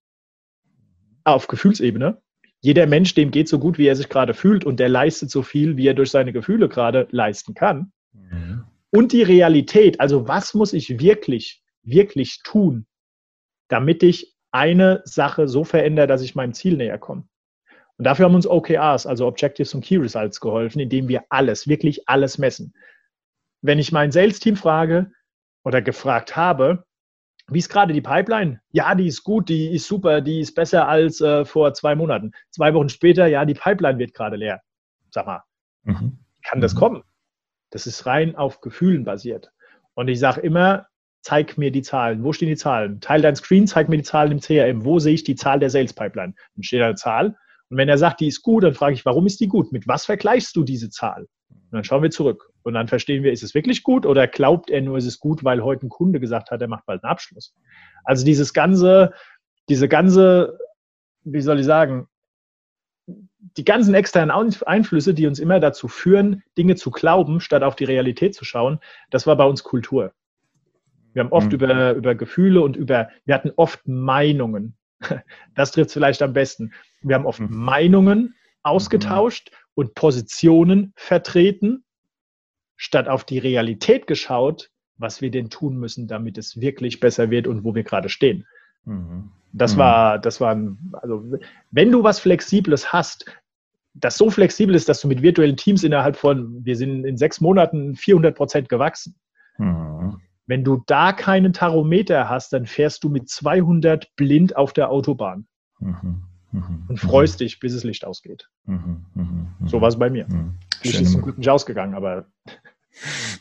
auf 1.24 1.48
Gefühlsebene. 1.48 2.22
Jeder 2.60 2.88
Mensch, 2.88 3.14
dem 3.14 3.32
geht 3.32 3.48
so 3.48 3.60
gut, 3.60 3.78
wie 3.78 3.88
er 3.88 3.96
sich 3.96 4.10
gerade 4.10 4.34
fühlt 4.34 4.66
und 4.66 4.80
der 4.80 4.90
leistet 4.90 5.32
so 5.32 5.44
viel, 5.44 5.78
wie 5.78 5.88
er 5.88 5.94
durch 5.94 6.12
seine 6.12 6.34
Gefühle 6.34 6.68
gerade 6.68 7.08
leisten 7.12 7.54
kann. 7.54 7.92
Mhm. 8.12 8.64
Und 8.92 9.12
die 9.14 9.24
Realität, 9.24 10.00
also 10.00 10.28
was 10.28 10.54
muss 10.54 10.74
ich 10.74 11.00
wirklich, 11.00 11.64
wirklich 11.84 12.42
tun, 12.44 12.86
damit 13.68 14.04
ich 14.04 14.36
eine 14.52 15.02
Sache 15.06 15.48
so 15.48 15.64
verändere, 15.64 16.08
dass 16.08 16.22
ich 16.22 16.36
meinem 16.36 16.54
Ziel 16.54 16.78
näher 16.78 16.98
komme. 16.98 17.28
Und 17.98 18.06
dafür 18.06 18.26
haben 18.26 18.36
uns 18.36 18.48
OKRs, 18.48 19.06
also 19.06 19.26
Objectives 19.26 19.74
und 19.74 19.84
Key 19.84 19.98
Results, 19.98 20.42
geholfen, 20.42 20.80
indem 20.80 21.08
wir 21.08 21.24
alles, 21.30 21.68
wirklich 21.68 22.10
alles 22.10 22.38
messen 22.38 22.74
wenn 23.66 23.80
ich 23.80 23.92
mein 23.92 24.12
Sales-Team 24.12 24.56
frage 24.56 25.12
oder 25.64 25.82
gefragt 25.82 26.36
habe, 26.36 26.86
wie 27.48 27.60
ist 27.60 27.70
gerade 27.70 27.94
die 27.94 28.02
Pipeline? 28.02 28.62
Ja, 28.72 28.96
die 28.96 29.08
ist 29.08 29.24
gut, 29.24 29.50
die 29.50 29.74
ist 29.74 29.88
super, 29.88 30.22
die 30.22 30.40
ist 30.40 30.56
besser 30.56 30.88
als 30.88 31.22
äh, 31.22 31.46
vor 31.46 31.74
zwei 31.74 31.96
Monaten. 31.96 32.32
Zwei 32.50 32.74
Wochen 32.74 32.90
später, 32.90 33.28
ja, 33.28 33.46
die 33.46 33.54
Pipeline 33.54 34.00
wird 34.00 34.14
gerade 34.14 34.36
leer. 34.36 34.62
Sag 35.12 35.28
mal, 35.28 35.44
mhm. 35.84 36.18
kann 36.44 36.62
das 36.62 36.74
mhm. 36.74 36.80
kommen? 36.80 37.04
Das 37.70 37.86
ist 37.88 38.06
rein 38.06 38.36
auf 38.36 38.62
Gefühlen 38.62 39.04
basiert. 39.04 39.52
Und 39.94 40.08
ich 40.08 40.20
sage 40.20 40.42
immer, 40.42 40.88
zeig 41.22 41.58
mir 41.58 41.72
die 41.72 41.82
Zahlen. 41.82 42.24
Wo 42.24 42.34
stehen 42.34 42.50
die 42.50 42.56
Zahlen? 42.56 43.00
Teil 43.00 43.22
dein 43.22 43.36
Screen, 43.36 43.68
zeig 43.68 43.90
mir 43.90 43.98
die 43.98 44.04
Zahlen 44.04 44.32
im 44.32 44.40
CRM. 44.40 44.84
Wo 44.84 45.00
sehe 45.00 45.14
ich 45.14 45.24
die 45.24 45.36
Zahl 45.36 45.60
der 45.60 45.70
Sales 45.70 45.94
Pipeline? 45.94 46.34
Dann 46.56 46.64
steht 46.64 46.82
da 46.82 46.86
eine 46.86 46.96
Zahl. 46.96 47.36
Und 47.70 47.78
wenn 47.78 47.90
er 47.90 47.98
sagt, 47.98 48.22
die 48.22 48.28
ist 48.28 48.42
gut, 48.42 48.64
dann 48.64 48.74
frage 48.74 48.94
ich, 48.94 49.06
warum 49.06 49.26
ist 49.26 49.40
die 49.40 49.48
gut? 49.48 49.72
Mit 49.72 49.88
was 49.88 50.06
vergleichst 50.06 50.56
du 50.56 50.64
diese 50.64 50.90
Zahl? 50.90 51.28
Und 51.50 51.72
dann 51.72 51.84
schauen 51.84 52.04
wir 52.04 52.12
zurück. 52.12 52.52
Und 52.66 52.74
dann 52.74 52.88
verstehen 52.88 53.24
wir, 53.24 53.32
ist 53.32 53.44
es 53.44 53.54
wirklich 53.54 53.84
gut 53.84 54.08
oder 54.08 54.26
glaubt 54.26 54.72
er 54.72 54.82
nur, 54.82 54.98
ist 54.98 55.06
es 55.06 55.20
gut, 55.20 55.44
weil 55.44 55.62
heute 55.62 55.86
ein 55.86 55.90
Kunde 55.90 56.20
gesagt 56.20 56.50
hat, 56.50 56.62
er 56.62 56.68
macht 56.68 56.88
bald 56.88 57.04
einen 57.04 57.12
Abschluss. 57.12 57.54
Also 58.04 58.26
dieses 58.26 58.54
ganze, 58.54 59.14
diese 59.70 59.88
ganze, 59.88 60.58
wie 61.24 61.42
soll 61.42 61.60
ich 61.60 61.66
sagen, 61.68 62.08
die 63.06 63.66
ganzen 63.66 63.94
externen 63.94 64.32
Einflüsse, 64.32 65.14
die 65.14 65.28
uns 65.28 65.38
immer 65.38 65.60
dazu 65.60 65.88
führen, 65.88 66.42
Dinge 66.58 66.76
zu 66.76 66.90
glauben, 66.90 67.40
statt 67.40 67.62
auf 67.62 67.76
die 67.76 67.84
Realität 67.84 68.34
zu 68.34 68.46
schauen, 68.46 68.80
das 69.12 69.28
war 69.28 69.36
bei 69.36 69.46
uns 69.46 69.64
Kultur. 69.64 70.12
Wir 71.14 71.24
haben 71.24 71.32
oft 71.32 71.50
mhm. 71.50 71.54
über, 71.54 71.94
über 71.94 72.16
Gefühle 72.16 72.62
und 72.62 72.76
über, 72.76 73.10
wir 73.26 73.36
hatten 73.36 73.52
oft 73.56 73.88
Meinungen. 73.88 74.76
Das 75.54 75.72
trifft 75.72 75.90
es 75.90 75.94
vielleicht 75.94 76.24
am 76.24 76.34
besten. 76.34 76.74
Wir 77.02 77.16
haben 77.16 77.28
oft 77.28 77.40
mhm. 77.40 77.56
Meinungen 77.56 78.34
ausgetauscht 78.64 79.52
mhm. 79.52 79.58
und 79.76 79.94
Positionen 79.94 80.94
vertreten 80.96 81.86
statt 82.78 83.08
auf 83.08 83.24
die 83.24 83.40
Realität 83.40 84.08
geschaut, 84.08 84.72
was 84.98 85.22
wir 85.22 85.32
denn 85.32 85.50
tun 85.50 85.78
müssen, 85.78 86.08
damit 86.08 86.38
es 86.38 86.60
wirklich 86.60 87.00
besser 87.00 87.30
wird 87.30 87.48
und 87.48 87.64
wo 87.64 87.76
wir 87.76 87.84
gerade 87.84 88.10
stehen. 88.10 88.46
Mhm. 88.86 89.32
Das 89.52 89.76
mhm. 89.76 89.80
war, 89.80 90.20
das 90.20 90.42
war, 90.42 90.58
also 90.94 91.24
wenn 91.72 91.92
du 91.92 92.04
was 92.04 92.20
Flexibles 92.20 92.92
hast, 92.92 93.26
das 93.94 94.18
so 94.18 94.30
flexibel 94.30 94.76
ist, 94.76 94.90
dass 94.90 95.00
du 95.02 95.08
mit 95.08 95.22
virtuellen 95.22 95.56
Teams 95.56 95.84
innerhalb 95.84 96.18
von, 96.18 96.66
wir 96.66 96.76
sind 96.76 97.06
in 97.06 97.18
sechs 97.18 97.40
Monaten 97.40 97.96
400 97.96 98.36
Prozent 98.36 98.70
gewachsen. 98.70 99.16
Mhm. 99.58 100.22
Wenn 100.48 100.64
du 100.64 100.84
da 100.86 101.14
keinen 101.14 101.54
Tarometer 101.54 102.30
hast, 102.30 102.54
dann 102.54 102.66
fährst 102.66 103.04
du 103.04 103.10
mit 103.10 103.30
200 103.30 104.16
blind 104.16 104.56
auf 104.58 104.74
der 104.74 104.92
Autobahn 104.92 105.48
mhm. 105.80 106.24
Mhm. 106.52 106.86
und 106.88 107.00
freust 107.00 107.40
mhm. 107.40 107.46
dich, 107.46 107.60
bis 107.60 107.74
das 107.74 107.84
Licht 107.84 108.06
ausgeht. 108.06 108.50
Mhm. 108.66 109.06
mhm. 109.14 109.48
mhm. 109.60 109.68
So 109.68 109.82
war 109.82 109.88
es 109.88 109.98
bei 109.98 110.10
mir. 110.10 110.28
Mhm. 110.28 110.56
Licht 110.84 111.02
ist 111.02 111.14
zum 111.14 111.22
Glück 111.22 111.38
nicht 111.38 111.50
ausgegangen, 111.50 111.96
aber 111.96 112.28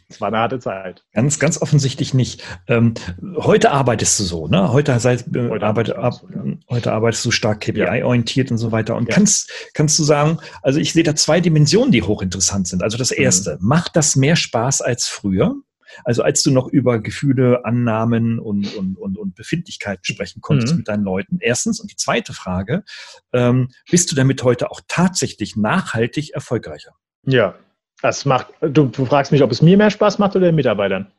es 0.08 0.20
war 0.20 0.28
eine 0.28 0.38
harte 0.38 0.58
Zeit. 0.58 1.04
Ganz, 1.12 1.38
ganz 1.38 1.60
offensichtlich 1.60 2.14
nicht. 2.14 2.42
Ähm, 2.66 2.94
heute 3.36 3.70
arbeitest 3.70 4.18
du 4.20 4.24
so, 4.24 4.48
ne? 4.48 4.72
Heute, 4.72 4.98
seit, 5.00 5.26
äh, 5.34 5.48
heute, 5.48 5.66
arbeit, 5.66 5.90
ab, 5.90 6.14
so, 6.14 6.28
ja. 6.28 6.56
heute 6.68 6.92
arbeitest 6.92 7.24
du 7.24 7.30
stark 7.30 7.60
KPI-orientiert 7.60 8.50
ja. 8.50 8.54
und 8.54 8.58
so 8.58 8.72
weiter. 8.72 8.96
Und 8.96 9.08
ja. 9.08 9.14
kannst, 9.14 9.50
kannst 9.74 9.98
du 9.98 10.04
sagen, 10.04 10.38
also 10.62 10.80
ich 10.80 10.92
sehe 10.92 11.02
da 11.02 11.14
zwei 11.14 11.40
Dimensionen, 11.40 11.92
die 11.92 12.02
hochinteressant 12.02 12.68
sind. 12.68 12.82
Also 12.82 12.98
das 12.98 13.10
erste, 13.10 13.58
mhm. 13.60 13.68
macht 13.68 13.96
das 13.96 14.16
mehr 14.16 14.36
Spaß 14.36 14.82
als 14.82 15.06
früher? 15.06 15.54
Also 16.02 16.22
als 16.22 16.42
du 16.42 16.50
noch 16.50 16.68
über 16.68 16.98
Gefühle, 16.98 17.64
Annahmen 17.64 18.40
und, 18.40 18.74
und, 18.74 18.96
und, 18.98 19.16
und 19.16 19.34
Befindlichkeiten 19.36 20.04
sprechen 20.04 20.40
konntest 20.40 20.72
mhm. 20.72 20.78
mit 20.78 20.88
deinen 20.88 21.04
Leuten. 21.04 21.38
Erstens. 21.40 21.80
Und 21.80 21.90
die 21.90 21.96
zweite 21.96 22.32
Frage, 22.32 22.82
ähm, 23.32 23.68
bist 23.90 24.10
du 24.10 24.16
damit 24.16 24.42
heute 24.42 24.70
auch 24.70 24.80
tatsächlich 24.88 25.56
nachhaltig 25.56 26.34
erfolgreicher? 26.34 26.92
Ja, 27.26 27.54
das 28.04 28.26
macht, 28.26 28.48
du, 28.60 28.84
du 28.84 29.06
fragst 29.06 29.32
mich, 29.32 29.42
ob 29.42 29.50
es 29.50 29.62
mir 29.62 29.78
mehr 29.78 29.88
Spaß 29.88 30.18
macht 30.18 30.36
oder 30.36 30.44
den 30.44 30.54
Mitarbeitern? 30.54 31.10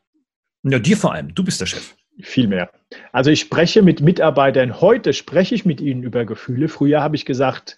Ja, 0.62 0.78
dir 0.78 0.96
vor 0.96 1.14
allem. 1.14 1.34
Du 1.34 1.44
bist 1.44 1.60
der 1.60 1.66
Chef. 1.66 1.96
Viel 2.22 2.48
mehr. 2.48 2.70
Also 3.12 3.32
ich 3.32 3.40
spreche 3.40 3.82
mit 3.82 4.02
Mitarbeitern. 4.02 4.82
Heute 4.82 5.14
spreche 5.14 5.56
ich 5.56 5.66
mit 5.66 5.82
ihnen 5.82 6.04
über 6.04 6.26
Gefühle. 6.26 6.68
Früher 6.68 7.02
habe 7.02 7.16
ich 7.16 7.26
gesagt, 7.26 7.78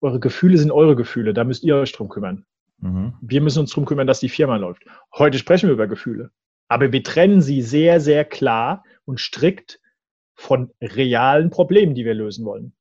eure 0.00 0.20
Gefühle 0.20 0.58
sind 0.58 0.70
eure 0.70 0.94
Gefühle. 0.94 1.34
Da 1.34 1.42
müsst 1.42 1.64
ihr 1.64 1.74
euch 1.74 1.90
drum 1.90 2.08
kümmern. 2.08 2.46
Mhm. 2.78 3.14
Wir 3.20 3.40
müssen 3.40 3.58
uns 3.58 3.72
drum 3.72 3.84
kümmern, 3.84 4.06
dass 4.06 4.20
die 4.20 4.28
Firma 4.28 4.58
läuft. 4.58 4.84
Heute 5.12 5.36
sprechen 5.36 5.66
wir 5.68 5.72
über 5.72 5.88
Gefühle. 5.88 6.30
Aber 6.68 6.92
wir 6.92 7.02
trennen 7.02 7.40
sie 7.40 7.62
sehr, 7.62 7.98
sehr 7.98 8.24
klar 8.24 8.84
und 9.06 9.18
strikt 9.18 9.80
von 10.36 10.70
realen 10.80 11.50
Problemen, 11.50 11.96
die 11.96 12.04
wir 12.04 12.14
lösen 12.14 12.44
wollen. 12.44 12.74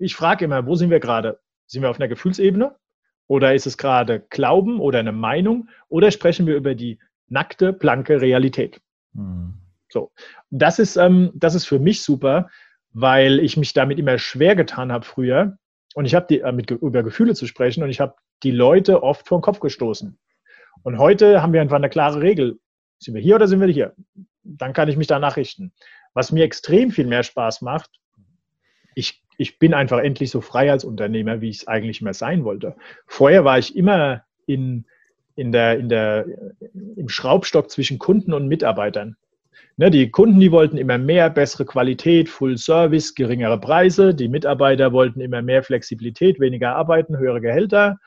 Ich 0.00 0.16
frage 0.16 0.46
immer, 0.46 0.66
wo 0.66 0.74
sind 0.74 0.90
wir 0.90 0.98
gerade? 0.98 1.38
Sind 1.66 1.82
wir 1.82 1.90
auf 1.90 2.00
einer 2.00 2.08
Gefühlsebene 2.08 2.74
oder 3.28 3.54
ist 3.54 3.66
es 3.66 3.78
gerade 3.78 4.20
Glauben 4.30 4.80
oder 4.80 4.98
eine 4.98 5.12
Meinung? 5.12 5.68
Oder 5.88 6.10
sprechen 6.10 6.46
wir 6.46 6.56
über 6.56 6.74
die 6.74 6.98
nackte, 7.28 7.72
blanke 7.72 8.20
Realität? 8.20 8.80
Mhm. 9.12 9.54
So, 9.88 10.10
das 10.50 10.78
ist, 10.78 10.96
ähm, 10.96 11.30
das 11.34 11.54
ist 11.54 11.66
für 11.66 11.78
mich 11.78 12.02
super, 12.02 12.48
weil 12.92 13.38
ich 13.38 13.56
mich 13.56 13.72
damit 13.74 13.98
immer 13.98 14.18
schwer 14.18 14.56
getan 14.56 14.90
habe 14.90 15.04
früher. 15.04 15.58
Und 15.94 16.04
ich 16.04 16.14
habe 16.14 16.34
äh, 16.34 16.52
mit, 16.52 16.70
über 16.70 17.02
Gefühle 17.02 17.34
zu 17.34 17.46
sprechen 17.46 17.82
und 17.82 17.90
ich 17.90 18.00
habe 18.00 18.14
die 18.42 18.50
Leute 18.50 19.02
oft 19.02 19.28
vor 19.28 19.38
den 19.38 19.42
Kopf 19.42 19.60
gestoßen. 19.60 20.18
Und 20.82 20.98
heute 20.98 21.42
haben 21.42 21.52
wir 21.52 21.60
einfach 21.60 21.76
eine 21.76 21.88
klare 21.88 22.20
Regel. 22.20 22.58
Sind 22.98 23.14
wir 23.14 23.22
hier 23.22 23.36
oder 23.36 23.46
sind 23.46 23.60
wir 23.60 23.68
hier? 23.68 23.94
Dann 24.42 24.72
kann 24.72 24.88
ich 24.88 24.96
mich 24.96 25.06
danach 25.06 25.36
richten. 25.36 25.72
Was 26.14 26.32
mir 26.32 26.44
extrem 26.44 26.90
viel 26.90 27.06
mehr 27.06 27.22
Spaß 27.22 27.62
macht, 27.62 27.90
ich 28.94 29.22
ich 29.38 29.58
bin 29.58 29.72
einfach 29.72 29.98
endlich 30.00 30.30
so 30.30 30.40
frei 30.40 30.70
als 30.70 30.84
Unternehmer, 30.84 31.40
wie 31.40 31.48
ich 31.48 31.58
es 31.58 31.68
eigentlich 31.68 32.02
immer 32.02 32.12
sein 32.12 32.44
wollte. 32.44 32.76
Vorher 33.06 33.44
war 33.44 33.58
ich 33.58 33.76
immer 33.76 34.24
in, 34.46 34.84
in 35.36 35.52
der, 35.52 35.78
in 35.78 35.88
der, 35.88 36.26
im 36.96 37.08
Schraubstock 37.08 37.70
zwischen 37.70 37.98
Kunden 37.98 38.34
und 38.34 38.48
Mitarbeitern. 38.48 39.16
Ne, 39.76 39.90
die 39.90 40.10
Kunden, 40.10 40.40
die 40.40 40.50
wollten 40.50 40.76
immer 40.76 40.98
mehr, 40.98 41.30
bessere 41.30 41.64
Qualität, 41.64 42.28
Full 42.28 42.58
Service, 42.58 43.14
geringere 43.14 43.60
Preise. 43.60 44.12
Die 44.12 44.26
Mitarbeiter 44.26 44.92
wollten 44.92 45.20
immer 45.20 45.40
mehr 45.40 45.62
Flexibilität, 45.62 46.40
weniger 46.40 46.74
arbeiten, 46.74 47.16
höhere 47.16 47.40
Gehälter. 47.40 48.00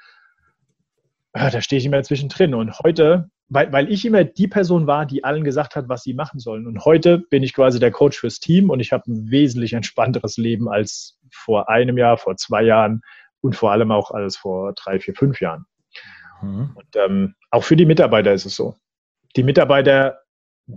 Ah, 1.32 1.50
da 1.50 1.62
stehe 1.62 1.80
ich 1.80 1.86
immer 1.86 2.04
zwischendrin. 2.04 2.54
Und 2.54 2.78
heute 2.80 3.30
weil, 3.54 3.72
weil 3.74 3.92
ich 3.92 4.06
immer 4.06 4.24
die 4.24 4.48
Person 4.48 4.88
war, 4.88 5.06
die 5.06 5.26
allen 5.26 5.44
gesagt 5.44 5.76
hat, 5.76 5.90
was 5.90 6.04
sie 6.04 6.14
machen 6.14 6.40
sollen. 6.40 6.66
Und 6.66 6.86
heute 6.86 7.18
bin 7.18 7.44
ich 7.44 7.54
quasi 7.54 7.82
der 7.82 7.92
Coach 7.92 8.18
fürs 8.18 8.40
Team 8.40 8.70
und 8.70 8.80
ich 8.80 8.94
habe 8.94 9.12
ein 9.12 9.30
wesentlich 9.30 9.74
entspannteres 9.74 10.38
Leben 10.38 10.70
als 10.70 11.20
vor 11.34 11.68
einem 11.68 11.98
Jahr, 11.98 12.18
vor 12.18 12.38
zwei 12.38 12.64
Jahren 12.64 13.02
und 13.42 13.58
vor 13.58 13.74
allem 13.74 13.92
auch 13.92 14.12
als 14.12 14.38
vor 14.38 14.74
drei, 14.74 15.02
vier, 15.02 15.16
fünf 15.16 15.42
Jahren. 15.42 15.66
Mhm. 16.42 16.72
Und 16.76 16.96
ähm, 16.96 17.36
auch 17.50 17.66
für 17.66 17.76
die 17.76 17.86
Mitarbeiter 17.86 18.32
ist 18.32 18.46
es 18.46 18.56
so. 18.56 18.76
Die 19.36 19.44
Mitarbeiter, 19.44 20.22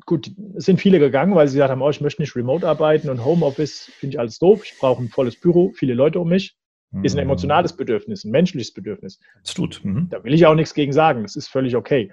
gut, 0.04 0.32
es 0.56 0.64
sind 0.64 0.80
viele 0.80 0.98
gegangen, 0.98 1.36
weil 1.36 1.46
sie 1.46 1.54
gesagt 1.54 1.70
haben, 1.70 1.82
oh, 1.82 1.90
ich 1.90 2.00
möchte 2.00 2.22
nicht 2.22 2.34
remote 2.34 2.66
arbeiten 2.66 3.08
und 3.08 3.24
Homeoffice 3.24 3.88
finde 4.00 4.14
ich 4.16 4.18
alles 4.18 4.40
doof. 4.40 4.62
Ich 4.64 4.76
brauche 4.80 5.00
ein 5.00 5.10
volles 5.10 5.38
Büro, 5.38 5.70
viele 5.76 5.94
Leute 5.94 6.18
um 6.18 6.28
mich. 6.28 6.56
Ist 7.02 7.16
ein 7.16 7.24
mhm. 7.24 7.30
emotionales 7.30 7.76
Bedürfnis, 7.76 8.24
ein 8.24 8.30
menschliches 8.30 8.72
Bedürfnis. 8.72 9.18
Das 9.42 9.54
tut. 9.54 9.80
Mhm. 9.84 10.08
Da 10.10 10.22
will 10.22 10.32
ich 10.32 10.46
auch 10.46 10.54
nichts 10.54 10.74
gegen 10.74 10.92
sagen. 10.92 11.22
Das 11.22 11.34
ist 11.34 11.48
völlig 11.48 11.74
okay. 11.74 12.12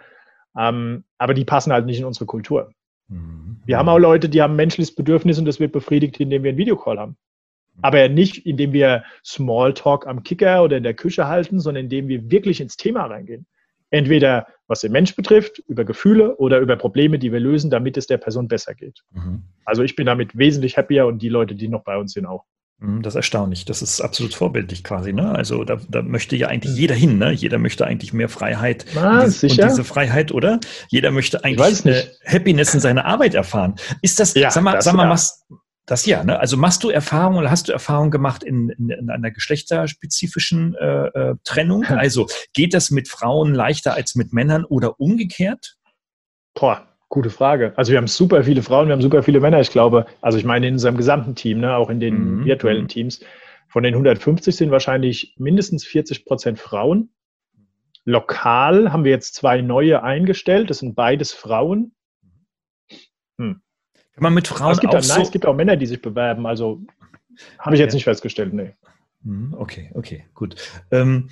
Ähm, 0.58 1.04
aber 1.18 1.34
die 1.34 1.46
passen 1.46 1.72
halt 1.72 1.86
nicht 1.86 2.00
in 2.00 2.06
unsere 2.06 2.26
Kultur. 2.26 2.72
Mhm. 3.08 3.62
Wir 3.66 3.78
haben 3.78 3.90
auch 3.90 4.00
Leute, 4.00 4.30
die 4.30 4.42
haben 4.42 4.54
ein 4.54 4.58
menschliches 4.58 4.96
Bedürfnis 4.96 5.40
und 5.40 5.46
das 5.46 5.60
wird 5.60 5.72
befriedigt, 5.72 6.20
indem 6.20 6.44
wir 6.44 6.50
einen 6.50 6.58
Videocall 6.58 7.00
haben. 7.00 7.18
Aber 7.82 8.10
nicht, 8.10 8.46
indem 8.46 8.74
wir 8.74 9.04
Smalltalk 9.26 10.06
am 10.06 10.24
Kicker 10.24 10.64
oder 10.64 10.78
in 10.78 10.84
der 10.84 10.94
Küche 10.94 11.28
halten, 11.28 11.60
sondern 11.60 11.86
indem 11.86 12.08
wir 12.08 12.30
wirklich 12.30 12.62
ins 12.62 12.78
Thema 12.78 13.06
reingehen. 13.06 13.48
Entweder 13.90 14.48
was 14.68 14.82
den 14.82 14.92
Mensch 14.92 15.16
betrifft, 15.16 15.60
über 15.68 15.84
Gefühle 15.84 16.38
oder 16.38 16.60
über 16.60 16.78
Probleme, 16.78 17.20
die 17.20 17.32
wir 17.32 17.40
lösen, 17.40 17.70
damit 17.70 17.98
es 17.98 18.08
der 18.08 18.18
Person 18.18 18.48
besser 18.48 18.74
geht. 18.74 19.04
Mhm. 19.12 19.44
Also 19.66 19.84
ich 19.84 19.96
bin 19.96 20.06
damit 20.06 20.38
wesentlich 20.38 20.78
happier 20.78 21.08
und 21.08 21.22
die 21.22 21.30
Leute, 21.30 21.56
die 21.56 21.68
noch 21.68 21.84
bei 21.84 21.98
uns 21.98 22.14
sind, 22.14 22.26
auch. 22.26 22.46
Mhm, 22.82 23.04
das 23.04 23.14
ist 23.14 23.18
erstaunlich. 23.18 23.66
Das 23.66 23.82
ist 23.82 24.02
absolut 24.02 24.34
vorbildlich 24.34 24.84
quasi. 24.84 25.14
Ne? 25.14 25.32
Also 25.34 25.64
da, 25.64 25.80
da 25.88 26.02
möchte 26.02 26.36
ja 26.36 26.48
eigentlich 26.48 26.76
jeder 26.76 26.96
hin. 26.96 27.20
Ne? 27.20 27.32
Jeder 27.32 27.60
möchte 27.60 27.86
eigentlich 27.86 28.12
mehr 28.12 28.28
Freiheit 28.28 28.86
ah, 28.98 29.22
und, 29.22 29.28
diese, 29.28 29.48
und 29.48 29.70
diese 29.70 29.84
Freiheit, 29.84 30.32
oder? 30.32 30.60
Jeder 30.90 31.12
möchte 31.12 31.44
eigentlich 31.44 31.86
äh, 31.86 32.08
Happiness 32.26 32.74
in 32.74 32.80
seiner 32.80 33.06
Arbeit 33.06 33.36
erfahren. 33.36 33.76
Ist 34.02 34.20
das, 34.20 34.34
ja, 34.34 34.50
sag 34.50 34.64
mal, 34.64 34.74
das, 34.74 34.86
sag 34.86 34.96
mal, 34.96 35.04
ja. 35.04 35.10
machst, 35.10 35.46
das 35.86 36.06
ja, 36.08 36.24
ne? 36.24 36.40
Also 36.40 36.58
machst 36.58 36.84
du 36.84 36.90
Erfahrungen 36.90 37.38
oder 37.38 37.52
hast 37.52 37.68
du 37.68 37.72
Erfahrungen 37.72 38.12
gemacht 38.12 38.44
in, 38.44 38.70
in, 38.70 38.90
in 38.90 39.10
einer 39.12 39.30
geschlechterspezifischen 39.30 40.76
äh, 40.76 41.08
äh, 41.08 41.36
Trennung? 41.44 41.86
Also 41.90 42.28
geht 42.54 42.74
das 42.74 42.90
mit 42.90 43.10
Frauen 43.10 43.54
leichter 43.54 43.94
als 43.94 44.16
mit 44.16 44.34
Männern 44.34 44.66
oder 44.66 45.00
umgekehrt? 45.00 45.76
Boah, 46.56 46.91
Gute 47.12 47.30
Frage. 47.30 47.74
Also 47.76 47.92
wir 47.92 47.98
haben 47.98 48.08
super 48.08 48.46
viele 48.46 48.64
Frauen, 48.64 48.88
wir 48.88 48.94
haben 48.94 49.02
super 49.02 49.22
viele 49.22 49.42
Männer, 49.42 49.60
ich 49.60 49.70
glaube. 49.70 50.06
Also 50.22 50.38
ich 50.38 50.46
meine 50.46 50.68
in 50.68 50.76
unserem 50.76 50.96
gesamten 50.96 51.36
Team, 51.36 51.60
ne, 51.60 51.76
auch 51.76 51.90
in 51.90 52.00
den 52.00 52.38
mhm. 52.38 52.46
virtuellen 52.46 52.84
mhm. 52.84 52.88
Teams. 52.88 53.20
Von 53.68 53.84
den 53.84 53.96
150 53.96 54.56
sind 54.56 54.72
wahrscheinlich 54.72 55.36
mindestens 55.38 55.84
40 55.84 56.24
Prozent 56.24 56.58
Frauen. 56.58 57.10
Lokal 58.06 58.94
haben 58.94 59.04
wir 59.04 59.12
jetzt 59.12 59.36
zwei 59.36 59.60
neue 59.60 60.02
eingestellt. 60.04 60.70
Das 60.70 60.80
sind 60.80 60.96
beides 60.96 61.34
Frauen. 61.34 61.92
Hm. 63.38 63.62
Kann 64.14 64.24
man 64.24 64.34
mit 64.34 64.48
Frauen 64.48 64.72
es 64.72 64.80
gibt 64.80 64.96
auch, 64.96 65.06
nein, 65.06 65.22
es 65.22 65.32
gibt 65.32 65.46
auch 65.46 65.54
Männer, 65.54 65.76
die 65.76 65.88
sich 65.88 66.02
bewerben. 66.02 66.46
Also 66.46 66.82
habe 67.60 67.76
ich 67.76 67.82
jetzt 67.82 67.94
nicht 67.94 68.06
festgestellt, 68.06 68.54
nee. 68.54 68.72
Mhm, 69.24 69.54
okay, 69.58 69.92
okay, 69.96 70.24
gut. 70.34 70.56
Ähm, 70.92 71.30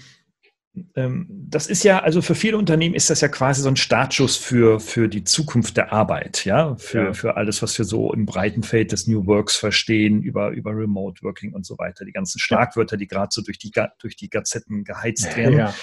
das 0.74 1.68
ist 1.68 1.84
ja, 1.84 2.00
also 2.00 2.22
für 2.22 2.36
viele 2.36 2.58
Unternehmen 2.58 2.96
ist 2.96 3.10
das 3.10 3.22
ja 3.22 3.28
quasi 3.28 3.62
so 3.62 3.70
ein 3.70 3.76
Startschuss 3.76 4.38
für, 4.38 4.80
für 4.80 5.10
die 5.10 5.24
Zukunft 5.24 5.78
der 5.78 5.92
Arbeit, 5.92 6.46
ja, 6.46 6.76
für, 6.76 7.06
ja. 7.06 7.14
für 7.14 7.38
alles, 7.38 7.62
was 7.62 7.78
wir 7.78 7.86
so 7.86 8.14
im 8.14 8.26
breiten 8.26 8.64
Feld 8.64 8.92
des 8.92 9.08
New 9.08 9.26
Works 9.26 9.56
verstehen, 9.56 10.22
über, 10.22 10.52
über 10.52 10.72
Remote 10.72 11.22
Working 11.24 11.54
und 11.54 11.66
so 11.66 11.78
weiter, 11.78 12.06
die 12.06 12.12
ganzen 12.12 12.40
Schlagwörter, 12.40 12.98
die 12.98 13.08
gerade 13.08 13.30
so 13.32 13.42
durch 13.42 13.58
die, 13.58 13.72
durch 14.00 14.16
die 14.16 14.30
Gazetten 14.30 14.84
geheizt 14.84 15.36
werden. 15.36 15.58
Ja. 15.58 15.74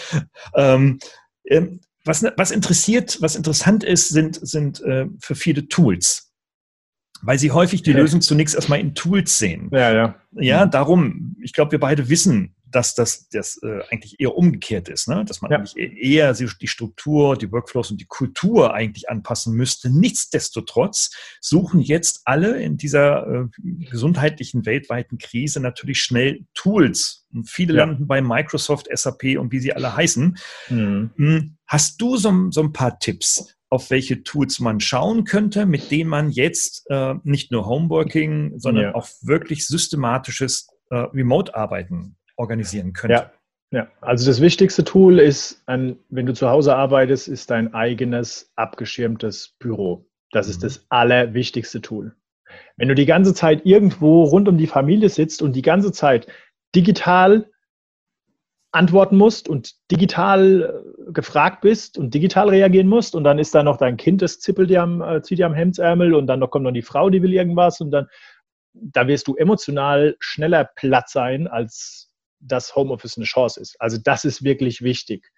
Ähm, 0.55 0.99
ähm, 1.45 1.81
was, 2.05 2.25
was 2.37 2.53
interessiert, 2.53 3.19
was 3.21 3.35
interessant 3.35 3.83
ist, 3.83 4.09
sind, 4.09 4.39
sind 4.41 4.81
äh, 4.83 5.07
für 5.19 5.35
viele 5.35 5.69
Tools 5.69 6.23
weil 7.23 7.39
sie 7.39 7.51
häufig 7.51 7.83
die 7.83 7.95
Lösung 7.95 8.21
zunächst 8.21 8.55
erstmal 8.55 8.79
in 8.79 8.95
Tools 8.95 9.39
sehen. 9.39 9.71
Ja, 9.73 9.91
ja. 9.91 10.15
Ja, 10.33 10.67
darum, 10.67 11.35
ich 11.43 11.55
glaube, 11.55 11.73
wir 11.73 11.81
beide 11.81 12.11
wissen, 12.11 12.56
dass 12.71 12.95
das, 12.95 13.29
das 13.29 13.61
äh, 13.63 13.81
eigentlich 13.91 14.19
eher 14.19 14.37
umgekehrt 14.37 14.89
ist, 14.89 15.09
ne? 15.09 15.25
dass 15.25 15.41
man 15.41 15.51
ja. 15.51 15.59
eigentlich 15.59 15.77
e-, 15.77 16.15
eher 16.15 16.33
die 16.35 16.69
Struktur, 16.69 17.37
die 17.37 17.51
Workflows 17.51 17.91
und 17.91 18.01
die 18.01 18.07
Kultur 18.07 18.75
eigentlich 18.75 19.09
anpassen 19.09 19.55
müsste. 19.55 19.91
Nichtsdestotrotz 19.91 21.11
suchen 21.41 21.81
jetzt 21.81 22.23
alle 22.25 22.61
in 22.61 22.77
dieser 22.77 23.27
äh, 23.27 23.47
gesundheitlichen 23.91 24.67
weltweiten 24.67 25.19
Krise 25.19 25.61
natürlich 25.61 26.01
schnell 26.01 26.45
Tools. 26.55 27.25
Und 27.33 27.49
viele 27.49 27.75
ja. 27.75 27.85
landen 27.85 28.07
bei 28.07 28.21
Microsoft, 28.21 28.89
SAP 28.93 29.39
und 29.39 29.53
wie 29.53 29.61
sie 29.61 29.73
alle 29.73 29.97
heißen. 29.97 30.37
Mhm. 30.69 31.11
Hm, 31.17 31.57
hast 31.67 32.01
du 32.01 32.17
so, 32.17 32.51
so 32.51 32.63
ein 32.63 32.73
paar 32.73 32.99
Tipps? 32.99 33.53
auf 33.69 33.91
welche 33.91 34.23
Tools 34.23 34.61
man 34.61 34.79
schauen 34.79 35.25
könnte, 35.25 35.67
mit 35.67 35.91
denen 35.91 36.09
man 36.09 36.31
jetzt 36.31 36.85
äh, 36.89 37.15
nicht 37.25 37.51
nur 37.51 37.67
Homeworking, 37.67 38.61
sondern 38.61 38.85
ja. 38.85 38.95
auch 38.95 39.09
wirklich 39.23 39.67
systematisches 39.67 40.69
äh, 40.91 40.95
Remote-Arbeiten 40.97 42.17
organisieren 42.37 42.93
könnte. 42.93 43.15
Ja. 43.15 43.33
Ja, 43.73 43.89
also 44.01 44.31
das 44.31 44.41
wichtigste 44.41 44.85
Tool 44.85 45.19
ist, 45.19 45.61
ein, 45.67 45.99
wenn 46.09 46.25
du 46.25 46.33
zu 46.35 46.49
Hause 46.49 46.77
arbeitest, 46.77 47.27
ist 47.27 47.51
dein 47.51 47.75
eigenes 47.75 48.53
abgeschirmtes 48.55 49.57
Büro. 49.59 50.07
Das 50.31 50.49
ist 50.49 50.59
mhm. 50.59 50.67
das 50.67 50.87
allerwichtigste 50.89 51.81
Tool. 51.81 52.15
Wenn 52.77 52.89
du 52.89 52.95
die 52.95 53.07
ganze 53.07 53.35
Zeit 53.35 53.67
irgendwo 53.67 54.23
rund 54.23 54.49
um 54.49 54.57
die 54.57 54.69
Familie 54.69 55.09
sitzt 55.09 55.43
und 55.43 55.55
die 55.55 55.63
ganze 55.63 55.91
Zeit 55.91 56.29
digital 56.77 57.51
antworten 58.73 59.17
musst 59.17 59.49
und 59.49 59.75
digital 59.91 60.85
äh, 61.09 61.13
gefragt 61.13 61.63
bist 61.63 61.99
und 61.99 62.15
digital 62.15 62.51
reagieren 62.51 62.89
musst 62.89 63.15
und 63.15 63.25
dann 63.25 63.39
ist 63.39 63.55
da 63.55 63.63
noch 63.63 63.79
dein 63.79 63.97
Kind, 63.97 64.23
das 64.23 64.39
zippelt 64.39 64.71
dir 64.71 64.83
am, 64.83 65.01
äh, 65.01 65.23
zieht 65.23 65.39
dir 65.39 65.47
am 65.47 65.55
Hemdsärmel 65.55 66.15
und 66.15 66.27
dann 66.27 66.41
noch 66.41 66.51
kommt 66.51 66.65
noch 66.65 66.73
die 66.73 66.83
Frau, 66.83 67.09
die 67.09 67.23
will 67.23 67.33
irgendwas 67.33 67.81
und 67.81 67.91
dann, 67.91 68.07
da 68.75 69.09
wirst 69.09 69.29
du 69.29 69.35
emotional 69.35 70.17
schneller 70.21 70.69
platt 70.77 71.09
sein, 71.09 71.47
als 71.47 72.06
das 72.47 72.75
Homeoffice 72.75 73.17
eine 73.17 73.27
Chance 73.27 73.61
ist. 73.61 73.81
Also 73.81 73.99
das 74.03 74.25
ist 74.25 74.45
wirklich 74.45 74.83
wichtig. 74.83 75.31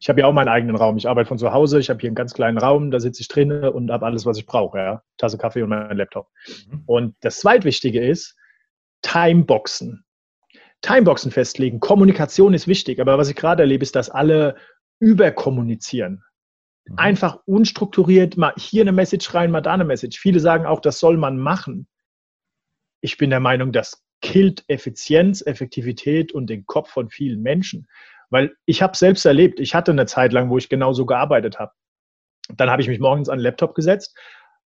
Ich 0.00 0.08
habe 0.08 0.20
ja 0.20 0.26
auch 0.26 0.32
meinen 0.32 0.48
eigenen 0.48 0.76
Raum. 0.76 0.96
Ich 0.96 1.08
arbeite 1.08 1.28
von 1.28 1.38
zu 1.38 1.52
Hause. 1.52 1.80
Ich 1.80 1.90
habe 1.90 2.00
hier 2.00 2.08
einen 2.08 2.14
ganz 2.14 2.32
kleinen 2.32 2.58
Raum. 2.58 2.90
Da 2.90 3.00
sitze 3.00 3.20
ich 3.20 3.28
drin 3.28 3.50
und 3.50 3.90
habe 3.90 4.06
alles, 4.06 4.26
was 4.26 4.38
ich 4.38 4.46
brauche. 4.46 4.78
Ja? 4.78 5.02
Tasse 5.16 5.38
Kaffee 5.38 5.62
und 5.62 5.70
mein 5.70 5.96
Laptop. 5.96 6.28
Mhm. 6.70 6.82
Und 6.86 7.16
das 7.20 7.40
Zweitwichtige 7.40 8.04
ist 8.04 8.36
Timeboxen. 9.02 10.04
Timeboxen 10.82 11.32
festlegen. 11.32 11.80
Kommunikation 11.80 12.54
ist 12.54 12.68
wichtig. 12.68 13.00
Aber 13.00 13.18
was 13.18 13.28
ich 13.28 13.36
gerade 13.36 13.64
erlebe, 13.64 13.82
ist, 13.82 13.96
dass 13.96 14.08
alle 14.08 14.54
überkommunizieren. 15.00 16.22
Mhm. 16.86 16.98
Einfach 16.98 17.40
unstrukturiert, 17.44 18.36
mal 18.36 18.54
hier 18.56 18.82
eine 18.82 18.92
Message 18.92 19.34
rein, 19.34 19.50
mal 19.50 19.60
da 19.60 19.74
eine 19.74 19.84
Message. 19.84 20.18
Viele 20.18 20.38
sagen 20.38 20.64
auch, 20.64 20.80
das 20.80 21.00
soll 21.00 21.16
man 21.16 21.38
machen. 21.38 21.88
Ich 23.00 23.16
bin 23.16 23.30
der 23.30 23.40
Meinung, 23.40 23.72
das 23.72 24.04
killt 24.20 24.64
Effizienz, 24.68 25.42
Effektivität 25.46 26.32
und 26.32 26.48
den 26.48 26.66
Kopf 26.66 26.90
von 26.90 27.08
vielen 27.10 27.42
Menschen. 27.42 27.86
Weil 28.30 28.54
ich 28.66 28.82
habe 28.82 28.96
selbst 28.96 29.24
erlebt, 29.24 29.60
ich 29.60 29.74
hatte 29.74 29.92
eine 29.92 30.06
Zeit 30.06 30.32
lang, 30.32 30.50
wo 30.50 30.58
ich 30.58 30.68
genauso 30.68 31.06
gearbeitet 31.06 31.58
habe. 31.58 31.72
Dann 32.54 32.70
habe 32.70 32.82
ich 32.82 32.88
mich 32.88 32.98
morgens 32.98 33.28
an 33.28 33.38
den 33.38 33.44
Laptop 33.44 33.74
gesetzt. 33.74 34.16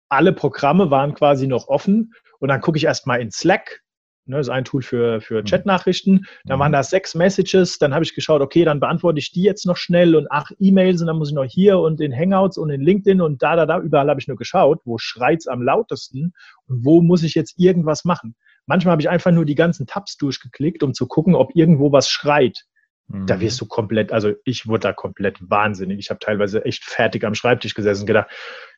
Alle 0.09 0.32
Programme 0.32 0.90
waren 0.90 1.14
quasi 1.14 1.47
noch 1.47 1.68
offen 1.68 2.12
und 2.38 2.49
dann 2.49 2.61
gucke 2.61 2.78
ich 2.78 2.84
erstmal 2.84 3.20
in 3.20 3.30
Slack. 3.30 3.82
Ne, 4.28 4.38
das 4.38 4.49
ist 4.49 4.53
ein 4.53 4.64
Tool 4.64 4.82
für, 4.82 5.20
für 5.20 5.42
mhm. 5.42 5.44
Chatnachrichten. 5.44 6.26
Dann 6.44 6.59
waren 6.59 6.72
mhm. 6.72 6.74
da 6.74 6.82
sechs 6.82 7.14
Messages. 7.14 7.78
Dann 7.78 7.94
habe 7.94 8.05
ich 8.05 8.14
geschaut, 8.14 8.42
okay, 8.42 8.64
dann 8.64 8.80
beantworte 8.80 9.20
ich 9.20 9.30
die 9.30 9.42
jetzt 9.42 9.66
noch 9.66 9.76
schnell 9.76 10.16
und 10.16 10.26
ach, 10.30 10.51
E-Mails 10.59 11.01
und 11.01 11.07
dann 11.07 11.16
muss 11.16 11.28
ich 11.28 11.34
noch 11.34 11.44
hier 11.44 11.78
und 11.78 12.01
in 12.01 12.12
Hangouts 12.12 12.59
und 12.59 12.70
in 12.70 12.80
LinkedIn 12.80 13.20
und 13.20 13.42
da, 13.42 13.55
da, 13.55 13.66
da. 13.66 13.78
Überall 13.78 14.09
habe 14.11 14.20
ich 14.20 14.26
nur 14.26 14.36
geschaut, 14.36 14.80
wo 14.84 14.99
schreit 14.99 15.38
es 15.38 15.47
am 15.47 15.62
lautesten 15.62 16.34
und 16.66 16.84
wo 16.84 17.03
muss 17.03 17.22
ich 17.22 17.34
jetzt 17.34 17.55
irgendwas 17.59 18.05
machen. 18.05 18.34
Manchmal 18.66 18.92
habe 18.92 19.02
ich 19.02 19.08
einfach 19.08 19.32
nur 19.32 19.44
die 19.44 19.54
ganzen 19.54 19.86
Tabs 19.86 20.16
durchgeklickt, 20.16 20.82
um 20.82 20.92
zu 20.92 21.06
gucken, 21.06 21.34
ob 21.34 21.54
irgendwo 21.54 21.92
was 21.92 22.10
schreit. 22.10 22.64
Da 23.08 23.36
mhm. 23.36 23.40
wirst 23.40 23.60
du 23.60 23.66
komplett, 23.66 24.10
also 24.10 24.32
ich 24.44 24.66
wurde 24.66 24.80
da 24.80 24.92
komplett 24.92 25.38
wahnsinnig. 25.40 25.98
Ich 26.00 26.10
habe 26.10 26.18
teilweise 26.18 26.64
echt 26.64 26.84
fertig 26.84 27.24
am 27.24 27.36
Schreibtisch 27.36 27.74
gesessen 27.74 28.02
und 28.02 28.06
gedacht, 28.06 28.30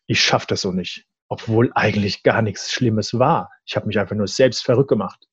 ich 0.07 0.21
schaffe 0.21 0.47
das 0.49 0.61
so 0.61 0.73
nicht. 0.73 1.07
Obwohl 1.29 1.71
eigentlich 1.75 2.23
gar 2.23 2.43
nichts 2.43 2.71
Schlimmes 2.71 3.19
war. 3.19 3.51
Ich 3.65 3.77
habe 3.77 3.87
mich 3.87 3.99
einfach 3.99 4.17
nur 4.17 4.29
selbst 4.29 4.65
verrückt 4.65 4.89
gemacht. 4.89 5.27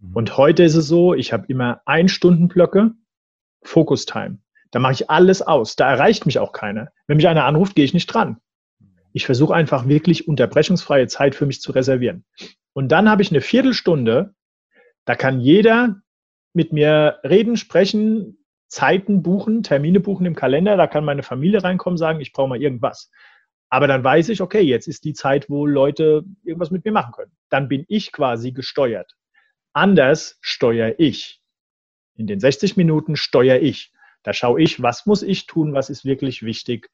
Mhm. 0.00 0.14
Und 0.14 0.36
heute 0.36 0.64
ist 0.64 0.74
es 0.74 0.86
so, 0.86 1.14
ich 1.14 1.32
habe 1.32 1.46
immer 1.48 1.80
ein 1.86 2.08
Stundenblöcke, 2.08 2.92
Focus 3.62 4.04
Time. 4.04 4.38
Da 4.70 4.80
mache 4.80 4.92
ich 4.92 5.10
alles 5.10 5.40
aus. 5.40 5.76
Da 5.76 5.90
erreicht 5.90 6.26
mich 6.26 6.38
auch 6.38 6.52
keiner. 6.52 6.88
Wenn 7.06 7.16
mich 7.16 7.28
einer 7.28 7.44
anruft, 7.44 7.74
gehe 7.74 7.84
ich 7.84 7.94
nicht 7.94 8.06
dran. 8.06 8.38
Ich 9.14 9.24
versuche 9.24 9.54
einfach 9.54 9.88
wirklich 9.88 10.28
unterbrechungsfreie 10.28 11.06
Zeit 11.06 11.34
für 11.34 11.46
mich 11.46 11.62
zu 11.62 11.72
reservieren. 11.72 12.26
Und 12.76 12.88
dann 12.88 13.08
habe 13.08 13.22
ich 13.22 13.30
eine 13.30 13.40
Viertelstunde, 13.40 14.34
da 15.06 15.14
kann 15.14 15.40
jeder 15.40 16.02
mit 16.52 16.74
mir 16.74 17.20
reden, 17.24 17.56
sprechen, 17.56 18.36
Zeiten 18.68 19.22
buchen, 19.22 19.62
Termine 19.62 19.98
buchen 19.98 20.26
im 20.26 20.34
Kalender. 20.34 20.76
Da 20.76 20.86
kann 20.86 21.02
meine 21.02 21.22
Familie 21.22 21.64
reinkommen, 21.64 21.96
sagen, 21.96 22.20
ich 22.20 22.34
brauche 22.34 22.50
mal 22.50 22.60
irgendwas. 22.60 23.10
Aber 23.70 23.86
dann 23.86 24.04
weiß 24.04 24.28
ich, 24.28 24.42
okay, 24.42 24.60
jetzt 24.60 24.88
ist 24.88 25.04
die 25.04 25.14
Zeit, 25.14 25.48
wo 25.48 25.64
Leute 25.64 26.24
irgendwas 26.44 26.70
mit 26.70 26.84
mir 26.84 26.92
machen 26.92 27.14
können. 27.14 27.32
Dann 27.48 27.68
bin 27.68 27.86
ich 27.88 28.12
quasi 28.12 28.52
gesteuert. 28.52 29.10
Anders 29.72 30.36
steuere 30.42 30.96
ich. 30.98 31.40
In 32.14 32.26
den 32.26 32.40
60 32.40 32.76
Minuten 32.76 33.16
steuere 33.16 33.62
ich. 33.62 33.90
Da 34.22 34.34
schaue 34.34 34.60
ich, 34.60 34.82
was 34.82 35.06
muss 35.06 35.22
ich 35.22 35.46
tun, 35.46 35.72
was 35.72 35.88
ist 35.88 36.04
wirklich 36.04 36.42
wichtig, 36.42 36.90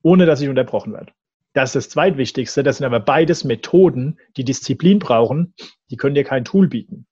ohne 0.00 0.24
dass 0.24 0.40
ich 0.40 0.48
unterbrochen 0.48 0.94
werde. 0.94 1.12
Das 1.52 1.70
ist 1.70 1.74
das 1.74 1.88
Zweitwichtigste. 1.90 2.62
Das 2.62 2.78
sind 2.78 2.86
aber 2.86 3.00
beides 3.00 3.44
Methoden, 3.44 4.18
die 4.36 4.44
Disziplin 4.44 4.98
brauchen. 4.98 5.54
Die 5.90 5.96
können 5.96 6.14
dir 6.14 6.24
kein 6.24 6.44
Tool 6.44 6.68
bieten. 6.68 7.06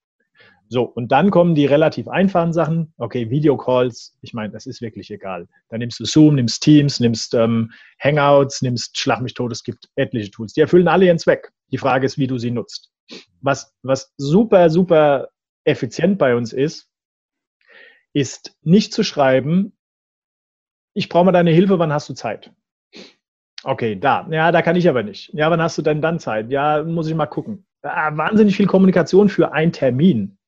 So, 0.72 0.84
und 0.84 1.10
dann 1.10 1.32
kommen 1.32 1.56
die 1.56 1.66
relativ 1.66 2.06
einfachen 2.06 2.52
Sachen. 2.52 2.94
Okay, 2.96 3.28
Videocalls, 3.28 4.16
ich 4.22 4.34
meine, 4.34 4.52
das 4.52 4.66
ist 4.66 4.80
wirklich 4.80 5.10
egal. 5.10 5.48
Da 5.68 5.76
nimmst 5.76 5.98
du 5.98 6.04
Zoom, 6.04 6.36
nimmst 6.36 6.62
Teams, 6.62 7.00
nimmst 7.00 7.34
ähm, 7.34 7.72
Hangouts, 8.00 8.62
nimmst 8.62 8.96
Schlag 8.96 9.20
mich 9.20 9.34
tot. 9.34 9.50
Es 9.50 9.64
gibt 9.64 9.88
etliche 9.96 10.30
Tools. 10.30 10.52
Die 10.52 10.60
erfüllen 10.60 10.86
alle 10.86 11.06
ihren 11.06 11.18
Zweck. 11.18 11.50
Die 11.72 11.78
Frage 11.78 12.06
ist, 12.06 12.18
wie 12.18 12.28
du 12.28 12.38
sie 12.38 12.52
nutzt. 12.52 12.92
Was, 13.40 13.74
was 13.82 14.14
super, 14.16 14.70
super 14.70 15.30
effizient 15.64 16.18
bei 16.18 16.36
uns 16.36 16.52
ist, 16.52 16.88
ist 18.12 18.56
nicht 18.62 18.92
zu 18.92 19.02
schreiben, 19.02 19.76
ich 20.94 21.08
brauche 21.08 21.24
mal 21.24 21.32
deine 21.32 21.52
Hilfe, 21.52 21.78
wann 21.78 21.92
hast 21.92 22.08
du 22.08 22.14
Zeit? 22.14 22.52
Okay, 23.62 23.96
da. 23.96 24.26
Ja, 24.30 24.52
da 24.52 24.62
kann 24.62 24.76
ich 24.76 24.88
aber 24.88 25.02
nicht. 25.02 25.32
Ja, 25.34 25.50
wann 25.50 25.60
hast 25.60 25.76
du 25.78 25.82
denn 25.82 26.00
dann 26.00 26.18
Zeit? 26.18 26.50
Ja, 26.50 26.82
muss 26.82 27.08
ich 27.08 27.14
mal 27.14 27.26
gucken. 27.26 27.66
Ah, 27.82 28.16
wahnsinnig 28.16 28.56
viel 28.56 28.66
Kommunikation 28.66 29.28
für 29.28 29.52
einen 29.52 29.72
Termin 29.72 30.38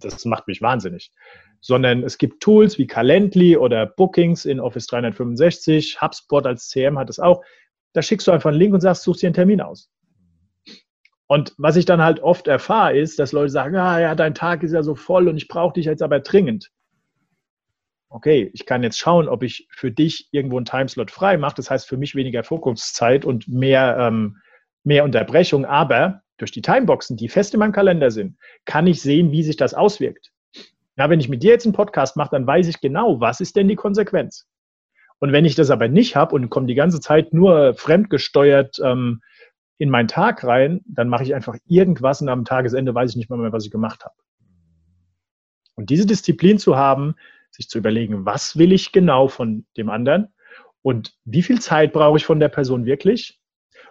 das 0.00 0.24
macht 0.24 0.46
mich 0.46 0.62
wahnsinnig. 0.62 1.12
Sondern 1.60 2.04
es 2.04 2.18
gibt 2.18 2.40
Tools 2.42 2.78
wie 2.78 2.86
Calendly 2.86 3.56
oder 3.56 3.86
Bookings 3.86 4.44
in 4.44 4.60
Office 4.60 4.86
365, 4.86 6.00
HubSpot 6.00 6.46
als 6.46 6.68
CM 6.68 6.98
hat 6.98 7.10
es 7.10 7.18
auch. 7.18 7.42
Da 7.94 8.02
schickst 8.02 8.26
du 8.26 8.32
einfach 8.32 8.50
einen 8.50 8.58
Link 8.58 8.74
und 8.74 8.80
sagst, 8.80 9.02
such 9.02 9.16
dir 9.16 9.26
einen 9.26 9.34
Termin 9.34 9.60
aus. 9.60 9.90
Und 11.26 11.54
was 11.58 11.76
ich 11.76 11.84
dann 11.84 12.00
halt 12.00 12.20
oft 12.20 12.46
erfahre, 12.48 12.96
ist, 12.96 13.18
dass 13.18 13.32
Leute 13.32 13.50
sagen, 13.50 13.76
ah 13.76 14.00
ja, 14.00 14.14
dein 14.14 14.34
Tag 14.34 14.62
ist 14.62 14.72
ja 14.72 14.82
so 14.82 14.94
voll 14.94 15.28
und 15.28 15.36
ich 15.36 15.48
brauche 15.48 15.74
dich 15.74 15.86
jetzt 15.86 16.02
aber 16.02 16.20
dringend. 16.20 16.70
Okay, 18.10 18.50
ich 18.54 18.64
kann 18.64 18.82
jetzt 18.82 18.98
schauen, 18.98 19.28
ob 19.28 19.42
ich 19.42 19.68
für 19.70 19.90
dich 19.90 20.28
irgendwo 20.30 20.56
einen 20.56 20.64
Timeslot 20.64 21.10
frei 21.10 21.36
mache. 21.36 21.56
Das 21.56 21.70
heißt 21.70 21.86
für 21.86 21.98
mich 21.98 22.14
weniger 22.14 22.42
Fokuszeit 22.42 23.24
und 23.24 23.48
mehr, 23.48 23.96
ähm, 24.00 24.38
mehr 24.82 25.04
Unterbrechung. 25.04 25.66
Aber 25.66 26.22
durch 26.38 26.50
die 26.50 26.62
Timeboxen, 26.62 27.16
die 27.16 27.28
fest 27.28 27.52
in 27.52 27.60
meinem 27.60 27.72
Kalender 27.72 28.10
sind, 28.10 28.38
kann 28.64 28.86
ich 28.86 29.02
sehen, 29.02 29.30
wie 29.30 29.42
sich 29.42 29.56
das 29.56 29.74
auswirkt. 29.74 30.32
Ja, 30.96 31.10
wenn 31.10 31.20
ich 31.20 31.28
mit 31.28 31.42
dir 31.42 31.50
jetzt 31.50 31.66
einen 31.66 31.74
Podcast 31.74 32.16
mache, 32.16 32.30
dann 32.30 32.46
weiß 32.46 32.66
ich 32.68 32.80
genau, 32.80 33.20
was 33.20 33.40
ist 33.40 33.56
denn 33.56 33.68
die 33.68 33.76
Konsequenz. 33.76 34.46
Und 35.18 35.32
wenn 35.32 35.44
ich 35.44 35.54
das 35.54 35.70
aber 35.70 35.88
nicht 35.88 36.16
habe 36.16 36.34
und 36.34 36.48
komme 36.48 36.66
die 36.66 36.74
ganze 36.74 37.00
Zeit 37.00 37.34
nur 37.34 37.74
fremdgesteuert 37.74 38.78
ähm, 38.82 39.20
in 39.76 39.90
meinen 39.90 40.08
Tag 40.08 40.44
rein, 40.44 40.80
dann 40.86 41.08
mache 41.08 41.24
ich 41.24 41.34
einfach 41.34 41.56
irgendwas 41.66 42.22
und 42.22 42.28
am 42.28 42.44
Tagesende 42.44 42.94
weiß 42.94 43.10
ich 43.10 43.16
nicht 43.16 43.30
mehr, 43.30 43.38
mehr 43.38 43.52
was 43.52 43.64
ich 43.64 43.70
gemacht 43.70 44.04
habe. 44.04 44.14
Und 45.74 45.90
diese 45.90 46.06
Disziplin 46.06 46.58
zu 46.58 46.76
haben, 46.76 47.14
sich 47.58 47.68
zu 47.68 47.78
überlegen, 47.78 48.24
was 48.24 48.56
will 48.56 48.72
ich 48.72 48.92
genau 48.92 49.28
von 49.28 49.66
dem 49.76 49.90
anderen 49.90 50.32
und 50.80 51.14
wie 51.24 51.42
viel 51.42 51.60
Zeit 51.60 51.92
brauche 51.92 52.16
ich 52.16 52.24
von 52.24 52.40
der 52.40 52.48
Person 52.48 52.86
wirklich 52.86 53.38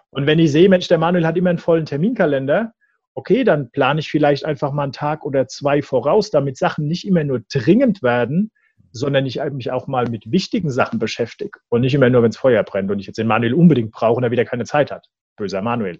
und 0.09 0.25
wenn 0.25 0.39
ich 0.39 0.51
sehe, 0.51 0.69
Mensch, 0.69 0.87
der 0.87 0.97
Manuel 0.97 1.25
hat 1.25 1.37
immer 1.37 1.49
einen 1.49 1.59
vollen 1.59 1.85
Terminkalender, 1.85 2.73
okay, 3.13 3.43
dann 3.43 3.71
plane 3.71 3.99
ich 3.99 4.09
vielleicht 4.09 4.45
einfach 4.45 4.71
mal 4.71 4.83
einen 4.83 4.91
Tag 4.91 5.25
oder 5.25 5.47
zwei 5.47 5.81
voraus, 5.81 6.29
damit 6.29 6.57
Sachen 6.57 6.87
nicht 6.87 7.05
immer 7.05 7.23
nur 7.23 7.41
dringend 7.51 8.03
werden, 8.03 8.51
sondern 8.91 9.25
ich 9.25 9.39
mich 9.51 9.71
auch 9.71 9.87
mal 9.87 10.07
mit 10.09 10.31
wichtigen 10.31 10.71
Sachen 10.71 10.99
beschäftige 10.99 11.59
und 11.69 11.81
nicht 11.81 11.93
immer 11.93 12.09
nur, 12.09 12.23
wenn 12.23 12.29
es 12.29 12.37
Feuer 12.37 12.63
brennt 12.63 12.89
und 12.89 12.99
ich 12.99 13.07
jetzt 13.07 13.17
den 13.17 13.27
Manuel 13.27 13.53
unbedingt 13.53 13.91
brauche 13.91 14.17
und 14.17 14.23
er 14.23 14.31
wieder 14.31 14.45
keine 14.45 14.65
Zeit 14.65 14.91
hat. 14.91 15.07
Böser 15.35 15.61
Manuel. 15.61 15.99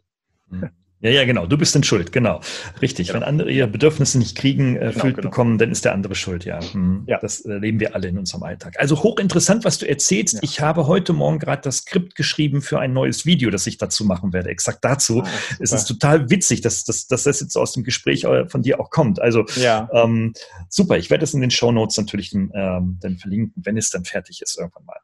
Mhm. 0.50 0.70
Ja, 1.00 1.12
ja, 1.12 1.26
genau. 1.26 1.46
Du 1.46 1.58
bist 1.58 1.76
denn 1.76 1.84
schuld, 1.84 2.12
genau. 2.12 2.42
Richtig. 2.82 3.08
Genau. 3.08 3.20
Wenn 3.20 3.28
andere 3.28 3.52
ihre 3.52 3.68
Bedürfnisse 3.68 4.18
nicht 4.18 4.36
kriegen, 4.36 4.76
äh, 4.78 4.92
genau, 4.92 5.06
genau. 5.06 5.22
bekommen, 5.22 5.58
dann 5.60 5.72
ist 5.72 5.86
der 5.86 5.94
andere 5.94 6.16
schuld, 6.16 6.44
ja. 6.44 6.60
Hm. 6.60 7.04
ja. 7.06 7.20
Das 7.20 7.42
erleben 7.42 7.80
wir 7.80 7.94
alle 7.94 8.08
in 8.08 8.18
unserem 8.18 8.42
Alltag. 8.42 8.76
Also 8.80 9.04
hochinteressant, 9.04 9.64
was 9.64 9.78
du 9.78 9.88
erzählst. 9.88 10.36
Ja. 10.36 10.40
Ich 10.42 10.60
habe 10.60 10.88
heute 10.88 11.14
Morgen 11.14 11.38
gerade 11.38 11.62
das 11.62 11.78
Skript 11.78 12.16
geschrieben 12.16 12.62
für 12.62 12.80
ein 12.80 12.94
neues 12.94 13.28
Video, 13.28 13.52
das 13.52 13.68
ich 13.68 13.78
dazu 13.78 14.06
machen 14.06 14.34
werde. 14.34 14.50
Exakt 14.50 14.84
dazu. 14.84 15.22
Ah, 15.22 15.30
es 15.60 15.72
ist 15.72 15.86
total 15.86 16.32
witzig, 16.32 16.62
dass, 16.62 16.84
dass, 16.84 17.06
dass 17.06 17.24
das 17.24 17.42
jetzt 17.42 17.56
aus 17.56 17.74
dem 17.74 17.84
Gespräch 17.84 18.24
äh, 18.24 18.48
von 18.48 18.64
dir 18.64 18.80
auch 18.80 18.90
kommt. 18.90 19.22
Also 19.22 19.46
ja. 19.56 19.88
ähm, 19.94 20.34
super. 20.70 20.98
Ich 20.98 21.12
werde 21.12 21.24
es 21.24 21.34
in 21.34 21.42
den 21.42 21.52
Show 21.52 21.72
Notes 21.72 21.98
natürlich 21.98 22.34
ähm, 22.34 22.98
dann 23.02 23.18
verlinken, 23.18 23.62
wenn 23.64 23.78
es 23.78 23.92
dann 23.92 24.04
fertig 24.04 24.42
ist 24.42 24.58
irgendwann 24.58 24.86
mal. 24.86 24.98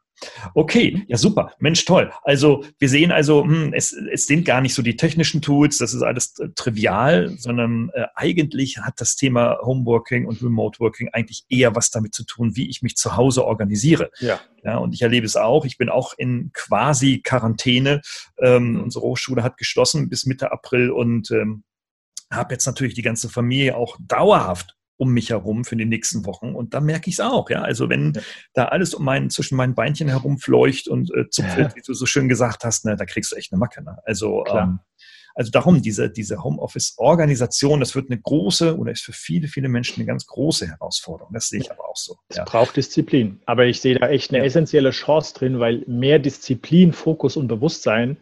Okay, 0.54 1.04
ja 1.08 1.16
super. 1.16 1.52
Mensch, 1.58 1.84
toll. 1.84 2.12
Also 2.22 2.64
wir 2.78 2.88
sehen 2.88 3.10
also, 3.10 3.44
hm, 3.44 3.72
es, 3.72 3.92
es 3.92 4.26
sind 4.26 4.44
gar 4.44 4.60
nicht 4.60 4.74
so 4.74 4.82
die 4.82 4.96
technischen 4.96 5.42
Tools, 5.42 5.78
das 5.78 5.94
ist 5.94 6.02
alles 6.02 6.38
äh, 6.38 6.48
trivial, 6.54 7.30
sondern 7.36 7.90
äh, 7.94 8.06
eigentlich 8.14 8.78
hat 8.78 9.00
das 9.00 9.16
Thema 9.16 9.58
Homeworking 9.62 10.26
und 10.26 10.42
Remote 10.42 10.80
Working 10.80 11.08
eigentlich 11.12 11.44
eher 11.48 11.74
was 11.74 11.90
damit 11.90 12.14
zu 12.14 12.24
tun, 12.24 12.56
wie 12.56 12.68
ich 12.68 12.82
mich 12.82 12.96
zu 12.96 13.16
Hause 13.16 13.44
organisiere. 13.44 14.10
Ja. 14.20 14.40
ja 14.62 14.76
und 14.78 14.94
ich 14.94 15.02
erlebe 15.02 15.26
es 15.26 15.36
auch. 15.36 15.64
Ich 15.64 15.78
bin 15.78 15.88
auch 15.88 16.14
in 16.16 16.50
quasi 16.52 17.20
Quarantäne. 17.22 18.00
Ähm, 18.40 18.72
mhm. 18.72 18.82
unsere 18.82 19.04
Hochschule 19.04 19.42
hat 19.42 19.56
geschlossen 19.56 20.08
bis 20.08 20.26
Mitte 20.26 20.52
April 20.52 20.90
und 20.90 21.30
ähm, 21.30 21.64
habe 22.30 22.54
jetzt 22.54 22.66
natürlich 22.66 22.94
die 22.94 23.02
ganze 23.02 23.28
Familie 23.28 23.76
auch 23.76 23.96
dauerhaft 24.00 24.76
um 24.96 25.12
mich 25.12 25.30
herum 25.30 25.64
für 25.64 25.76
die 25.76 25.84
nächsten 25.84 26.24
Wochen. 26.26 26.54
Und 26.54 26.74
da 26.74 26.80
merke 26.80 27.08
ich 27.08 27.16
es 27.16 27.20
auch, 27.20 27.50
ja. 27.50 27.62
Also 27.62 27.88
wenn 27.88 28.12
ja. 28.14 28.22
da 28.52 28.64
alles 28.66 28.94
um 28.94 29.04
meinen, 29.04 29.30
zwischen 29.30 29.56
meinen 29.56 29.74
Beinchen 29.74 30.08
herumfleucht 30.08 30.88
und 30.88 31.14
äh, 31.14 31.28
zupfelt, 31.30 31.70
ja. 31.70 31.76
wie 31.76 31.82
du 31.84 31.94
so 31.94 32.06
schön 32.06 32.28
gesagt 32.28 32.64
hast, 32.64 32.84
ne, 32.84 32.96
da 32.96 33.04
kriegst 33.04 33.32
du 33.32 33.36
echt 33.36 33.52
eine 33.52 33.58
Macke. 33.58 33.82
Ne? 33.82 33.98
Also 34.04 34.44
ähm, 34.46 34.80
Also 35.36 35.50
darum, 35.50 35.82
diese, 35.82 36.08
diese 36.08 36.44
Homeoffice-Organisation, 36.44 37.80
das 37.80 37.96
wird 37.96 38.08
eine 38.08 38.20
große 38.20 38.78
oder 38.78 38.92
ist 38.92 39.02
für 39.02 39.12
viele, 39.12 39.48
viele 39.48 39.68
Menschen 39.68 39.96
eine 39.96 40.06
ganz 40.06 40.26
große 40.26 40.68
Herausforderung. 40.68 41.32
Das 41.34 41.48
sehe 41.48 41.58
ich 41.58 41.72
aber 41.72 41.88
auch 41.88 41.96
so. 41.96 42.18
Es 42.28 42.36
ja. 42.36 42.44
braucht 42.44 42.76
Disziplin. 42.76 43.40
Aber 43.44 43.66
ich 43.66 43.80
sehe 43.80 43.98
da 43.98 44.08
echt 44.08 44.32
eine 44.32 44.44
essentielle 44.44 44.92
Chance 44.92 45.34
drin, 45.34 45.58
weil 45.58 45.82
mehr 45.88 46.20
Disziplin, 46.20 46.92
Fokus 46.92 47.36
und 47.36 47.48
Bewusstsein 47.48 48.18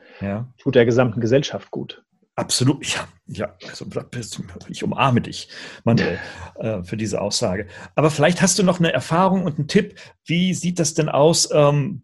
tut 0.57 0.75
der 0.75 0.87
gesamten 0.87 1.21
Gesellschaft 1.21 1.71
gut. 1.71 2.03
Absolut, 2.35 2.87
ja, 2.87 3.09
ja. 3.27 3.57
Also 3.69 3.87
ich 4.69 4.83
umarme 4.83 5.21
dich, 5.21 5.49
Manuel, 5.85 6.19
äh, 6.57 6.83
für 6.83 6.97
diese 6.97 7.21
Aussage. 7.21 7.67
Aber 7.95 8.11
vielleicht 8.11 8.41
hast 8.41 8.59
du 8.59 8.63
noch 8.63 8.79
eine 8.79 8.93
Erfahrung 8.93 9.45
und 9.45 9.59
einen 9.59 9.69
Tipp. 9.69 9.99
Wie 10.25 10.55
sieht 10.55 10.79
das 10.79 10.95
denn 10.95 11.11
aus 11.11 11.51
ähm, 11.53 12.03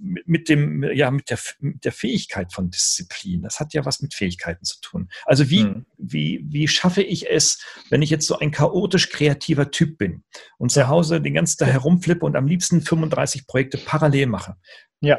mit 0.00 0.48
dem, 0.48 0.82
ja, 0.94 1.10
mit 1.10 1.28
der, 1.28 1.38
mit 1.58 1.84
der 1.84 1.92
Fähigkeit 1.92 2.54
von 2.54 2.70
Disziplin? 2.70 3.42
Das 3.42 3.60
hat 3.60 3.74
ja 3.74 3.84
was 3.84 4.00
mit 4.00 4.14
Fähigkeiten 4.14 4.64
zu 4.64 4.80
tun. 4.80 5.10
Also 5.26 5.50
wie, 5.50 5.64
hm. 5.64 5.84
wie, 5.98 6.42
wie 6.48 6.66
schaffe 6.66 7.02
ich 7.02 7.28
es, 7.28 7.62
wenn 7.90 8.00
ich 8.00 8.08
jetzt 8.08 8.26
so 8.26 8.38
ein 8.38 8.52
chaotisch 8.52 9.10
kreativer 9.10 9.70
Typ 9.70 9.98
bin 9.98 10.24
und 10.56 10.72
zu 10.72 10.88
Hause 10.88 11.20
den 11.20 11.34
ganzen 11.34 11.58
Tag 11.58 11.68
herumflippe 11.68 12.24
und 12.24 12.34
am 12.34 12.46
liebsten 12.46 12.80
35 12.80 13.46
Projekte 13.46 13.76
parallel 13.76 14.26
mache? 14.26 14.56
Ja. 15.02 15.18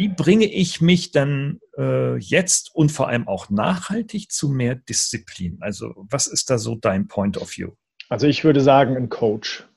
Wie 0.00 0.08
bringe 0.08 0.46
ich 0.46 0.80
mich 0.80 1.10
dann 1.12 1.60
äh, 1.76 2.16
jetzt 2.16 2.74
und 2.74 2.90
vor 2.90 3.08
allem 3.08 3.28
auch 3.28 3.50
nachhaltig 3.50 4.32
zu 4.32 4.48
mehr 4.48 4.74
Disziplin? 4.74 5.58
Also 5.60 5.92
was 5.94 6.26
ist 6.26 6.48
da 6.48 6.56
so 6.56 6.74
dein 6.74 7.06
Point 7.06 7.36
of 7.36 7.54
View? 7.54 7.72
Also 8.08 8.26
ich 8.26 8.42
würde 8.42 8.62
sagen, 8.62 8.96
ein 8.96 9.10
Coach. 9.10 9.68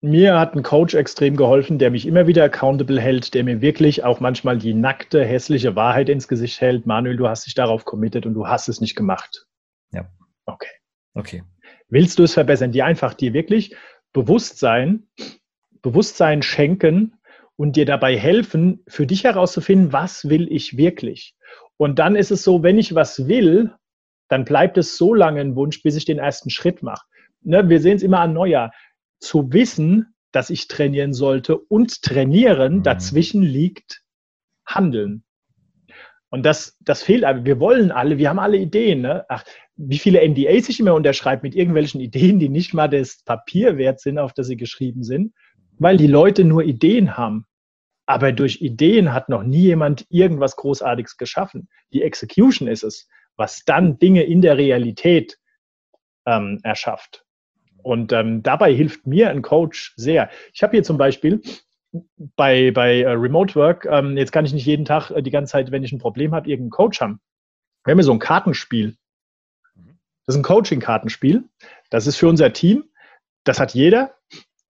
Mir 0.00 0.36
hat 0.36 0.56
ein 0.56 0.64
Coach 0.64 0.94
extrem 0.94 1.36
geholfen, 1.36 1.78
der 1.78 1.92
mich 1.92 2.06
immer 2.06 2.26
wieder 2.26 2.42
accountable 2.42 3.00
hält, 3.00 3.34
der 3.34 3.44
mir 3.44 3.60
wirklich 3.60 4.02
auch 4.02 4.18
manchmal 4.18 4.58
die 4.58 4.74
nackte, 4.74 5.24
hässliche 5.24 5.76
Wahrheit 5.76 6.08
ins 6.08 6.26
Gesicht 6.26 6.60
hält. 6.60 6.84
Manuel, 6.86 7.16
du 7.16 7.28
hast 7.28 7.46
dich 7.46 7.54
darauf 7.54 7.84
committed 7.84 8.26
und 8.26 8.34
du 8.34 8.48
hast 8.48 8.68
es 8.68 8.80
nicht 8.80 8.96
gemacht. 8.96 9.46
Ja. 9.92 10.10
Okay. 10.44 10.72
Okay. 11.14 11.44
Willst 11.88 12.18
du 12.18 12.24
es 12.24 12.34
verbessern? 12.34 12.72
Die 12.72 12.82
einfach 12.82 13.14
dir 13.14 13.32
wirklich 13.32 13.76
Bewusstsein, 14.12 15.06
Bewusstsein 15.82 16.42
schenken, 16.42 17.14
und 17.62 17.76
dir 17.76 17.86
dabei 17.86 18.18
helfen, 18.18 18.82
für 18.88 19.06
dich 19.06 19.22
herauszufinden, 19.22 19.92
was 19.92 20.28
will 20.28 20.50
ich 20.50 20.76
wirklich. 20.76 21.36
Und 21.76 22.00
dann 22.00 22.16
ist 22.16 22.32
es 22.32 22.42
so, 22.42 22.64
wenn 22.64 22.76
ich 22.76 22.96
was 22.96 23.28
will, 23.28 23.72
dann 24.26 24.44
bleibt 24.44 24.78
es 24.78 24.96
so 24.96 25.14
lange 25.14 25.40
ein 25.40 25.54
Wunsch, 25.54 25.80
bis 25.80 25.94
ich 25.94 26.04
den 26.04 26.18
ersten 26.18 26.50
Schritt 26.50 26.82
mache. 26.82 27.06
Ne, 27.40 27.68
wir 27.68 27.80
sehen 27.80 27.94
es 27.94 28.02
immer 28.02 28.18
an 28.18 28.32
Neujahr. 28.32 28.72
Zu 29.20 29.52
wissen, 29.52 30.12
dass 30.32 30.50
ich 30.50 30.66
trainieren 30.66 31.12
sollte 31.12 31.56
und 31.56 32.02
trainieren, 32.02 32.78
mhm. 32.78 32.82
dazwischen 32.82 33.44
liegt 33.44 34.02
Handeln. 34.66 35.22
Und 36.30 36.44
das, 36.44 36.76
das 36.80 37.04
fehlt 37.04 37.22
aber. 37.22 37.44
Wir 37.44 37.60
wollen 37.60 37.92
alle, 37.92 38.18
wir 38.18 38.28
haben 38.28 38.40
alle 38.40 38.56
Ideen. 38.56 39.02
Ne? 39.02 39.24
Ach, 39.28 39.44
wie 39.76 39.98
viele 39.98 40.28
NDAs 40.28 40.68
ich 40.68 40.80
immer 40.80 40.94
unterschreibe 40.94 41.42
mit 41.44 41.54
irgendwelchen 41.54 42.00
Ideen, 42.00 42.40
die 42.40 42.48
nicht 42.48 42.74
mal 42.74 42.88
das 42.88 43.22
Papier 43.22 43.78
wert 43.78 44.00
sind, 44.00 44.18
auf 44.18 44.32
das 44.32 44.48
sie 44.48 44.56
geschrieben 44.56 45.04
sind 45.04 45.32
weil 45.78 45.96
die 45.96 46.06
Leute 46.06 46.44
nur 46.44 46.62
Ideen 46.62 47.16
haben. 47.16 47.46
Aber 48.06 48.32
durch 48.32 48.60
Ideen 48.60 49.12
hat 49.12 49.28
noch 49.28 49.42
nie 49.42 49.62
jemand 49.62 50.06
irgendwas 50.10 50.56
Großartiges 50.56 51.16
geschaffen. 51.16 51.68
Die 51.92 52.02
Execution 52.02 52.68
ist 52.68 52.82
es, 52.82 53.08
was 53.36 53.64
dann 53.64 53.98
Dinge 53.98 54.24
in 54.24 54.42
der 54.42 54.56
Realität 54.56 55.38
ähm, 56.26 56.60
erschafft. 56.62 57.24
Und 57.82 58.12
ähm, 58.12 58.42
dabei 58.42 58.72
hilft 58.72 59.06
mir 59.06 59.30
ein 59.30 59.42
Coach 59.42 59.94
sehr. 59.96 60.30
Ich 60.52 60.62
habe 60.62 60.72
hier 60.72 60.84
zum 60.84 60.98
Beispiel 60.98 61.42
bei, 62.36 62.70
bei 62.70 63.00
äh, 63.02 63.10
Remote 63.10 63.54
Work, 63.54 63.86
ähm, 63.86 64.16
jetzt 64.16 64.32
kann 64.32 64.44
ich 64.44 64.52
nicht 64.52 64.66
jeden 64.66 64.84
Tag 64.84 65.10
äh, 65.10 65.22
die 65.22 65.30
ganze 65.30 65.52
Zeit, 65.52 65.70
wenn 65.70 65.84
ich 65.84 65.92
ein 65.92 65.98
Problem 65.98 66.34
habe, 66.34 66.48
irgendeinen 66.48 66.70
Coach 66.70 67.00
haben. 67.00 67.20
Wir 67.84 67.92
haben 67.92 67.98
hier 67.98 68.04
so 68.04 68.12
ein 68.12 68.18
Kartenspiel. 68.18 68.96
Das 70.24 70.36
ist 70.36 70.36
ein 70.36 70.44
Coaching-Kartenspiel. 70.44 71.44
Das 71.90 72.06
ist 72.06 72.16
für 72.16 72.28
unser 72.28 72.52
Team. 72.52 72.84
Das 73.44 73.58
hat 73.58 73.74
jeder. 73.74 74.14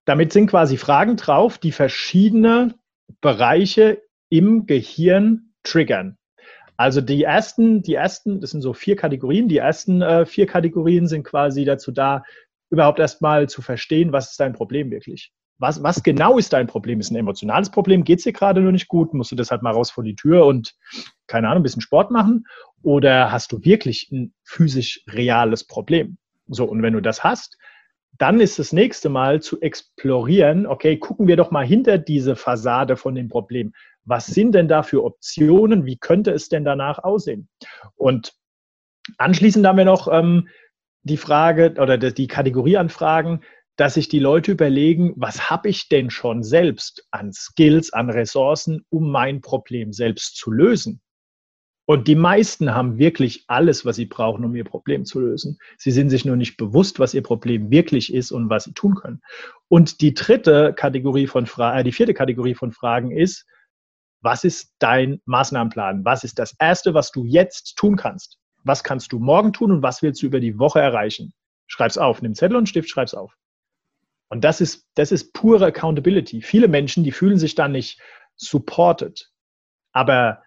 Damit 0.07 0.33
sind 0.33 0.49
quasi 0.49 0.79
Fragen 0.79 1.17
drauf, 1.17 1.59
die 1.59 1.73
verschiedene 1.73 2.75
Bereiche 3.21 4.03
im 4.29 4.67
Gehirn 4.67 5.53
triggern. 5.63 6.19
Also 6.77 7.01
die 7.01 7.23
ersten, 7.23 7.83
die 7.83 7.95
ersten, 7.95 8.41
das 8.41 8.51
sind 8.51 8.63
so 8.63 8.73
vier 8.73 8.97
Kategorien. 8.97 9.49
Die 9.49 9.59
ersten 9.59 10.03
äh, 10.03 10.27
vier 10.27 10.47
Kategorien 10.47 11.07
sind 11.07 11.23
quasi 11.23 11.65
dazu 11.65 11.93
da, 11.93 12.25
überhaupt 12.71 12.99
erstmal 12.99 13.49
zu 13.49 13.61
verstehen, 13.63 14.13
was 14.13 14.31
ist 14.31 14.41
dein 14.41 14.55
Problem 14.55 14.91
wirklich. 14.91 15.31
Was, 15.59 15.83
was 15.83 16.03
genau 16.03 16.39
ist 16.39 16.55
dein 16.55 16.67
Problem? 16.67 16.99
Ist 16.99 17.11
ein 17.11 17.17
emotionales 17.17 17.71
Problem? 17.71 18.03
Geht 18.03 18.19
es 18.19 18.25
dir 18.25 18.33
gerade 18.33 18.61
nur 18.61 18.73
nicht 18.73 18.89
gut? 18.89 19.15
Musst 19.15 19.31
du 19.31 19.37
deshalb 19.37 19.63
mal 19.63 19.73
raus 19.73 19.91
vor 19.91 20.03
die 20.03 20.17
Tür 20.17 20.47
und, 20.47 20.75
keine 21.27 21.49
Ahnung, 21.49 21.61
ein 21.61 21.63
bisschen 21.63 21.83
Sport 21.83 22.11
machen? 22.11 22.47
Oder 22.83 23.31
hast 23.31 23.53
du 23.53 23.63
wirklich 23.63 24.11
ein 24.11 24.35
physisch 24.43 25.05
reales 25.07 25.65
Problem? 25.65 26.17
So, 26.49 26.65
und 26.65 26.83
wenn 26.83 26.95
du 26.95 27.01
das 27.01 27.23
hast, 27.23 27.59
dann 28.19 28.41
ist 28.41 28.59
das 28.59 28.73
nächste 28.73 29.09
Mal 29.09 29.41
zu 29.41 29.61
explorieren, 29.61 30.67
okay, 30.67 30.99
gucken 30.99 31.27
wir 31.27 31.37
doch 31.37 31.51
mal 31.51 31.67
hinter 31.67 31.99
diese 31.99 32.37
Fassade 32.37 32.97
von 32.97 33.15
dem 33.15 33.29
Problem. 33.29 33.73
Was 34.05 34.27
sind 34.27 34.53
denn 34.53 34.69
da 34.69 34.83
für 34.83 35.05
Optionen? 35.05 35.87
Wie 35.87 35.97
könnte 35.97 36.33
es 36.33 36.49
denn 36.49 36.65
danach 36.65 36.99
aussehen? 36.99 37.49
Und 37.95 38.35
anschließend 39.19 39.67
haben 39.67 39.79
wir 39.79 39.85
noch 39.85 40.09
ähm, 40.11 40.49
die 41.03 41.17
Frage 41.17 41.75
oder 41.79 41.99
die 41.99 42.27
Kategorie 42.27 42.77
an 42.77 42.89
Fragen, 42.89 43.41
dass 43.77 43.95
sich 43.95 44.09
die 44.09 44.19
Leute 44.19 44.53
überlegen, 44.53 45.15
was 45.17 45.51
habe 45.51 45.69
ich 45.69 45.89
denn 45.89 46.11
schon 46.11 46.43
selbst 46.43 47.07
an 47.11 47.33
Skills, 47.33 47.93
an 47.93 48.11
Ressourcen, 48.11 48.85
um 48.91 49.11
mein 49.11 49.41
Problem 49.41 49.93
selbst 49.93 50.37
zu 50.37 50.51
lösen? 50.51 51.01
Und 51.85 52.07
die 52.07 52.15
meisten 52.15 52.75
haben 52.75 52.99
wirklich 52.99 53.45
alles, 53.49 53.85
was 53.85 53.97
sie 53.97 54.07
brauchen, 54.07 54.45
um 54.45 54.55
ihr 54.55 54.65
Problem 54.65 55.05
zu 55.05 55.21
lösen. 55.21 55.59
Sie 55.79 55.91
sind 55.91 56.11
sich 56.11 56.25
nur 56.25 56.37
nicht 56.37 56.57
bewusst, 56.57 57.01
was 57.01 57.13
ihr 57.13 57.23
Problem 57.23 57.71
wirklich 57.71 58.15
ist 58.15 58.31
und 58.31 58.49
was 58.49 58.65
sie 58.65 58.73
tun 58.73 58.95
können. 58.95 59.21
Und 59.69 60.01
die 60.01 60.15
dritte 60.15 60.75
Kategorie 60.75 61.27
von 61.27 61.47
Fragen, 61.47 61.79
äh, 61.79 61.85
die 61.85 61.93
vierte 61.93 62.15
Kategorie 62.15 62.55
von 62.55 62.73
Fragen 62.73 63.11
ist, 63.11 63.47
was 64.21 64.45
ist 64.45 64.73
dein 64.79 65.21
Maßnahmenplan? 65.25 66.05
Was 66.05 66.23
ist 66.23 66.39
das 66.39 66.55
erste, 66.61 66.95
was 66.95 67.11
du 67.11 67.25
jetzt 67.25 67.77
tun 67.77 67.97
kannst? 67.97 68.39
Was 68.63 68.85
kannst 68.85 69.13
du 69.13 69.19
morgen 69.19 69.53
tun 69.53 69.73
und 69.73 69.83
was 69.83 70.03
willst 70.03 70.23
du 70.23 70.27
über 70.27 70.39
die 70.39 70.61
Woche 70.61 70.81
erreichen? 70.81 71.33
Schreib's 71.67 71.99
auf, 71.99 72.23
nimm 72.23 72.37
Zettel 72.37 72.57
und 72.57 72.69
Stift, 72.69 72.89
schreib's 72.89 73.15
auf. 73.15 73.35
Und 74.29 74.45
das 74.45 74.61
ist, 74.61 74.87
das 74.95 75.11
ist 75.11 75.33
pure 75.35 75.67
Accountability. 75.67 76.43
Viele 76.43 76.69
Menschen, 76.69 77.03
die 77.03 77.11
fühlen 77.11 77.39
sich 77.39 77.57
dann 77.57 77.73
nicht 77.73 78.01
supported. 78.37 79.31
Aber 79.93 80.43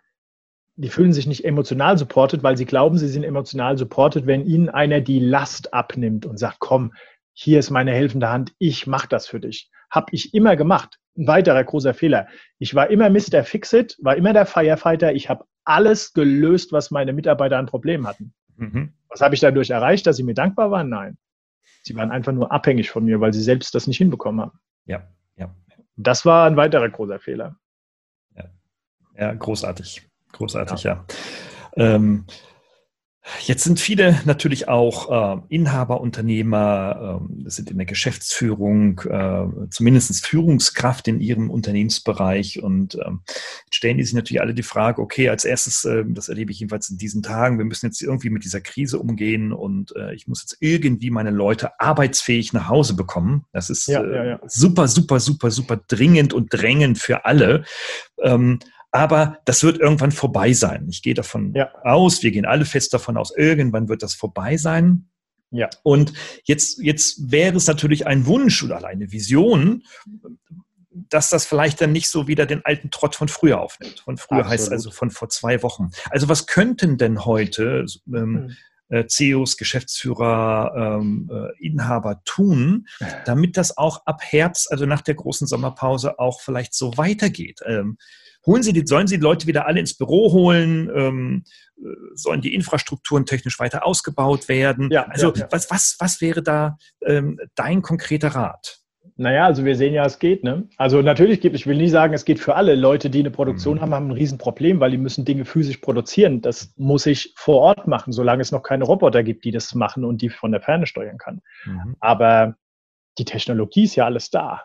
die 0.77 0.89
fühlen 0.89 1.13
sich 1.13 1.25
nicht 1.27 1.45
emotional 1.45 1.97
supported, 1.97 2.43
weil 2.43 2.57
sie 2.57 2.65
glauben, 2.65 2.97
sie 2.97 3.07
sind 3.07 3.23
emotional 3.23 3.77
supported, 3.77 4.27
wenn 4.27 4.45
ihnen 4.45 4.69
einer 4.69 5.01
die 5.01 5.19
Last 5.19 5.73
abnimmt 5.73 6.25
und 6.25 6.37
sagt, 6.37 6.59
komm, 6.59 6.93
hier 7.33 7.59
ist 7.59 7.69
meine 7.69 7.91
helfende 7.91 8.29
Hand, 8.29 8.53
ich 8.59 8.87
mache 8.87 9.07
das 9.07 9.27
für 9.27 9.39
dich. 9.39 9.69
Hab 9.89 10.11
ich 10.11 10.33
immer 10.33 10.55
gemacht. 10.55 10.99
Ein 11.17 11.27
weiterer 11.27 11.63
großer 11.63 11.93
Fehler. 11.93 12.27
Ich 12.59 12.75
war 12.75 12.89
immer 12.89 13.09
Mr. 13.09 13.43
Fixit, 13.43 13.97
war 14.01 14.15
immer 14.17 14.33
der 14.33 14.45
Firefighter. 14.45 15.13
Ich 15.13 15.29
habe 15.29 15.45
alles 15.63 16.13
gelöst, 16.13 16.71
was 16.71 16.91
meine 16.91 17.13
Mitarbeiter 17.13 17.57
an 17.57 17.67
Problemen 17.67 18.07
hatten. 18.07 18.33
Mhm. 18.57 18.93
Was 19.07 19.21
habe 19.21 19.35
ich 19.35 19.41
dadurch 19.41 19.69
erreicht, 19.69 20.05
dass 20.07 20.17
sie 20.17 20.23
mir 20.23 20.33
dankbar 20.33 20.71
waren? 20.71 20.89
Nein. 20.89 21.17
Sie 21.83 21.95
waren 21.95 22.11
einfach 22.11 22.31
nur 22.31 22.51
abhängig 22.51 22.89
von 22.89 23.05
mir, 23.05 23.21
weil 23.21 23.31
sie 23.31 23.43
selbst 23.43 23.75
das 23.75 23.87
nicht 23.87 23.97
hinbekommen 23.97 24.41
haben. 24.41 24.59
Ja, 24.85 25.07
ja. 25.37 25.53
Das 25.95 26.25
war 26.25 26.47
ein 26.47 26.57
weiterer 26.57 26.89
großer 26.89 27.19
Fehler. 27.19 27.57
Ja, 28.35 28.45
ja 29.17 29.33
großartig. 29.33 30.07
Großartig, 30.35 30.83
ja. 30.83 31.05
ja. 31.75 31.83
Ähm, 31.95 32.25
Jetzt 33.41 33.63
sind 33.63 33.79
viele 33.79 34.19
natürlich 34.25 34.67
auch 34.67 35.39
äh, 35.39 35.41
Inhaber, 35.49 35.99
Unternehmer, 35.99 37.21
äh, 37.45 37.49
sind 37.49 37.71
in 37.71 37.77
der 37.77 37.87
Geschäftsführung, 37.87 38.99
äh, 38.99 39.67
zumindest 39.71 40.25
Führungskraft 40.25 41.07
in 41.07 41.19
ihrem 41.19 41.49
Unternehmensbereich 41.49 42.61
und 42.61 42.95
ähm, 43.03 43.21
stellen 43.71 43.97
die 43.97 44.03
sich 44.03 44.13
natürlich 44.13 44.41
alle 44.41 44.53
die 44.53 44.63
Frage, 44.63 45.01
okay, 45.01 45.29
als 45.29 45.43
erstes, 45.43 45.83
äh, 45.85 46.03
das 46.07 46.29
erlebe 46.29 46.51
ich 46.51 46.59
jedenfalls 46.59 46.89
in 46.89 46.99
diesen 46.99 47.23
Tagen, 47.23 47.57
wir 47.57 47.65
müssen 47.65 47.87
jetzt 47.87 48.01
irgendwie 48.01 48.29
mit 48.29 48.43
dieser 48.43 48.61
Krise 48.61 48.99
umgehen 48.99 49.53
und 49.53 49.95
äh, 49.95 50.13
ich 50.13 50.27
muss 50.27 50.43
jetzt 50.43 50.57
irgendwie 50.59 51.09
meine 51.09 51.31
Leute 51.31 51.79
arbeitsfähig 51.79 52.53
nach 52.53 52.69
Hause 52.69 52.95
bekommen. 52.95 53.45
Das 53.51 53.71
ist 53.71 53.87
ja, 53.87 54.05
ja, 54.05 54.23
ja. 54.23 54.39
super, 54.45 54.87
super, 54.87 55.19
super, 55.19 55.49
super 55.49 55.81
dringend 55.87 56.31
und 56.33 56.53
drängend 56.53 56.99
für 56.99 57.25
alle. 57.25 57.65
Ähm, 58.21 58.59
aber 58.95 59.39
das 59.43 59.61
wird 59.63 59.77
irgendwann 59.77 60.13
vorbei 60.13 60.53
sein. 60.53 60.87
Ich 60.89 61.01
gehe 61.01 61.13
davon 61.13 61.53
ja. 61.53 61.69
aus, 61.83 62.23
wir 62.23 62.31
gehen 62.31 62.45
alle 62.45 62.63
fest 62.63 62.93
davon 62.93 63.17
aus, 63.17 63.35
irgendwann 63.35 63.89
wird 63.89 64.01
das 64.01 64.13
vorbei 64.13 64.55
sein. 64.55 65.09
Ja. 65.51 65.69
Und 65.83 66.13
jetzt, 66.45 66.79
jetzt 66.81 67.29
wäre 67.31 67.57
es 67.57 67.67
natürlich 67.67 68.07
ein 68.07 68.25
Wunsch 68.25 68.63
oder 68.63 68.85
eine 68.85 69.11
Vision, 69.11 69.83
dass 70.91 71.29
das 71.29 71.45
vielleicht 71.45 71.81
dann 71.81 71.91
nicht 71.91 72.09
so 72.09 72.27
wieder 72.27 72.45
den 72.45 72.63
alten 72.63 72.89
Trott 72.89 73.15
von 73.15 73.27
früher 73.27 73.59
aufnimmt. 73.59 73.99
Von 73.99 74.17
früher 74.17 74.39
Absolut. 74.39 74.59
heißt 74.59 74.71
also 74.71 74.91
von 74.91 75.11
vor 75.11 75.27
zwei 75.27 75.61
Wochen. 75.61 75.91
Also 76.09 76.29
was 76.29 76.47
könnten 76.47 76.97
denn 76.97 77.25
heute 77.25 77.85
ähm, 78.07 78.31
mhm. 78.31 78.57
Äh, 78.89 79.05
CEOs, 79.07 79.57
Geschäftsführer, 79.57 80.99
ähm, 81.01 81.29
äh, 81.31 81.65
Inhaber 81.65 82.21
tun, 82.25 82.87
damit 83.25 83.57
das 83.57 83.77
auch 83.77 84.05
ab 84.05 84.21
Herbst, 84.21 84.71
also 84.71 84.85
nach 84.85 85.01
der 85.01 85.15
großen 85.15 85.47
Sommerpause, 85.47 86.19
auch 86.19 86.41
vielleicht 86.41 86.73
so 86.73 86.97
weitergeht? 86.97 87.61
Ähm, 87.65 87.97
holen 88.45 88.63
Sie 88.63 88.73
die, 88.73 88.85
sollen 88.85 89.07
Sie 89.07 89.17
die 89.17 89.23
Leute 89.23 89.47
wieder 89.47 89.65
alle 89.65 89.79
ins 89.79 89.97
Büro 89.97 90.31
holen? 90.31 90.89
Ähm, 90.95 91.43
äh, 91.77 91.89
sollen 92.13 92.41
die 92.41 92.53
Infrastrukturen 92.53 93.25
technisch 93.25 93.59
weiter 93.59 93.85
ausgebaut 93.85 94.47
werden? 94.47 94.89
Ja, 94.91 95.03
also 95.07 95.33
ja, 95.33 95.41
ja. 95.41 95.47
Was, 95.51 95.69
was, 95.71 95.95
was 95.99 96.21
wäre 96.21 96.43
da 96.43 96.77
ähm, 97.05 97.39
dein 97.55 97.81
konkreter 97.81 98.29
Rat? 98.29 98.84
Naja, 99.17 99.45
also 99.45 99.63
wir 99.65 99.75
sehen 99.75 99.93
ja, 99.93 100.05
es 100.05 100.19
geht. 100.19 100.43
Ne? 100.43 100.67
Also 100.77 101.01
natürlich 101.01 101.39
gibt, 101.41 101.55
ich 101.55 101.67
will 101.67 101.77
nicht 101.77 101.91
sagen, 101.91 102.13
es 102.13 102.25
geht 102.25 102.39
für 102.39 102.55
alle. 102.55 102.75
Leute, 102.75 103.09
die 103.09 103.19
eine 103.19 103.31
Produktion 103.31 103.77
mhm. 103.77 103.81
haben, 103.81 103.93
haben 103.93 104.07
ein 104.07 104.11
Riesenproblem, 104.11 104.79
weil 104.79 104.91
die 104.91 104.97
müssen 104.97 105.25
Dinge 105.25 105.45
physisch 105.45 105.77
produzieren. 105.77 106.41
Das 106.41 106.73
muss 106.75 107.05
ich 107.05 107.33
vor 107.35 107.61
Ort 107.61 107.87
machen, 107.87 108.11
solange 108.11 108.41
es 108.41 108.51
noch 108.51 108.63
keine 108.63 108.83
Roboter 108.83 109.23
gibt, 109.23 109.45
die 109.45 109.51
das 109.51 109.73
machen 109.75 110.03
und 110.03 110.21
die 110.21 110.29
von 110.29 110.51
der 110.51 110.61
Ferne 110.61 110.85
steuern 110.85 111.17
kann. 111.17 111.41
Mhm. 111.65 111.95
Aber 111.99 112.55
die 113.17 113.25
Technologie 113.25 113.83
ist 113.83 113.95
ja 113.95 114.05
alles 114.05 114.29
da. 114.29 114.63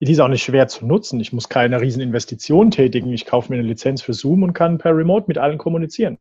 Die 0.00 0.10
ist 0.10 0.20
auch 0.20 0.28
nicht 0.28 0.42
schwer 0.42 0.68
zu 0.68 0.86
nutzen. 0.86 1.20
Ich 1.20 1.32
muss 1.32 1.48
keine 1.48 1.80
riesen 1.80 2.02
Investition 2.02 2.70
tätigen. 2.70 3.12
Ich 3.12 3.26
kaufe 3.26 3.52
mir 3.52 3.58
eine 3.58 3.68
Lizenz 3.68 4.02
für 4.02 4.12
Zoom 4.12 4.42
und 4.42 4.52
kann 4.52 4.78
per 4.78 4.96
Remote 4.96 5.26
mit 5.28 5.38
allen 5.38 5.58
kommunizieren. 5.58 6.18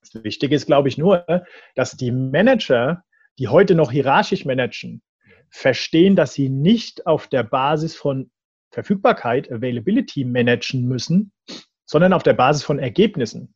Das 0.00 0.24
Wichtige 0.24 0.54
ist, 0.56 0.66
glaube 0.66 0.88
ich, 0.88 0.98
nur, 0.98 1.24
dass 1.74 1.96
die 1.96 2.10
Manager, 2.10 3.04
die 3.38 3.48
heute 3.48 3.74
noch 3.74 3.92
hierarchisch 3.92 4.44
managen, 4.44 5.02
verstehen, 5.52 6.16
dass 6.16 6.32
sie 6.32 6.48
nicht 6.48 7.06
auf 7.06 7.28
der 7.28 7.44
Basis 7.44 7.94
von 7.94 8.30
Verfügbarkeit, 8.70 9.52
Availability 9.52 10.24
managen 10.24 10.88
müssen, 10.88 11.30
sondern 11.84 12.14
auf 12.14 12.22
der 12.22 12.32
Basis 12.32 12.64
von 12.64 12.78
Ergebnissen. 12.78 13.54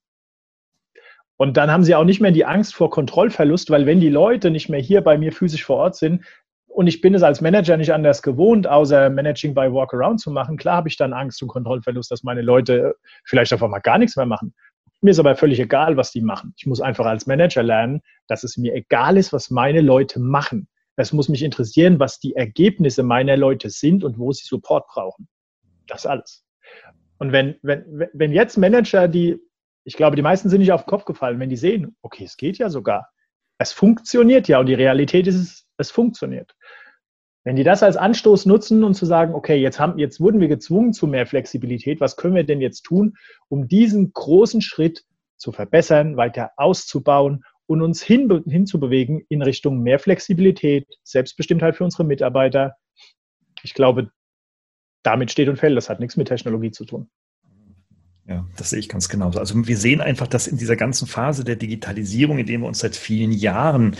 Und 1.39 1.57
dann 1.57 1.71
haben 1.71 1.85
sie 1.85 1.95
auch 1.95 2.05
nicht 2.05 2.21
mehr 2.21 2.33
die 2.33 2.45
Angst 2.45 2.75
vor 2.75 2.91
Kontrollverlust, 2.91 3.71
weil 3.71 3.87
wenn 3.87 4.01
die 4.01 4.11
Leute 4.11 4.51
nicht 4.51 4.69
mehr 4.69 4.81
hier 4.81 5.01
bei 5.01 5.19
mir 5.19 5.33
physisch 5.33 5.65
vor 5.65 5.77
Ort 5.77 5.97
sind 5.97 6.25
und 6.67 6.87
ich 6.87 7.01
bin 7.01 7.15
es 7.15 7.23
als 7.23 7.41
Manager 7.41 7.79
nicht 7.79 7.93
anders 7.93 8.23
gewohnt, 8.23 8.67
außer 8.67 9.09
Managing 9.09 9.55
by 9.55 9.73
Walkaround 9.73 10.21
zu 10.21 10.31
machen, 10.31 10.59
klar 10.59 10.77
habe 10.77 10.89
ich 10.89 10.97
dann 10.97 11.15
Angst 11.15 11.43
und 11.43 11.49
Kontrollverlust, 11.49 12.11
dass 12.11 12.23
meine 12.23 12.43
Leute 12.43 12.95
vielleicht 13.25 13.53
einfach 13.53 13.69
mal 13.69 13.81
gar 13.81 13.99
nichts 13.99 14.17
mehr 14.17 14.27
machen. 14.27 14.55
Mir 15.01 15.11
ist 15.11 15.19
aber 15.19 15.37
völlig 15.37 15.61
egal, 15.61 15.97
was 15.97 16.11
die 16.11 16.23
machen. 16.23 16.55
Ich 16.57 16.67
muss 16.67 16.81
einfach 16.81 17.07
als 17.07 17.27
Manager 17.27 17.63
lernen, 17.63 18.03
dass 18.29 18.45
es 18.45 18.57
mir 18.57 18.75
egal 18.75 19.17
ist, 19.17 19.33
was 19.33 19.51
meine 19.51 19.81
Leute 19.81 20.21
machen. 20.21 20.69
Es 20.97 21.13
muss 21.13 21.29
mich 21.29 21.43
interessieren, 21.43 22.01
was 22.01 22.19
die 22.19 22.35
Ergebnisse 22.35 23.03
meiner 23.03 23.37
Leute 23.37 23.71
sind 23.71 24.03
und 24.03 24.19
wo 24.19 24.33
sie 24.33 24.45
Support 24.45 24.89
brauchen. 24.89 25.29
Das 25.87 26.07
alles. 26.07 26.45
Und 27.19 27.33
wenn, 27.33 27.57
wenn, 27.63 28.09
wenn 28.13 28.33
jetzt 28.33 28.57
Manager, 28.57 29.07
die, 29.07 29.39
ich 29.85 29.97
glaube, 29.97 30.17
die 30.17 30.23
meisten 30.23 30.49
sind 30.49 30.61
nicht 30.61 30.73
auf 30.73 30.83
den 30.83 30.91
Kopf 30.91 31.05
gefallen, 31.05 31.39
wenn 31.39 31.51
die 31.51 31.57
sehen, 31.57 31.97
okay, 32.03 32.25
es 32.25 32.37
geht 32.37 32.59
ja 32.59 32.71
sogar. 32.71 33.11
Es 33.59 33.73
funktioniert 33.73 34.49
ja 34.49 34.59
und 34.59 34.67
die 34.67 34.75
Realität 34.75 35.27
ist, 35.27 35.67
es, 35.79 35.91
funktioniert. 35.91 36.55
Wenn 37.45 37.57
die 37.57 37.65
das 37.65 37.83
als 37.83 37.97
Anstoß 37.97 38.47
nutzen 38.47 38.83
und 38.83 38.95
zu 38.95 39.07
sagen, 39.07 39.35
okay, 39.35 39.57
jetzt, 39.57 39.79
haben, 39.79 39.99
jetzt 39.99 40.21
wurden 40.21 40.41
wir 40.41 40.49
gezwungen 40.49 40.93
zu 40.93 41.07
mehr 41.07 41.27
Flexibilität, 41.27 42.01
was 42.01 42.17
können 42.17 42.35
wir 42.35 42.45
denn 42.45 42.61
jetzt 42.61 42.83
tun, 42.83 43.17
um 43.49 43.69
diesen 43.69 44.13
großen 44.13 44.61
Schritt 44.61 45.05
zu 45.37 45.53
verbessern, 45.53 46.17
weiter 46.17 46.51
auszubauen 46.57 47.45
und 47.67 47.83
uns 47.83 48.03
hin, 48.03 48.45
hinzubewegen 48.47 49.25
in 49.29 49.43
Richtung 49.43 49.83
mehr 49.83 49.99
Flexibilität, 49.99 50.87
Selbstbestimmtheit 51.03 51.77
für 51.77 51.85
unsere 51.85 52.05
Mitarbeiter. 52.05 52.77
Ich 53.63 53.75
glaube, 53.75 54.11
damit 55.03 55.31
steht 55.31 55.49
und 55.49 55.57
fällt. 55.57 55.77
Das 55.77 55.89
hat 55.89 56.01
nichts 56.01 56.17
mit 56.17 56.29
Technologie 56.29 56.71
zu 56.71 56.85
tun. 56.85 57.11
Ja, 58.29 58.45
das 58.57 58.71
sehe 58.71 58.81
ich 58.81 58.89
ganz 58.89 59.09
genauso. 59.09 59.39
Also 59.39 59.55
wir 59.69 59.77
sehen 59.77 60.01
einfach, 60.01 60.27
dass 60.27 60.49
in 60.49 60.59
dieser 60.59 60.75
ganzen 60.75 61.07
Phase 61.07 61.45
der 61.45 61.55
Digitalisierung, 61.55 62.39
in 62.39 62.47
der 62.47 62.59
wir 62.59 62.67
uns 62.67 62.81
seit 62.81 62.97
vielen 62.97 63.31
Jahren, 63.31 63.95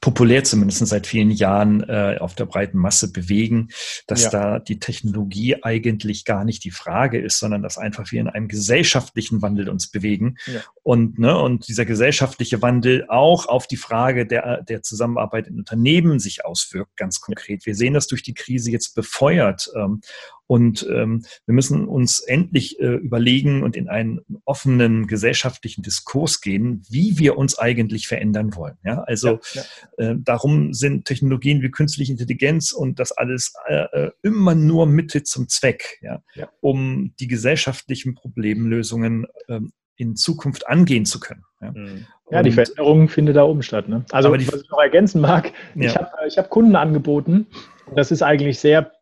populär 0.00 0.42
zumindest 0.42 0.84
seit 0.84 1.06
vielen 1.06 1.30
Jahren 1.30 1.88
äh, 1.88 2.16
auf 2.18 2.34
der 2.34 2.46
breiten 2.46 2.76
Masse 2.76 3.12
bewegen, 3.12 3.68
dass 4.08 4.24
ja. 4.24 4.30
da 4.30 4.58
die 4.58 4.80
Technologie 4.80 5.62
eigentlich 5.62 6.24
gar 6.24 6.44
nicht 6.44 6.64
die 6.64 6.72
Frage 6.72 7.20
ist, 7.20 7.38
sondern 7.38 7.62
dass 7.62 7.78
einfach 7.78 8.10
wir 8.10 8.20
in 8.20 8.26
einem 8.26 8.48
gesellschaftlichen 8.48 9.42
Wandel 9.42 9.68
uns 9.68 9.88
bewegen. 9.88 10.38
Ja. 10.46 10.60
Und, 10.82 11.20
ne, 11.20 11.38
und 11.38 11.68
dieser 11.68 11.84
gesellschaftliche 11.84 12.60
Wandel 12.60 13.06
auch 13.08 13.46
auf 13.46 13.68
die 13.68 13.76
Frage 13.76 14.26
der, 14.26 14.62
der 14.62 14.82
Zusammenarbeit 14.82 15.46
in 15.46 15.56
Unternehmen 15.56 16.18
sich 16.18 16.44
auswirkt, 16.44 16.96
ganz 16.96 17.20
konkret. 17.20 17.64
Wir 17.64 17.76
sehen 17.76 17.94
das 17.94 18.08
durch 18.08 18.24
die 18.24 18.34
Krise 18.34 18.72
jetzt 18.72 18.96
befeuert. 18.96 19.70
Ähm, 19.76 20.00
und 20.48 20.88
ähm, 20.90 21.24
wir 21.44 21.54
müssen 21.54 21.86
uns 21.86 22.20
endlich 22.20 22.80
äh, 22.80 22.94
überlegen 22.94 23.62
und 23.62 23.76
in 23.76 23.88
einen 23.88 24.20
offenen 24.46 25.06
gesellschaftlichen 25.06 25.82
Diskurs 25.82 26.40
gehen, 26.40 26.82
wie 26.88 27.18
wir 27.18 27.36
uns 27.36 27.58
eigentlich 27.58 28.08
verändern 28.08 28.56
wollen. 28.56 28.78
Ja? 28.82 29.02
Also 29.02 29.40
ja, 29.52 29.62
ja. 29.98 30.10
Äh, 30.12 30.16
darum 30.18 30.72
sind 30.72 31.04
Technologien 31.04 31.60
wie 31.60 31.70
künstliche 31.70 32.12
Intelligenz 32.12 32.72
und 32.72 32.98
das 32.98 33.12
alles 33.12 33.52
äh, 33.66 33.84
äh 33.92 34.10
immer 34.22 34.54
nur 34.54 34.86
Mitte 34.86 35.22
zum 35.22 35.48
Zweck, 35.48 35.98
ja? 36.00 36.22
ja? 36.34 36.48
um 36.60 37.12
die 37.20 37.28
gesellschaftlichen 37.28 38.14
Problemlösungen 38.14 39.26
ähm, 39.50 39.72
in 39.96 40.16
Zukunft 40.16 40.66
angehen 40.66 41.04
zu 41.04 41.20
können. 41.20 41.44
Ja, 41.60 41.72
mhm. 41.72 42.06
ja 42.30 42.42
die 42.42 42.52
Veränderung 42.52 43.08
findet 43.08 43.36
da 43.36 43.42
oben 43.44 43.62
statt. 43.62 43.86
Ne? 43.88 44.06
Also, 44.12 44.34
die, 44.34 44.50
was 44.50 44.62
ich 44.62 44.70
noch 44.70 44.80
ergänzen 44.80 45.20
mag, 45.20 45.52
ich 45.74 45.94
habe 45.94 46.08
ich 46.26 46.38
hab 46.38 46.48
Kunden 46.48 46.74
angeboten, 46.74 47.48
das 47.94 48.10
ist 48.10 48.22
eigentlich 48.22 48.58
sehr 48.58 48.92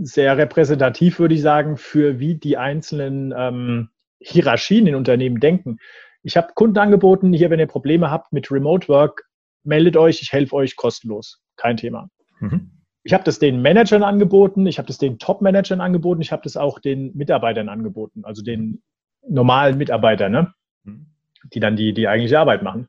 sehr 0.00 0.36
repräsentativ, 0.36 1.18
würde 1.18 1.34
ich 1.34 1.42
sagen, 1.42 1.76
für 1.76 2.18
wie 2.20 2.36
die 2.36 2.56
einzelnen 2.56 3.34
ähm, 3.36 3.88
Hierarchien 4.20 4.86
in 4.86 4.94
Unternehmen 4.94 5.40
denken. 5.40 5.78
Ich 6.22 6.36
habe 6.36 6.52
Kunden 6.54 6.78
angeboten, 6.78 7.32
hier, 7.32 7.50
wenn 7.50 7.60
ihr 7.60 7.66
Probleme 7.66 8.10
habt 8.10 8.32
mit 8.32 8.50
Remote 8.50 8.88
Work, 8.88 9.24
meldet 9.62 9.96
euch, 9.96 10.22
ich 10.22 10.32
helfe 10.32 10.56
euch 10.56 10.76
kostenlos. 10.76 11.42
Kein 11.56 11.76
Thema. 11.76 12.08
Mhm. 12.40 12.70
Ich 13.02 13.12
habe 13.12 13.24
das 13.24 13.38
den 13.38 13.60
Managern 13.60 14.02
angeboten, 14.02 14.66
ich 14.66 14.78
habe 14.78 14.86
das 14.86 14.96
den 14.96 15.18
Top-Managern 15.18 15.80
angeboten, 15.80 16.22
ich 16.22 16.32
habe 16.32 16.42
das 16.42 16.56
auch 16.56 16.78
den 16.78 17.14
Mitarbeitern 17.14 17.68
angeboten, 17.68 18.24
also 18.24 18.42
den 18.42 18.82
normalen 19.28 19.76
Mitarbeitern, 19.76 20.32
ne? 20.32 20.54
Mhm. 20.84 21.06
die 21.52 21.60
dann 21.60 21.76
die, 21.76 21.92
die 21.92 22.08
eigentliche 22.08 22.38
Arbeit 22.38 22.62
machen. 22.62 22.88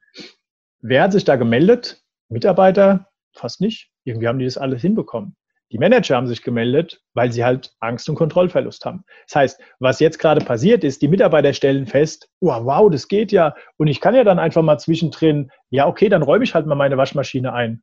Wer 0.80 1.04
hat 1.04 1.12
sich 1.12 1.26
da 1.26 1.36
gemeldet? 1.36 2.04
Mitarbeiter? 2.30 3.10
Fast 3.34 3.60
nicht. 3.60 3.92
Irgendwie 4.06 4.28
haben 4.28 4.40
die 4.40 4.46
das 4.46 4.58
alles 4.58 4.82
hinbekommen. 4.82 5.36
Die 5.72 5.80
Manager 5.80 6.16
haben 6.16 6.28
sich 6.28 6.44
gemeldet, 6.44 7.02
weil 7.14 7.32
sie 7.32 7.44
halt 7.44 7.74
Angst 7.80 8.08
und 8.08 8.16
Kontrollverlust 8.16 8.86
haben. 8.86 9.04
Das 9.28 9.36
heißt, 9.36 9.62
was 9.80 10.00
jetzt 10.00 10.20
gerade 10.20 10.46
passiert 10.46 10.84
ist, 10.84 11.02
die 11.02 11.08
Mitarbeiter 11.08 11.54
stellen 11.54 11.88
fest, 11.88 12.30
oh, 12.40 12.50
wow, 12.50 12.90
das 12.92 13.08
geht 13.08 13.32
ja. 13.32 13.56
Und 13.78 13.88
ich 13.88 14.00
kann 14.00 14.16
ja 14.16 14.24
dann 14.24 14.40
einfach 14.40 14.62
mal 14.62 14.78
zwischendrin, 14.78 15.52
ja, 15.72 15.88
okay, 15.88 16.08
dann 16.08 16.22
räume 16.22 16.44
ich 16.44 16.54
halt 16.54 16.68
mal 16.68 16.76
meine 16.76 16.98
Waschmaschine 16.98 17.52
ein. 17.54 17.82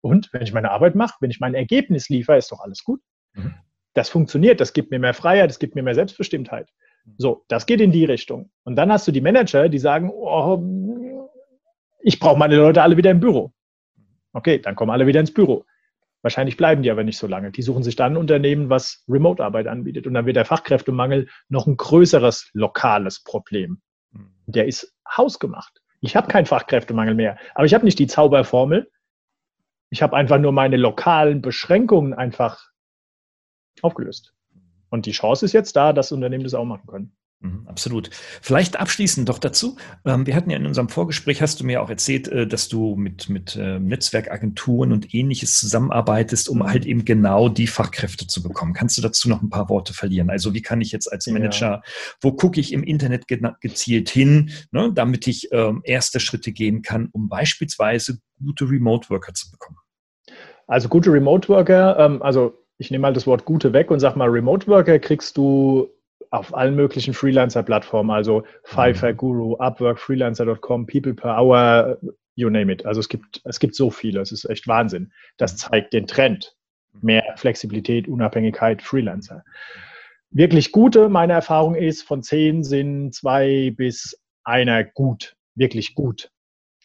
Und 0.00 0.32
wenn 0.32 0.42
ich 0.42 0.52
meine 0.52 0.70
Arbeit 0.70 0.94
mache, 0.94 1.16
wenn 1.20 1.30
ich 1.30 1.40
mein 1.40 1.54
Ergebnis 1.54 2.08
liefere, 2.08 2.38
ist 2.38 2.50
doch 2.50 2.60
alles 2.60 2.82
gut. 2.82 3.00
Mhm. 3.34 3.54
Das 3.94 4.08
funktioniert, 4.08 4.60
das 4.60 4.72
gibt 4.72 4.90
mir 4.90 4.98
mehr 4.98 5.14
Freiheit, 5.14 5.50
das 5.50 5.58
gibt 5.58 5.74
mir 5.74 5.82
mehr 5.82 5.94
Selbstbestimmtheit. 5.94 6.70
So, 7.16 7.44
das 7.48 7.66
geht 7.66 7.80
in 7.80 7.90
die 7.90 8.04
Richtung. 8.04 8.50
Und 8.64 8.76
dann 8.76 8.92
hast 8.92 9.08
du 9.08 9.12
die 9.12 9.20
Manager, 9.20 9.68
die 9.68 9.78
sagen, 9.78 10.10
oh, 10.10 10.62
ich 12.00 12.18
brauche 12.18 12.38
meine 12.38 12.56
Leute 12.56 12.82
alle 12.82 12.96
wieder 12.96 13.10
im 13.10 13.20
Büro. 13.20 13.52
Okay, 14.32 14.58
dann 14.58 14.76
kommen 14.76 14.90
alle 14.90 15.06
wieder 15.06 15.20
ins 15.20 15.32
Büro. 15.32 15.64
Wahrscheinlich 16.22 16.56
bleiben 16.56 16.82
die 16.82 16.90
aber 16.90 17.04
nicht 17.04 17.18
so 17.18 17.26
lange. 17.26 17.52
Die 17.52 17.62
suchen 17.62 17.82
sich 17.82 17.96
dann 17.96 18.14
ein 18.14 18.16
Unternehmen, 18.16 18.70
was 18.70 19.04
Remote-Arbeit 19.08 19.68
anbietet. 19.68 20.06
Und 20.06 20.14
dann 20.14 20.26
wird 20.26 20.36
der 20.36 20.44
Fachkräftemangel 20.44 21.28
noch 21.48 21.66
ein 21.66 21.76
größeres 21.76 22.50
lokales 22.54 23.22
Problem. 23.22 23.80
Hm. 24.12 24.30
Der 24.46 24.66
ist 24.66 24.94
hausgemacht. 25.16 25.80
Ich 26.00 26.16
habe 26.16 26.28
keinen 26.28 26.46
Fachkräftemangel 26.46 27.14
mehr. 27.14 27.38
Aber 27.54 27.66
ich 27.66 27.74
habe 27.74 27.84
nicht 27.84 27.98
die 27.98 28.06
Zauberformel. 28.06 28.90
Ich 29.90 30.02
habe 30.02 30.16
einfach 30.16 30.38
nur 30.38 30.52
meine 30.52 30.76
lokalen 30.76 31.40
Beschränkungen 31.40 32.14
einfach 32.14 32.68
aufgelöst. 33.82 34.34
Und 34.90 35.06
die 35.06 35.12
Chance 35.12 35.44
ist 35.44 35.52
jetzt 35.52 35.76
da, 35.76 35.92
dass 35.92 36.12
Unternehmen 36.12 36.44
das 36.44 36.54
auch 36.54 36.64
machen 36.64 36.86
können. 36.86 37.17
Mhm, 37.40 37.68
absolut. 37.68 38.10
Vielleicht 38.42 38.80
abschließend 38.80 39.28
doch 39.28 39.38
dazu. 39.38 39.76
Ähm, 40.04 40.26
wir 40.26 40.34
hatten 40.34 40.50
ja 40.50 40.56
in 40.56 40.66
unserem 40.66 40.88
Vorgespräch, 40.88 41.40
hast 41.40 41.60
du 41.60 41.64
mir 41.64 41.80
auch 41.80 41.88
erzählt, 41.88 42.26
äh, 42.26 42.48
dass 42.48 42.68
du 42.68 42.96
mit, 42.96 43.28
mit 43.28 43.56
ähm, 43.56 43.86
Netzwerkagenturen 43.86 44.90
und 44.92 45.14
ähnliches 45.14 45.56
zusammenarbeitest, 45.56 46.48
um 46.48 46.64
halt 46.64 46.84
eben 46.84 47.04
genau 47.04 47.48
die 47.48 47.68
Fachkräfte 47.68 48.26
zu 48.26 48.42
bekommen. 48.42 48.72
Kannst 48.72 48.98
du 48.98 49.02
dazu 49.02 49.28
noch 49.28 49.40
ein 49.40 49.50
paar 49.50 49.68
Worte 49.68 49.94
verlieren? 49.94 50.30
Also 50.30 50.52
wie 50.52 50.62
kann 50.62 50.80
ich 50.80 50.90
jetzt 50.90 51.12
als 51.12 51.28
Manager, 51.28 51.70
ja. 51.70 51.82
wo 52.20 52.32
gucke 52.32 52.58
ich 52.58 52.72
im 52.72 52.82
Internet 52.82 53.26
gezielt 53.60 54.08
hin, 54.08 54.50
ne, 54.72 54.90
damit 54.92 55.28
ich 55.28 55.52
ähm, 55.52 55.82
erste 55.84 56.18
Schritte 56.18 56.50
gehen 56.50 56.82
kann, 56.82 57.08
um 57.12 57.28
beispielsweise 57.28 58.18
gute 58.44 58.68
Remote-Worker 58.68 59.34
zu 59.34 59.48
bekommen? 59.52 59.78
Also 60.66 60.88
gute 60.88 61.12
Remote-Worker, 61.12 62.20
also 62.20 62.64
ich 62.78 62.90
nehme 62.90 63.02
mal 63.02 63.12
das 63.12 63.26
Wort 63.26 63.44
gute 63.44 63.72
weg 63.72 63.90
und 63.90 64.00
sag 64.00 64.16
mal, 64.16 64.28
Remote-Worker 64.28 64.98
kriegst 64.98 65.36
du 65.36 65.88
auf 66.30 66.54
allen 66.54 66.74
möglichen 66.74 67.14
Freelancer-Plattformen, 67.14 68.10
also 68.10 68.44
Fiverr, 68.64 69.12
mhm. 69.12 69.16
Guru, 69.16 69.56
Upwork, 69.58 69.98
Freelancer.com, 69.98 70.86
People 70.86 71.14
per 71.14 71.38
Hour, 71.38 71.98
you 72.34 72.50
name 72.50 72.72
it. 72.72 72.86
Also 72.86 73.00
es 73.00 73.08
gibt, 73.08 73.40
es 73.44 73.58
gibt 73.58 73.74
so 73.74 73.90
viele, 73.90 74.20
es 74.20 74.32
ist 74.32 74.44
echt 74.44 74.68
Wahnsinn. 74.68 75.12
Das 75.36 75.52
mhm. 75.52 75.56
zeigt 75.56 75.92
den 75.92 76.06
Trend. 76.06 76.54
Mehr 77.00 77.24
Flexibilität, 77.36 78.08
Unabhängigkeit, 78.08 78.82
Freelancer. 78.82 79.44
Wirklich 80.30 80.72
gute, 80.72 81.08
meine 81.08 81.32
Erfahrung 81.32 81.74
ist, 81.74 82.02
von 82.02 82.22
zehn 82.22 82.64
sind 82.64 83.14
zwei 83.14 83.72
bis 83.76 84.20
einer 84.44 84.84
gut, 84.84 85.36
wirklich 85.54 85.94
gut. 85.94 86.30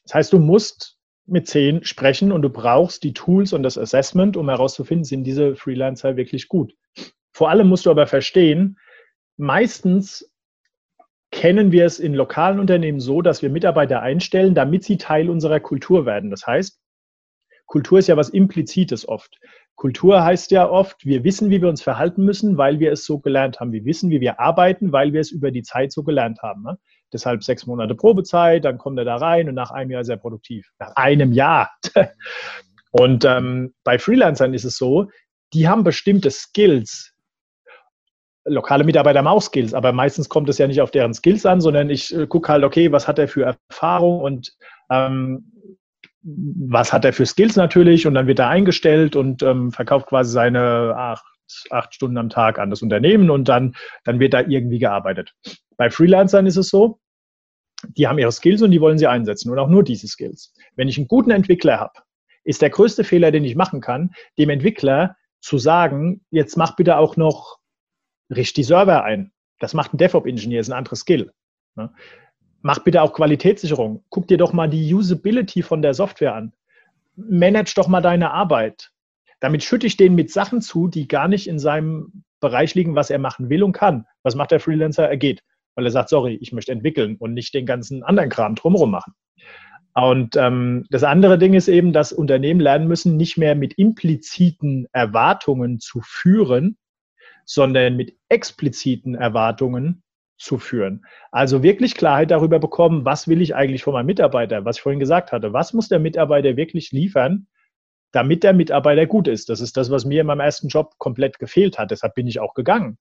Das 0.04 0.16
heißt, 0.16 0.34
du 0.34 0.40
musst 0.40 0.98
mit 1.26 1.48
zehn 1.48 1.84
sprechen 1.84 2.32
und 2.32 2.42
du 2.42 2.50
brauchst 2.50 3.04
die 3.04 3.14
Tools 3.14 3.54
und 3.54 3.64
das 3.64 3.78
Assessment, 3.78 4.38
um 4.38 4.50
herauszufinden, 4.50 5.06
sind 5.06 5.24
diese 5.24 5.56
Freelancer 5.56 6.18
wirklich 6.18 6.48
gut. 6.48 6.74
Vor 7.32 7.50
allem 7.50 7.68
musst 7.68 7.86
du 7.86 7.92
aber 7.92 8.08
verstehen, 8.08 8.78
meistens 9.38 10.30
kennen 11.32 11.72
wir 11.72 11.86
es 11.86 12.00
in 12.00 12.14
lokalen 12.14 12.60
Unternehmen 12.60 13.00
so, 13.00 13.22
dass 13.22 13.42
wir 13.42 13.50
Mitarbeiter 13.50 14.02
einstellen, 14.02 14.54
damit 14.54 14.84
sie 14.84 14.98
Teil 14.98 15.30
unserer 15.30 15.60
Kultur 15.60 16.06
werden. 16.06 16.30
Das 16.30 16.46
heißt, 16.46 16.80
Kultur 17.66 18.00
ist 18.00 18.08
ja 18.08 18.18
was 18.18 18.30
Implizites 18.30 19.08
oft. 19.08 19.40
Kultur 19.76 20.24
heißt 20.24 20.52
ja 20.52 20.70
oft, 20.70 21.04
wir 21.06 21.24
wissen, 21.24 21.50
wie 21.50 21.62
wir 21.62 21.70
uns 21.70 21.82
verhalten 21.82 22.24
müssen, 22.24 22.58
weil 22.58 22.80
wir 22.80 22.92
es 22.92 23.06
so 23.06 23.20
gelernt 23.20 23.60
haben. 23.60 23.72
Wir 23.72 23.86
wissen, 23.86 24.12
wie 24.12 24.22
wir 24.22 24.40
arbeiten, 24.40 24.92
weil 24.92 25.14
wir 25.14 25.22
es 25.22 25.32
über 25.32 25.50
die 25.50 25.64
Zeit 25.64 25.92
so 25.92 26.04
gelernt 26.04 26.42
haben. 26.44 26.62
Ne? 26.62 26.78
Deshalb 27.12 27.44
sechs 27.44 27.66
Monate 27.66 27.96
Probezeit, 27.96 28.66
dann 28.66 28.78
kommt 28.78 29.00
er 29.00 29.06
da 29.06 29.16
rein 29.16 29.50
und 29.50 29.56
nach 29.56 29.72
einem 29.72 29.92
Jahr 29.92 30.04
sehr 30.04 30.18
produktiv. 30.18 30.70
Nach 30.80 30.96
einem 30.96 31.32
Jahr. 31.32 31.72
und 32.92 33.26
ähm, 33.26 33.74
bei 33.84 33.98
Freelancern 33.98 34.54
ist 34.54 34.66
es 34.66 34.78
so, 34.78 35.10
die 35.54 35.68
haben 35.68 35.84
bestimmte 35.84 36.30
Skills. 36.30 37.13
Lokale 38.46 38.84
Mitarbeiter 38.84 39.20
haben 39.20 39.28
auch 39.28 39.42
Skills, 39.42 39.74
aber 39.74 39.94
meistens 39.94 40.28
kommt 40.28 40.50
es 40.50 40.58
ja 40.58 40.68
nicht 40.68 40.82
auf 40.82 40.92
deren 40.92 41.14
Skills 41.14 41.46
an, 41.46 41.62
sondern 41.62 41.90
ich 41.90 42.14
äh, 42.14 42.28
gucke 42.28 42.52
halt, 42.52 42.64
okay, 42.64 42.92
was 42.92 43.08
hat 43.08 43.20
er 43.20 43.28
für 43.28 43.58
Erfahrung 43.70 44.20
und 44.20 44.54
ähm, 44.90 45.52
was 46.24 46.94
hat 46.94 47.06
er 47.06 47.14
für 47.14 47.26
Skills 47.26 47.56
natürlich 47.56 48.08
und 48.08 48.14
dann 48.14 48.28
wird 48.28 48.40
er 48.40 48.50
eingestellt 48.50 49.16
und 49.16 49.44
ähm, 49.44 49.72
verkauft 49.72 50.08
quasi 50.08 50.32
seine 50.32 50.96
acht, 50.96 51.26
acht 51.70 51.94
Stunden 51.94 52.18
am 52.18 52.30
Tag 52.30 52.60
an 52.60 52.70
das 52.70 52.82
Unternehmen 52.82 53.30
und 53.30 53.50
dann, 53.50 53.76
dann 54.04 54.20
wird 54.20 54.34
da 54.34 54.42
irgendwie 54.42 54.80
gearbeitet. 54.80 55.34
Bei 55.78 55.90
Freelancern 55.90 56.46
ist 56.46 56.58
es 56.58 56.70
so, 56.70 57.00
die 57.98 58.08
haben 58.08 58.20
ihre 58.20 58.32
Skills 58.32 58.62
und 58.62 58.72
die 58.72 58.80
wollen 58.80 58.98
sie 58.98 59.08
einsetzen 59.08 59.52
und 59.52 59.60
auch 59.60 59.68
nur 59.70 59.84
diese 59.84 60.08
Skills. 60.08 60.54
Wenn 60.76 60.88
ich 60.88 60.98
einen 60.98 61.08
guten 61.08 61.32
Entwickler 61.32 61.80
habe, 61.80 61.94
ist 62.46 62.62
der 62.62 62.70
größte 62.70 63.04
Fehler, 63.04 63.32
den 63.32 63.44
ich 63.44 63.56
machen 63.56 63.82
kann, 63.82 64.12
dem 64.38 64.50
Entwickler 64.50 65.16
zu 65.42 65.58
sagen, 65.58 66.22
jetzt 66.30 66.56
mach 66.56 66.76
bitte 66.76 66.98
auch 66.98 67.18
noch 67.18 67.58
richtig 68.30 68.68
Server 68.68 69.04
ein. 69.04 69.32
Das 69.60 69.74
macht 69.74 69.94
ein 69.94 69.98
DevOps-Ingenieur, 69.98 70.62
ist 70.62 70.70
ein 70.70 70.78
anderes 70.78 71.00
Skill. 71.00 71.32
Ne? 71.76 71.92
Mach 72.62 72.80
bitte 72.80 73.02
auch 73.02 73.14
Qualitätssicherung. 73.14 74.04
Guck 74.10 74.28
dir 74.28 74.38
doch 74.38 74.54
mal 74.54 74.70
die 74.70 74.94
Usability 74.94 75.62
von 75.62 75.82
der 75.82 75.94
Software 75.94 76.36
an. 76.36 76.54
Manage 77.16 77.74
doch 77.76 77.88
mal 77.88 78.02
deine 78.02 78.32
Arbeit. 78.32 78.92
Damit 79.40 79.64
schütte 79.64 79.88
ich 79.88 79.98
den 79.98 80.16
mit 80.16 80.32
Sachen 80.32 80.62
zu, 80.62 80.88
die 80.88 81.08
gar 81.08 81.28
nicht 81.28 81.48
in 81.48 81.60
seinem 81.60 82.24
Bereich 82.40 82.76
liegen, 82.76 82.96
was 82.96 83.10
er 83.10 83.20
machen 83.20 83.50
will 83.50 83.64
und 83.64 83.74
kann. 83.74 84.06
Was 84.24 84.36
macht 84.36 84.52
der 84.52 84.62
Freelancer? 84.62 85.10
Er 85.10 85.18
geht, 85.18 85.44
weil 85.76 85.86
er 85.86 85.92
sagt, 85.92 86.10
sorry, 86.10 86.36
ich 86.42 86.54
möchte 86.54 86.72
entwickeln 86.72 87.18
und 87.20 87.34
nicht 87.34 87.54
den 87.54 87.66
ganzen 87.66 88.04
anderen 88.04 88.30
Kram 88.30 88.56
drumherum 88.56 88.92
machen. 88.92 89.14
Und 89.96 90.36
ähm, 90.38 90.86
das 90.90 91.04
andere 91.04 91.38
Ding 91.38 91.54
ist 91.54 91.68
eben, 91.68 91.94
dass 91.94 92.14
Unternehmen 92.14 92.60
lernen 92.60 92.88
müssen, 92.88 93.16
nicht 93.16 93.38
mehr 93.38 93.56
mit 93.56 93.74
impliziten 93.76 94.88
Erwartungen 94.92 95.80
zu 95.80 96.02
führen, 96.02 96.78
sondern 97.46 97.96
mit 97.96 98.16
expliziten 98.30 99.16
Erwartungen 99.16 100.04
zu 100.38 100.58
führen. 100.58 101.06
Also 101.32 101.64
wirklich 101.64 101.96
Klarheit 101.96 102.32
darüber 102.32 102.60
bekommen, 102.60 103.06
was 103.06 103.28
will 103.28 103.42
ich 103.42 103.56
eigentlich 103.56 103.84
von 103.84 103.94
meinem 103.94 104.08
Mitarbeiter, 104.08 104.66
was 104.66 104.78
ich 104.78 104.82
vorhin 104.82 105.00
gesagt 105.00 105.32
hatte. 105.32 105.54
Was 105.54 105.74
muss 105.74 105.88
der 105.88 106.00
Mitarbeiter 106.00 106.58
wirklich 106.58 106.92
liefern, 106.92 107.48
damit 108.12 108.44
der 108.44 108.54
Mitarbeiter 108.54 109.06
gut 109.06 109.28
ist? 109.28 109.50
Das 109.50 109.62
ist 109.62 109.78
das, 109.78 109.90
was 109.90 110.06
mir 110.06 110.22
in 110.22 110.28
meinem 110.28 110.42
ersten 110.42 110.68
Job 110.68 110.96
komplett 110.98 111.40
gefehlt 111.40 111.80
hat. 111.80 111.92
Deshalb 111.92 112.16
bin 112.16 112.28
ich 112.28 112.40
auch 112.40 112.54
gegangen. 112.54 112.98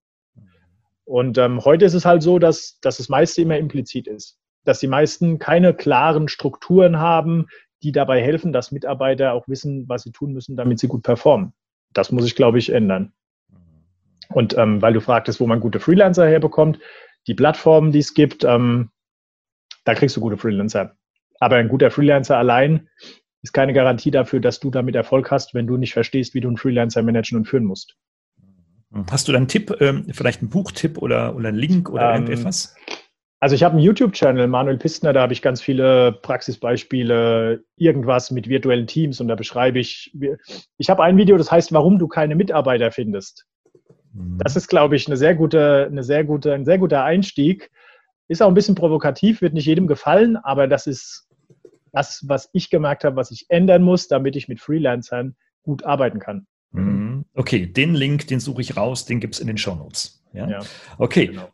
Und 1.04 1.36
ähm, 1.38 1.64
heute 1.64 1.84
ist 1.84 1.94
es 1.94 2.04
halt 2.04 2.22
so, 2.22 2.38
dass, 2.38 2.78
dass 2.80 2.98
das 2.98 3.08
meiste 3.08 3.42
immer 3.42 3.58
implizit 3.58 4.06
ist. 4.06 4.38
Dass 4.64 4.78
die 4.78 4.86
meisten 4.86 5.38
keine 5.38 5.74
klaren 5.74 6.28
Strukturen 6.28 6.98
haben, 6.98 7.48
die 7.82 7.92
dabei 7.92 8.22
helfen, 8.22 8.52
dass 8.52 8.70
Mitarbeiter 8.70 9.32
auch 9.32 9.48
wissen, 9.48 9.88
was 9.88 10.02
sie 10.02 10.12
tun 10.12 10.32
müssen, 10.32 10.56
damit 10.56 10.78
sie 10.78 10.86
gut 10.86 11.02
performen. 11.02 11.52
Das 11.92 12.12
muss 12.12 12.24
ich, 12.24 12.36
glaube 12.36 12.58
ich, 12.58 12.70
ändern. 12.70 13.12
Und 14.34 14.56
ähm, 14.56 14.82
weil 14.82 14.92
du 14.92 15.00
fragtest, 15.00 15.40
wo 15.40 15.46
man 15.46 15.60
gute 15.60 15.80
Freelancer 15.80 16.26
herbekommt, 16.26 16.78
die 17.26 17.34
Plattformen, 17.34 17.92
die 17.92 18.00
es 18.00 18.14
gibt, 18.14 18.44
ähm, 18.44 18.90
da 19.84 19.94
kriegst 19.94 20.16
du 20.16 20.20
gute 20.20 20.36
Freelancer. 20.36 20.96
Aber 21.40 21.56
ein 21.56 21.68
guter 21.68 21.90
Freelancer 21.90 22.36
allein 22.36 22.88
ist 23.42 23.52
keine 23.52 23.72
Garantie 23.72 24.10
dafür, 24.10 24.40
dass 24.40 24.60
du 24.60 24.70
damit 24.70 24.94
Erfolg 24.94 25.30
hast, 25.30 25.54
wenn 25.54 25.66
du 25.66 25.76
nicht 25.76 25.92
verstehst, 25.92 26.34
wie 26.34 26.40
du 26.40 26.48
einen 26.48 26.56
Freelancer 26.56 27.02
managen 27.02 27.38
und 27.38 27.46
führen 27.46 27.64
musst. 27.64 27.96
Hast 29.10 29.26
du 29.26 29.32
da 29.32 29.38
einen 29.38 29.48
Tipp, 29.48 29.74
ähm, 29.80 30.06
vielleicht 30.12 30.42
einen 30.42 30.50
Buchtipp 30.50 30.98
oder, 30.98 31.34
oder 31.34 31.48
einen 31.48 31.58
Link 31.58 31.90
oder 31.90 32.14
ähm, 32.14 32.26
irgendetwas? 32.26 32.74
Also 33.40 33.56
ich 33.56 33.64
habe 33.64 33.72
einen 33.72 33.82
YouTube-Channel, 33.82 34.46
Manuel 34.46 34.78
Pistner, 34.78 35.12
da 35.12 35.22
habe 35.22 35.32
ich 35.32 35.42
ganz 35.42 35.60
viele 35.60 36.12
Praxisbeispiele, 36.12 37.64
irgendwas 37.76 38.30
mit 38.30 38.48
virtuellen 38.48 38.86
Teams 38.86 39.20
und 39.20 39.26
da 39.26 39.34
beschreibe 39.34 39.80
ich, 39.80 40.16
ich 40.78 40.90
habe 40.90 41.02
ein 41.02 41.16
Video, 41.16 41.36
das 41.36 41.50
heißt, 41.50 41.72
warum 41.72 41.98
du 41.98 42.06
keine 42.06 42.36
Mitarbeiter 42.36 42.92
findest. 42.92 43.46
Mhm. 44.12 44.38
Das 44.38 44.56
ist, 44.56 44.68
glaube 44.68 44.96
ich, 44.96 45.06
eine 45.06 45.16
sehr 45.16 45.34
gute, 45.34 45.86
eine 45.90 46.02
sehr 46.02 46.24
gute, 46.24 46.52
ein 46.52 46.64
sehr 46.64 46.78
guter 46.78 47.04
Einstieg. 47.04 47.70
Ist 48.28 48.42
auch 48.42 48.48
ein 48.48 48.54
bisschen 48.54 48.74
provokativ, 48.74 49.42
wird 49.42 49.54
nicht 49.54 49.66
jedem 49.66 49.86
gefallen, 49.86 50.36
aber 50.36 50.68
das 50.68 50.86
ist 50.86 51.28
das, 51.92 52.24
was 52.26 52.48
ich 52.52 52.70
gemerkt 52.70 53.04
habe, 53.04 53.16
was 53.16 53.30
ich 53.30 53.46
ändern 53.48 53.82
muss, 53.82 54.08
damit 54.08 54.36
ich 54.36 54.48
mit 54.48 54.60
Freelancern 54.60 55.36
gut 55.62 55.84
arbeiten 55.84 56.18
kann. 56.18 56.46
Mhm. 56.70 57.24
Okay, 57.34 57.66
den 57.66 57.94
Link, 57.94 58.26
den 58.28 58.40
suche 58.40 58.62
ich 58.62 58.76
raus, 58.76 59.04
den 59.04 59.20
gibt 59.20 59.34
es 59.34 59.40
in 59.40 59.46
den 59.46 59.58
Show 59.58 59.74
Notes. 59.74 60.24
Ja? 60.32 60.48
ja 60.48 60.60
okay. 60.98 61.26
Genau. 61.26 61.48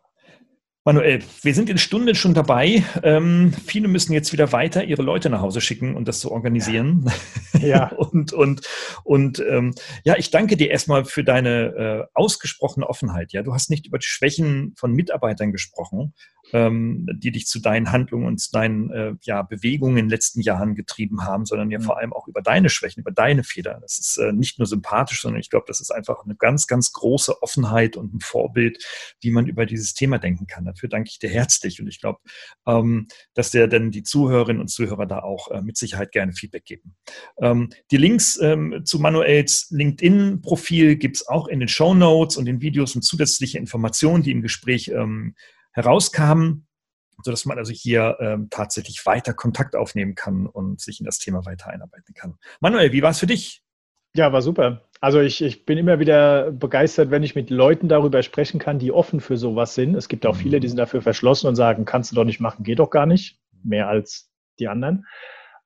Manuel, 0.85 1.21
wir 1.41 1.53
sind 1.53 1.69
in 1.69 1.77
Stunde 1.77 2.15
schon 2.15 2.33
dabei. 2.33 2.83
Ähm, 3.03 3.53
viele 3.65 3.89
müssen 3.89 4.13
jetzt 4.13 4.31
wieder 4.31 4.53
weiter 4.53 4.85
ihre 4.85 5.01
Leute 5.01 5.29
nach 5.29 5.41
Hause 5.41 5.59
schicken 5.59 5.93
und 5.95 6.07
das 6.07 6.21
zu 6.21 6.31
organisieren. 6.31 7.11
Ja. 7.59 7.89
und 7.97 8.31
und, 8.31 8.61
und 9.03 9.39
ähm, 9.39 9.75
ja, 10.05 10.15
ich 10.17 10.31
danke 10.31 10.55
dir 10.55 10.69
erstmal 10.69 11.03
für 11.03 11.25
deine 11.25 11.49
äh, 11.49 12.07
ausgesprochene 12.13 12.87
Offenheit. 12.87 13.33
Ja, 13.33 13.43
du 13.43 13.53
hast 13.53 13.69
nicht 13.69 13.87
über 13.87 13.97
die 13.97 14.07
Schwächen 14.07 14.73
von 14.77 14.93
Mitarbeitern 14.93 15.51
gesprochen, 15.51 16.13
ähm, 16.53 17.05
die 17.13 17.31
dich 17.31 17.47
zu 17.47 17.59
deinen 17.59 17.91
Handlungen 17.91 18.25
und 18.25 18.39
zu 18.39 18.51
deinen 18.51 18.91
äh, 18.91 19.13
ja, 19.21 19.41
Bewegungen 19.41 19.97
in 19.97 20.05
den 20.05 20.09
letzten 20.09 20.41
Jahren 20.41 20.75
getrieben 20.75 21.23
haben, 21.23 21.45
sondern 21.45 21.69
ja 21.71 21.79
mhm. 21.79 21.83
vor 21.83 21.97
allem 21.97 22.13
auch 22.13 22.27
über 22.27 22.41
deine 22.41 22.69
Schwächen, 22.69 23.01
über 23.01 23.11
deine 23.11 23.43
Fehler. 23.43 23.79
Das 23.81 23.99
ist 23.99 24.17
äh, 24.17 24.31
nicht 24.31 24.59
nur 24.59 24.65
sympathisch, 24.65 25.21
sondern 25.21 25.41
ich 25.41 25.49
glaube, 25.49 25.65
das 25.67 25.81
ist 25.81 25.91
einfach 25.91 26.23
eine 26.23 26.35
ganz, 26.35 26.67
ganz 26.67 26.93
große 26.93 27.41
Offenheit 27.41 27.97
und 27.97 28.13
ein 28.13 28.21
Vorbild, 28.21 28.83
wie 29.21 29.31
man 29.31 29.47
über 29.47 29.65
dieses 29.65 29.93
Thema 29.93 30.17
denken 30.17 30.47
kann. 30.47 30.65
Dafür 30.69 30.89
danke 30.89 31.09
ich 31.11 31.19
dir 31.19 31.29
herzlich 31.29 31.81
und 31.81 31.87
ich 31.87 31.99
glaube, 31.99 32.19
ähm, 32.67 33.07
dass 33.33 33.51
dir 33.51 33.67
dann 33.67 33.91
die 33.91 34.03
Zuhörerinnen 34.03 34.61
und 34.61 34.67
Zuhörer 34.67 35.05
da 35.05 35.19
auch 35.19 35.49
äh, 35.51 35.61
mit 35.61 35.77
Sicherheit 35.77 36.11
gerne 36.11 36.33
Feedback 36.33 36.65
geben. 36.65 36.95
Ähm, 37.41 37.69
die 37.91 37.97
Links 37.97 38.39
ähm, 38.41 38.81
zu 38.85 38.99
Manuels 38.99 39.67
LinkedIn-Profil 39.71 40.95
gibt 40.97 41.17
es 41.17 41.27
auch 41.27 41.47
in 41.47 41.59
den 41.59 41.69
Show 41.69 41.93
Notes 41.93 42.37
und 42.37 42.45
den 42.45 42.61
Videos 42.61 42.95
und 42.95 43.01
zusätzliche 43.01 43.57
Informationen, 43.57 44.23
die 44.23 44.31
im 44.31 44.41
Gespräch 44.41 44.89
ähm, 44.89 45.35
herauskamen, 45.71 46.67
sodass 47.23 47.45
man 47.45 47.57
also 47.57 47.71
hier 47.71 48.17
ähm, 48.19 48.47
tatsächlich 48.49 49.05
weiter 49.05 49.33
Kontakt 49.33 49.75
aufnehmen 49.75 50.15
kann 50.15 50.45
und 50.45 50.81
sich 50.81 50.99
in 50.99 51.05
das 51.05 51.17
Thema 51.17 51.45
weiter 51.45 51.67
einarbeiten 51.67 52.13
kann. 52.13 52.37
Manuel, 52.59 52.91
wie 52.91 53.01
war 53.01 53.11
es 53.11 53.19
für 53.19 53.27
dich? 53.27 53.63
Ja, 54.15 54.31
war 54.31 54.41
super. 54.41 54.88
Also 55.01 55.21
ich, 55.21 55.41
ich 55.41 55.65
bin 55.65 55.77
immer 55.77 55.99
wieder 55.99 56.51
begeistert, 56.51 57.09
wenn 57.09 57.23
ich 57.23 57.33
mit 57.33 57.49
Leuten 57.49 57.87
darüber 57.87 58.21
sprechen 58.21 58.59
kann, 58.59 58.79
die 58.79 58.91
offen 58.91 59.21
für 59.21 59.37
sowas 59.37 59.73
sind. 59.73 59.95
Es 59.95 60.09
gibt 60.09 60.25
auch 60.25 60.35
viele, 60.35 60.59
die 60.59 60.67
sind 60.67 60.77
dafür 60.77 61.01
verschlossen 61.01 61.47
und 61.47 61.55
sagen, 61.55 61.85
kannst 61.85 62.11
du 62.11 62.15
doch 62.15 62.25
nicht 62.25 62.41
machen, 62.41 62.63
geht 62.63 62.79
doch 62.79 62.89
gar 62.89 63.05
nicht, 63.05 63.39
mehr 63.63 63.87
als 63.87 64.29
die 64.59 64.67
anderen. 64.67 65.05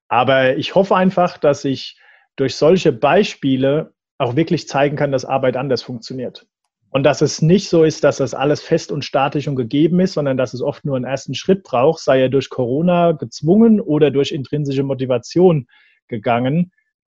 Aber 0.07 0.55
ich 0.57 0.75
hoffe 0.75 0.95
einfach, 0.95 1.39
dass 1.39 1.65
ich 1.65 1.99
durch 2.36 2.55
solche 2.55 2.91
Beispiele 2.91 3.93
auch 4.19 4.36
wirklich 4.36 4.67
zeigen 4.67 4.95
kann, 4.95 5.11
dass 5.11 5.25
Arbeit 5.25 5.57
anders 5.57 5.81
funktioniert. 5.81 6.45
Und 6.91 7.01
dass 7.01 7.21
es 7.21 7.41
nicht 7.41 7.69
so 7.69 7.84
ist, 7.84 8.03
dass 8.03 8.17
das 8.17 8.36
alles 8.36 8.61
fest 8.61 8.91
und 8.91 9.03
statisch 9.03 9.47
und 9.47 9.55
gegeben 9.55 9.99
ist, 9.99 10.13
sondern 10.13 10.38
dass 10.38 10.53
es 10.53 10.61
oft 10.61 10.86
nur 10.86 10.95
einen 10.95 11.05
ersten 11.05 11.34
Schritt 11.34 11.63
braucht, 11.63 12.01
sei 12.01 12.21
er 12.21 12.29
durch 12.29 12.51
Corona 12.51 13.13
gezwungen 13.13 13.81
oder 13.81 14.11
durch 14.11 14.31
intrinsische 14.31 14.84
Motivation 14.84 15.65
gegangen, 16.07 16.71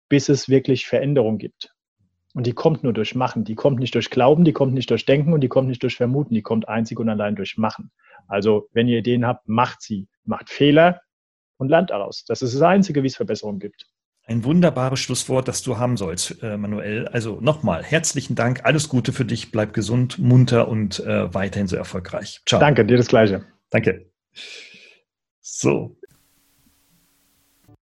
bis 0.08 0.28
es 0.28 0.48
wirklich 0.48 0.86
Veränderung 0.86 1.38
gibt. 1.38 1.73
Und 2.34 2.46
die 2.46 2.52
kommt 2.52 2.82
nur 2.82 2.92
durch 2.92 3.14
Machen. 3.14 3.44
Die 3.44 3.54
kommt 3.54 3.78
nicht 3.78 3.94
durch 3.94 4.10
Glauben, 4.10 4.44
die 4.44 4.52
kommt 4.52 4.74
nicht 4.74 4.90
durch 4.90 5.06
Denken 5.06 5.32
und 5.32 5.40
die 5.40 5.48
kommt 5.48 5.68
nicht 5.68 5.82
durch 5.82 5.96
Vermuten. 5.96 6.34
Die 6.34 6.42
kommt 6.42 6.68
einzig 6.68 6.98
und 6.98 7.08
allein 7.08 7.36
durch 7.36 7.56
Machen. 7.56 7.92
Also, 8.26 8.68
wenn 8.72 8.88
ihr 8.88 8.98
Ideen 8.98 9.24
habt, 9.26 9.48
macht 9.48 9.82
sie. 9.82 10.08
Macht 10.24 10.50
Fehler 10.50 11.00
und 11.58 11.68
lernt 11.68 11.90
daraus. 11.90 12.24
Das 12.26 12.42
ist 12.42 12.54
das 12.54 12.62
Einzige, 12.62 13.02
wie 13.02 13.06
es 13.06 13.16
Verbesserungen 13.16 13.60
gibt. 13.60 13.86
Ein 14.26 14.42
wunderbares 14.42 15.00
Schlusswort, 15.00 15.48
das 15.48 15.62
du 15.62 15.76
haben 15.76 15.96
sollst, 15.98 16.42
äh, 16.42 16.56
Manuel. 16.56 17.06
Also 17.08 17.40
nochmal 17.40 17.82
herzlichen 17.84 18.34
Dank, 18.34 18.64
alles 18.64 18.88
Gute 18.88 19.12
für 19.12 19.26
dich, 19.26 19.52
bleib 19.52 19.74
gesund, 19.74 20.18
munter 20.18 20.68
und 20.68 21.00
äh, 21.00 21.32
weiterhin 21.34 21.68
so 21.68 21.76
erfolgreich. 21.76 22.40
Ciao. 22.46 22.58
Danke, 22.58 22.86
dir 22.86 22.96
das 22.96 23.08
Gleiche. 23.08 23.44
Danke. 23.70 24.10
So. 25.40 25.98